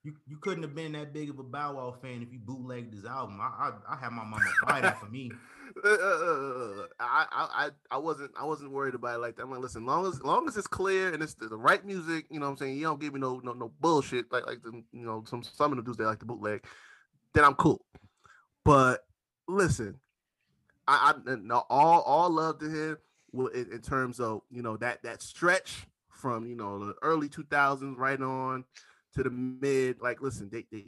[0.04, 2.94] You, you couldn't have been that big of a Bow Wow fan if you bootlegged
[2.94, 3.38] his album.
[3.40, 5.30] I I, I had my mama buy that for me.
[5.84, 9.42] Uh, uh, uh, I, I, I, wasn't, I wasn't worried about it like that.
[9.42, 12.40] I'm like, listen, long as, long as it's clear and it's the, right music, you
[12.40, 14.82] know, what I'm saying, you don't give me no, no, no bullshit like, like the,
[14.92, 16.64] you know, some some of the dudes that like the bootleg,
[17.34, 17.84] then I'm cool.
[18.64, 19.04] But
[19.46, 19.96] listen,
[20.86, 22.98] I, I all, all love to him
[23.32, 27.96] in, in terms of you know that that stretch from you know the early 2000s
[27.96, 28.64] right on
[29.14, 30.00] to the mid.
[30.00, 30.86] Like, listen, they, they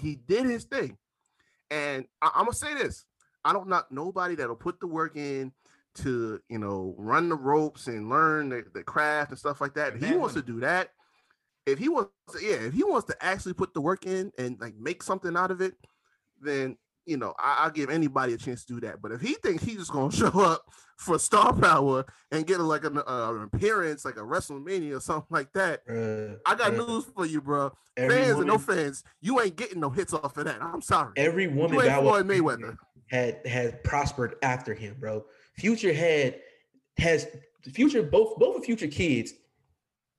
[0.00, 0.96] he did his thing,
[1.70, 3.04] and I, I'm gonna say this.
[3.44, 5.52] I don't knock nobody that'll put the work in
[5.96, 9.94] to you know run the ropes and learn the, the craft and stuff like that.
[9.96, 10.90] If he wants to do that,
[11.66, 14.58] if he wants, to, yeah, if he wants to actually put the work in and
[14.60, 15.74] like make something out of it,
[16.40, 19.02] then you know I, I'll give anybody a chance to do that.
[19.02, 20.62] But if he thinks he's just gonna show up
[20.96, 25.28] for star power and get like an, uh, an appearance, like a WrestleMania or something
[25.30, 27.72] like that, Bruh, I got bruh, news for you, bro.
[27.96, 30.62] Fans and no fans, you ain't getting no hits off of that.
[30.62, 31.12] I'm sorry.
[31.16, 32.76] Every woman You ain't Bow Wow Floyd Mayweather.
[33.10, 35.24] Had had prospered after him, bro.
[35.54, 36.40] Future had
[36.98, 37.26] has
[37.72, 39.32] future both both of future kids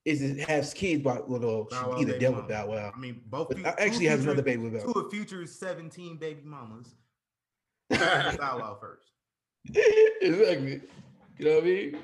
[0.05, 2.47] is has kids by well no, she either dealt with.
[2.47, 2.91] Bow Wow.
[2.95, 5.11] I mean, both But fu- I two actually has another baby with Bow Two of
[5.11, 6.95] Future's 17 baby mamas.
[7.89, 9.11] Bow Wow first.
[10.21, 10.81] exactly.
[11.37, 11.97] You know what I mean?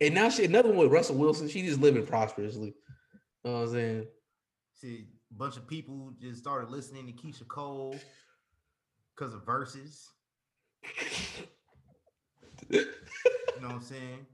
[0.00, 1.48] And now she another one with Russell Wilson.
[1.48, 2.74] She just living prosperously.
[3.44, 4.06] You know what I'm saying?
[4.74, 7.96] See, a bunch of people just started listening to Keyshia Cole
[9.16, 10.10] because of verses.
[12.70, 12.80] You
[13.60, 14.26] know what I'm saying?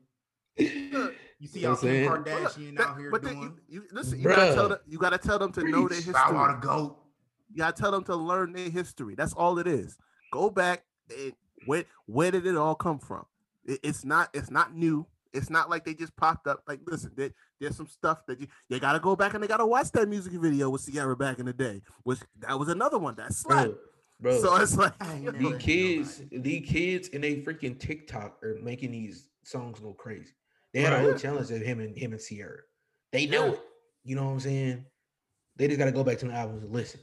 [0.57, 2.09] You see You know how I'm Kim saying?
[2.11, 3.59] Kardashian But- out here but then doing.
[3.69, 4.19] you, you listen.
[4.21, 4.69] You gotta tell Bruh.
[4.71, 4.79] them.
[4.87, 6.13] You gotta tell them to know their history.
[6.13, 6.99] Bow Wow the goat.
[7.51, 9.15] You gotta tell them to learn their history.
[9.15, 9.97] That's all it is.
[10.33, 10.85] Go back
[11.17, 11.33] and
[11.67, 13.25] where where did it all come from?
[13.65, 15.07] It- it's not it's not new.
[15.33, 16.63] It's not like they just popped up.
[16.69, 19.67] Like, listen, there, there's some stuff that you you gotta go back and they gotta
[19.67, 21.83] watch that music video with Ciara back in the day.
[22.03, 23.73] Which that was another one that slapped.
[24.23, 24.41] Bro, bro.
[24.41, 27.79] So it's like I ain't you never know, these kids, the kids and they freaking
[27.79, 30.33] TikTok are making these songs go crazy.
[30.73, 32.61] They had a whole challenge of him and him and Ciara.
[33.11, 33.53] They know Yeah.
[33.53, 33.61] it.
[34.05, 34.85] You know what I'm saying?
[35.57, 37.01] They just gotta go back to the albums and listen.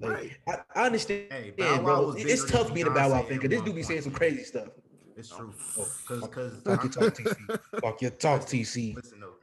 [0.00, 0.36] Like, Right.
[0.74, 2.06] I, I understand, Hey, Bow yeah, Wow bro.
[2.06, 4.12] was It's tough being a Bow Wow Beyonce fan because this dude be saying some
[4.12, 4.68] crazy stuff.
[5.16, 5.52] It's true.
[5.76, 7.58] Oh, Cause, fuck- cause fuck your talk, TC.
[7.82, 8.94] Fuck your talk, TC.
[8.94, 9.34] Listen though.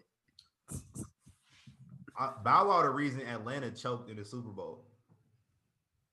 [2.44, 4.86] Bow Wow the reason Atlanta choked in the Super Bowl.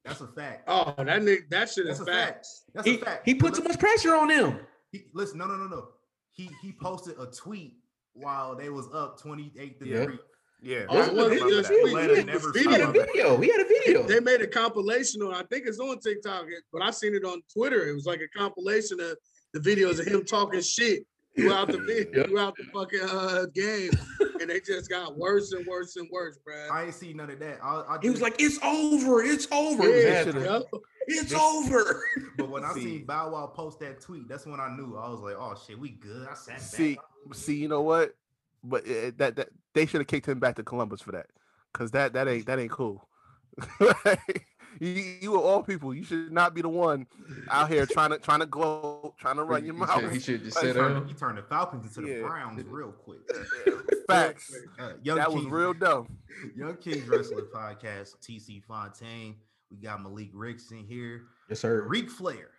[0.04, 0.64] That's a fact.
[0.66, 2.34] Oh, that nigga, that shit That's is a fact.
[2.34, 2.62] facts.
[2.74, 3.22] That's He, a fact.
[3.26, 4.58] he put But too much pressure on them.
[4.90, 5.88] He, listen, no, no, no, no.
[6.32, 7.76] He he posted a tweet
[8.14, 10.04] while they was up 28 to Yeah.
[10.04, 10.18] 3.
[10.62, 10.84] yeah.
[10.88, 11.80] Oh, it wasn't just that.
[11.80, 13.06] tweet, Atlanta never He had a video.
[13.06, 13.34] video.
[13.36, 14.02] We had a video.
[14.02, 15.34] They made a compilation on.
[15.34, 17.88] I think it's on TikTok, but I seen it on Twitter.
[17.88, 19.16] It was like a compilation of
[19.54, 21.06] the videos of him talking shit
[21.36, 22.26] throughout the vid- Yep.
[22.26, 23.90] throughout the fucking uh, game,
[24.42, 26.68] and they just got worse and worse and worse, bro.
[26.70, 27.58] I ain't see none of that.
[27.62, 29.22] I, I He was like, "It's over.
[29.22, 29.86] It's over.
[29.86, 30.44] It Yeah, halftime.
[30.44, 30.64] yup.
[31.06, 32.04] It's over."
[32.36, 32.82] but when I See.
[32.82, 34.96] seen Bow Wow post that tweet, that's when I knew.
[34.96, 36.28] I was like, oh shit, we good.
[36.28, 36.64] I sat back.
[36.64, 36.98] See,
[37.32, 38.14] see, you know what?
[38.64, 41.26] But it, that that they should have kicked him back to Columbus for that,
[41.72, 43.08] cause that that ain't that ain't cool.
[44.86, 47.06] you, you of all people, you should not be the one
[47.50, 50.12] out here trying to trying to glow, trying to run your He should- mouth.
[50.12, 51.08] He should just sit turned, down.
[51.08, 53.20] he turned the Falcons into the Browns real quick.
[54.08, 54.54] Facts.
[54.78, 56.18] Uh, Young That was real dumb.
[56.56, 59.36] Young Kings Wrestling Podcast, TC Fontaine.
[59.70, 61.22] We got Malik Rickson here.
[61.48, 61.82] Yes, sir.
[61.86, 62.50] Reek Flair,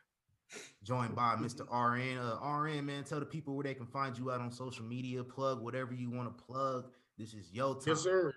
[0.84, 1.62] joined by Mr.
[1.72, 2.18] RN.
[2.18, 5.24] Uh, RN, man, tell the people where they can find you out on social media.
[5.24, 6.86] Plug whatever you want to plug.
[7.18, 7.84] This is your time.
[7.88, 8.34] Yes, sir.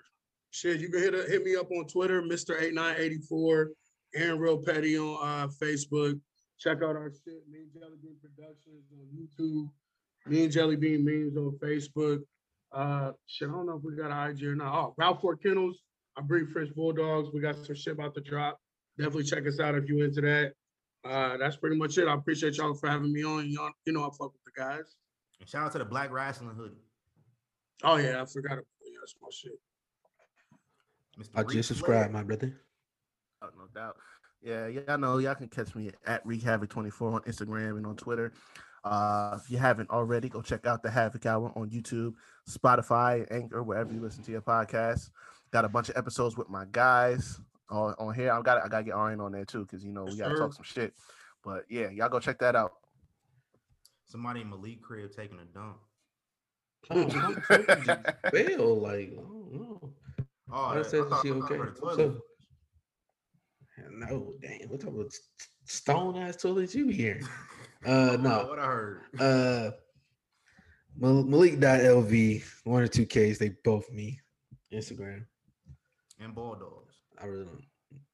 [0.57, 2.59] Shit, you can hit hit me up on Twitter, Mr.
[2.59, 3.73] 8984,
[4.15, 6.19] Aaron Real Petty on uh, Facebook.
[6.59, 9.69] Check out our shit, Me and Jelly Bean Productions on YouTube,
[10.25, 12.23] Mean Jelly Bean Memes on Facebook.
[12.73, 14.75] Uh, shit, I don't know if we got an IG or not.
[14.75, 15.83] Oh, Ralph Fort Kennels,
[16.17, 17.29] I breed French Bulldogs.
[17.35, 18.59] We got some shit about to drop.
[18.97, 20.55] Definitely check us out if you into that.
[21.05, 22.09] Uh, that's pretty much it.
[22.09, 23.51] I appreciate y'all for having me on.
[23.51, 24.97] Y'all, you know I fuck with the guys.
[25.39, 26.81] And shout out to the Black Wrestling Hoodie.
[27.85, 28.53] Oh yeah, I forgot.
[28.55, 29.53] About, yeah, that's my shit.
[31.19, 31.29] Mr.
[31.35, 31.77] I Reek just Flair.
[31.77, 32.61] subscribed, my brother.
[33.43, 33.97] Oh, no doubt.
[34.43, 37.97] Yeah, y'all know y'all can catch me at Wreak Havoc 24 on Instagram and on
[37.97, 38.33] Twitter.
[38.85, 42.15] Uh, if you haven't already, go check out the Havoc Hour on YouTube,
[42.49, 45.11] Spotify, Anchor, wherever you listen to your podcast.
[45.53, 47.41] Got a bunch of episodes with my guys
[47.71, 48.31] on, on here.
[48.33, 50.43] I got I gotta get RN on there too, because you know we gotta sir.
[50.43, 50.93] talk some shit.
[51.43, 52.73] But yeah, y'all go check that out.
[54.05, 55.79] Somebody in Malik crib taking a dump.
[56.91, 57.87] Oh, some- something just
[58.57, 58.81] fell.
[58.81, 59.93] Like, I don't know.
[60.53, 61.57] Oh, I that- thought- she okay?
[61.57, 62.23] her What's toilet up?
[63.91, 64.69] No, damn.
[64.69, 65.13] What type of
[65.67, 67.21] stone ass toilet you here?
[67.85, 68.47] Uh, no.
[68.49, 69.03] What I heard.
[69.21, 69.71] Uh,
[70.99, 74.19] Mal- Malik.lv, one or two Ks, they both me.
[74.73, 75.25] Instagram.
[76.19, 76.97] And Bulldogs.
[77.23, 77.63] I really don't.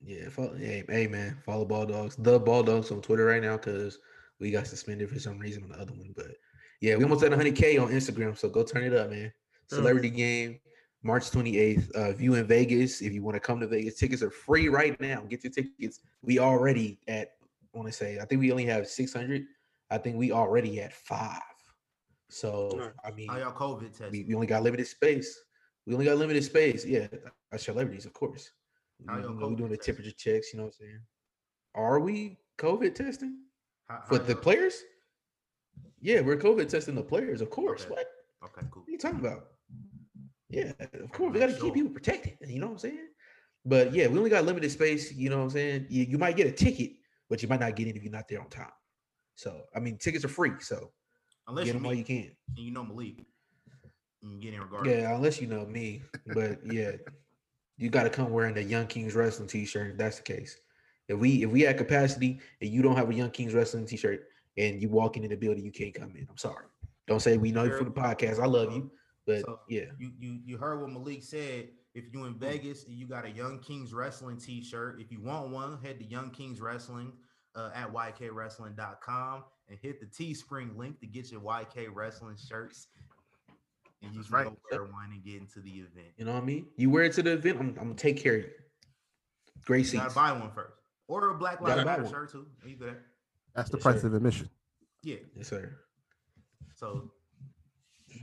[0.04, 2.16] Yeah, follow, hey, hey man, follow Ball Dogs.
[2.16, 3.98] The Ball Dogs on Twitter right now because
[4.40, 6.12] we got suspended for some reason on the other one.
[6.14, 6.32] But
[6.82, 9.32] yeah, we almost at 100K on Instagram, so go turn it up, man.
[9.68, 10.59] Celebrity game,
[11.02, 11.96] March 28th.
[11.96, 14.68] Uh, if you in Vegas, if you want to come to Vegas, tickets are free
[14.68, 15.22] right now.
[15.28, 16.00] Get your tickets.
[16.22, 17.32] We already at,
[17.74, 19.44] I want to say, I think we only have 600.
[19.90, 21.40] I think we already at five.
[22.28, 22.88] So, Nice.
[23.04, 24.12] I mean, How y'all COVID tested?
[24.12, 25.38] we, we only got limited space.
[25.86, 26.86] We only got limited space.
[26.86, 27.08] Yeah,
[27.50, 28.50] our celebrities, of course.
[29.06, 29.94] How We, y'all know, we COVID doing the testing?
[29.96, 30.52] temperature checks.
[30.52, 31.00] You know what I'm saying?
[31.74, 33.38] Are we COVID testing
[33.88, 34.82] How- how for the players?
[36.00, 37.82] Yeah, we're COVID testing the players, of course.
[37.84, 37.90] Okay.
[37.94, 38.06] What?
[38.44, 38.82] Okay, cool.
[38.82, 39.48] What are you talking about?
[40.52, 41.32] Yeah, of course.
[41.32, 41.64] We got to sure.
[41.64, 42.36] keep people protected.
[42.46, 43.08] You know what I'm saying?
[43.64, 45.12] But yeah, we only got limited space.
[45.12, 45.86] You know what I'm saying?
[45.88, 46.92] You, you might get a ticket,
[47.30, 48.66] but you might not get it if you're not there on time.
[49.36, 50.52] So I mean, tickets are free.
[50.60, 50.90] So
[51.48, 52.30] Unless get you them while meet, you can.
[52.56, 53.24] and you know Malik,
[54.20, 54.94] you get in regardless.
[54.94, 56.02] Yeah, unless you know me.
[56.26, 56.92] But yeah,
[57.78, 59.92] you got to come wearing the Young Kings Wrestling T-shirt.
[59.92, 60.58] If that's the case.
[61.08, 64.26] If we if we at capacity and you don't have a Young Kings Wrestling T-shirt
[64.56, 66.26] and you walking in the building, you can't come in.
[66.28, 66.66] I'm sorry.
[67.08, 68.38] Don't say we know you for the podcast.
[68.38, 68.90] I love you,
[69.27, 71.70] but So, yeah, You you you heard what Malik said.
[71.94, 72.27] If you Hmm.
[72.28, 75.99] in Vegas and you got a Young Kings Wrestling T-shirt, if you want one, head
[75.99, 77.12] to Young Kings Wrestling
[77.55, 82.89] uh, at ykwrestling.com and hit the Teespring link to get your YK Wrestling shirts.
[84.03, 84.44] And you That's right.
[84.47, 86.09] go wear one and get into the event.
[86.16, 86.66] You know what I mean?
[86.77, 88.51] You wear it to the event, I'm, I'm gonna take care of you.
[89.65, 90.74] Great You gotta buy one first.
[91.09, 92.12] Order a Black Gotta Lives Matter one.
[92.12, 92.47] shirt too.
[92.66, 93.03] Either that.
[93.55, 94.07] That's the Yes, price sir.
[94.09, 94.49] of admission.
[95.03, 95.16] Yeah.
[95.36, 95.78] Yes, sir.
[96.74, 97.11] So you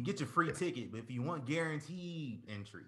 [0.04, 2.84] can get your free ticket, but if you want guaranteed entry,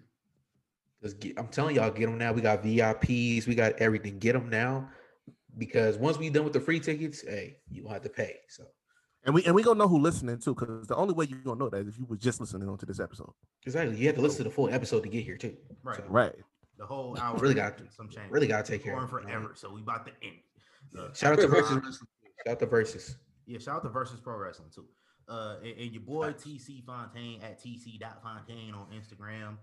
[1.02, 2.32] Let's get, I'm telling y'all, get them now.
[2.32, 4.20] We got VIPs, we got everything.
[4.20, 4.88] Get them now,
[5.58, 8.36] because once we done with the free tickets, hey, you don't have to pay.
[8.50, 8.66] So
[9.26, 11.58] And we and we gonna know who listening too, because the only way you gonna
[11.60, 13.34] know that is if you was just listening on to this episode.
[13.66, 15.58] exactly, you have to listen to the full episode to get here too.
[15.84, 15.98] Right.
[15.98, 16.36] So, Right.
[16.78, 18.30] the whole hour Really got some change.
[18.30, 19.52] really gotta take care going of it, you forever.
[19.56, 20.38] So we about to end.
[20.96, 21.98] Uh, Shout out to versus.
[22.46, 23.16] Shout out to versus.
[23.48, 24.86] Yeah, shout out to Versus Pro Wrestling too.
[25.32, 29.56] Uh, and, and your boy TC Fontaine at tc.fontaine on Instagram,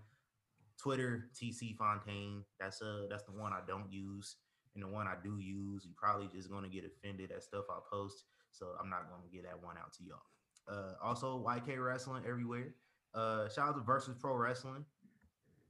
[0.81, 2.43] Twitter TC Fontaine.
[2.59, 4.37] That's uh that's the one I don't use,
[4.73, 7.77] and the one I do use, you probably just gonna get offended at stuff I
[7.91, 8.23] post.
[8.51, 10.25] So I'm not gonna get that one out to y'all.
[10.67, 12.73] Uh, also YK Wrestling everywhere.
[13.13, 14.83] Uh, shout out to Versus Pro Wrestling.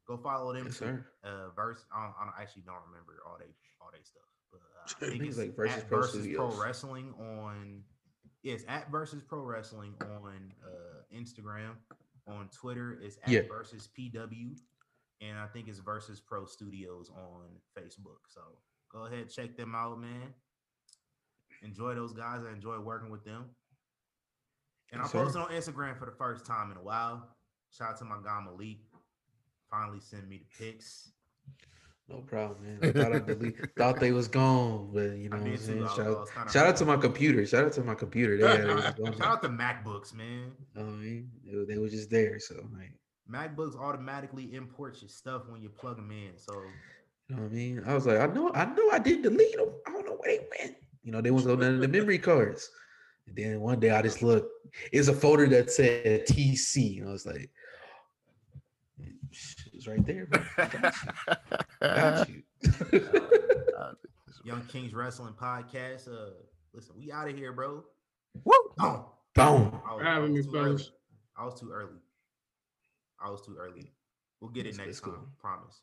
[0.08, 0.66] Go follow them.
[0.68, 1.06] Yes, sir.
[1.26, 1.86] Uh, verse.
[1.94, 3.52] I, don't, I don't- actually don't remember all they
[3.82, 4.24] all they stuff.
[4.52, 7.84] But uh, I think it's like Versus Pro Versus Pro Wrestling on.
[8.44, 11.72] Yes, at Versus Pro Wrestling on uh, Instagram.
[12.28, 13.42] On Twitter, it's at Yeah.
[13.50, 14.56] Versus PW,
[15.22, 17.48] and I think it's Versus Pro Studios on
[17.78, 18.20] Facebook.
[18.28, 18.42] So
[18.92, 20.34] go ahead, check them out, man.
[21.64, 22.42] Enjoy those guys.
[22.48, 23.46] I enjoy working with them.
[24.92, 27.28] And I posted on Instagram for the first time in a while.
[27.72, 28.78] Shout out to my guy Malik.
[29.70, 31.12] Finally send me the pics.
[32.10, 32.80] No problem, man.
[32.82, 35.88] I thought I delete, thought they was gone, but you know I what I'm saying.
[35.96, 37.46] Shout, out- shout out to my computer.
[37.46, 38.36] Shout out to my computer.
[38.38, 39.14] They had it was gone.
[39.18, 40.52] Shout out to MacBooks, man.
[40.76, 42.40] I mean, they, were- they were just there.
[42.40, 42.94] So like,
[43.32, 46.32] MacBooks automatically import your stuff when you plug them in.
[46.38, 46.54] So
[47.28, 47.84] you know what I mean?
[47.86, 49.70] I was like, I know, I know, I didn't delete them.
[49.86, 50.78] I don't know where they went.
[51.04, 52.72] You know, they was on none of the memory cards.
[53.28, 54.52] And then one day I just looked.
[54.92, 57.52] It's a folder that said TC, and I was like,
[59.90, 60.26] right there.
[60.28, 60.42] bro.
[61.82, 62.44] Got you.
[64.46, 66.08] Young Kings Wrestling Podcast.
[66.08, 66.32] Uh,
[66.74, 67.84] listen, we out of here, bro.
[68.44, 68.54] Woo!
[68.80, 69.82] Oh, Boom.
[69.88, 70.66] I was, having I me, was too early.
[70.78, 70.92] fellas.
[71.38, 72.00] I was too early.
[73.24, 73.92] I was too early.
[74.42, 75.14] We'll get it That's- next that's cool.
[75.14, 75.32] time.
[75.40, 75.82] Promise.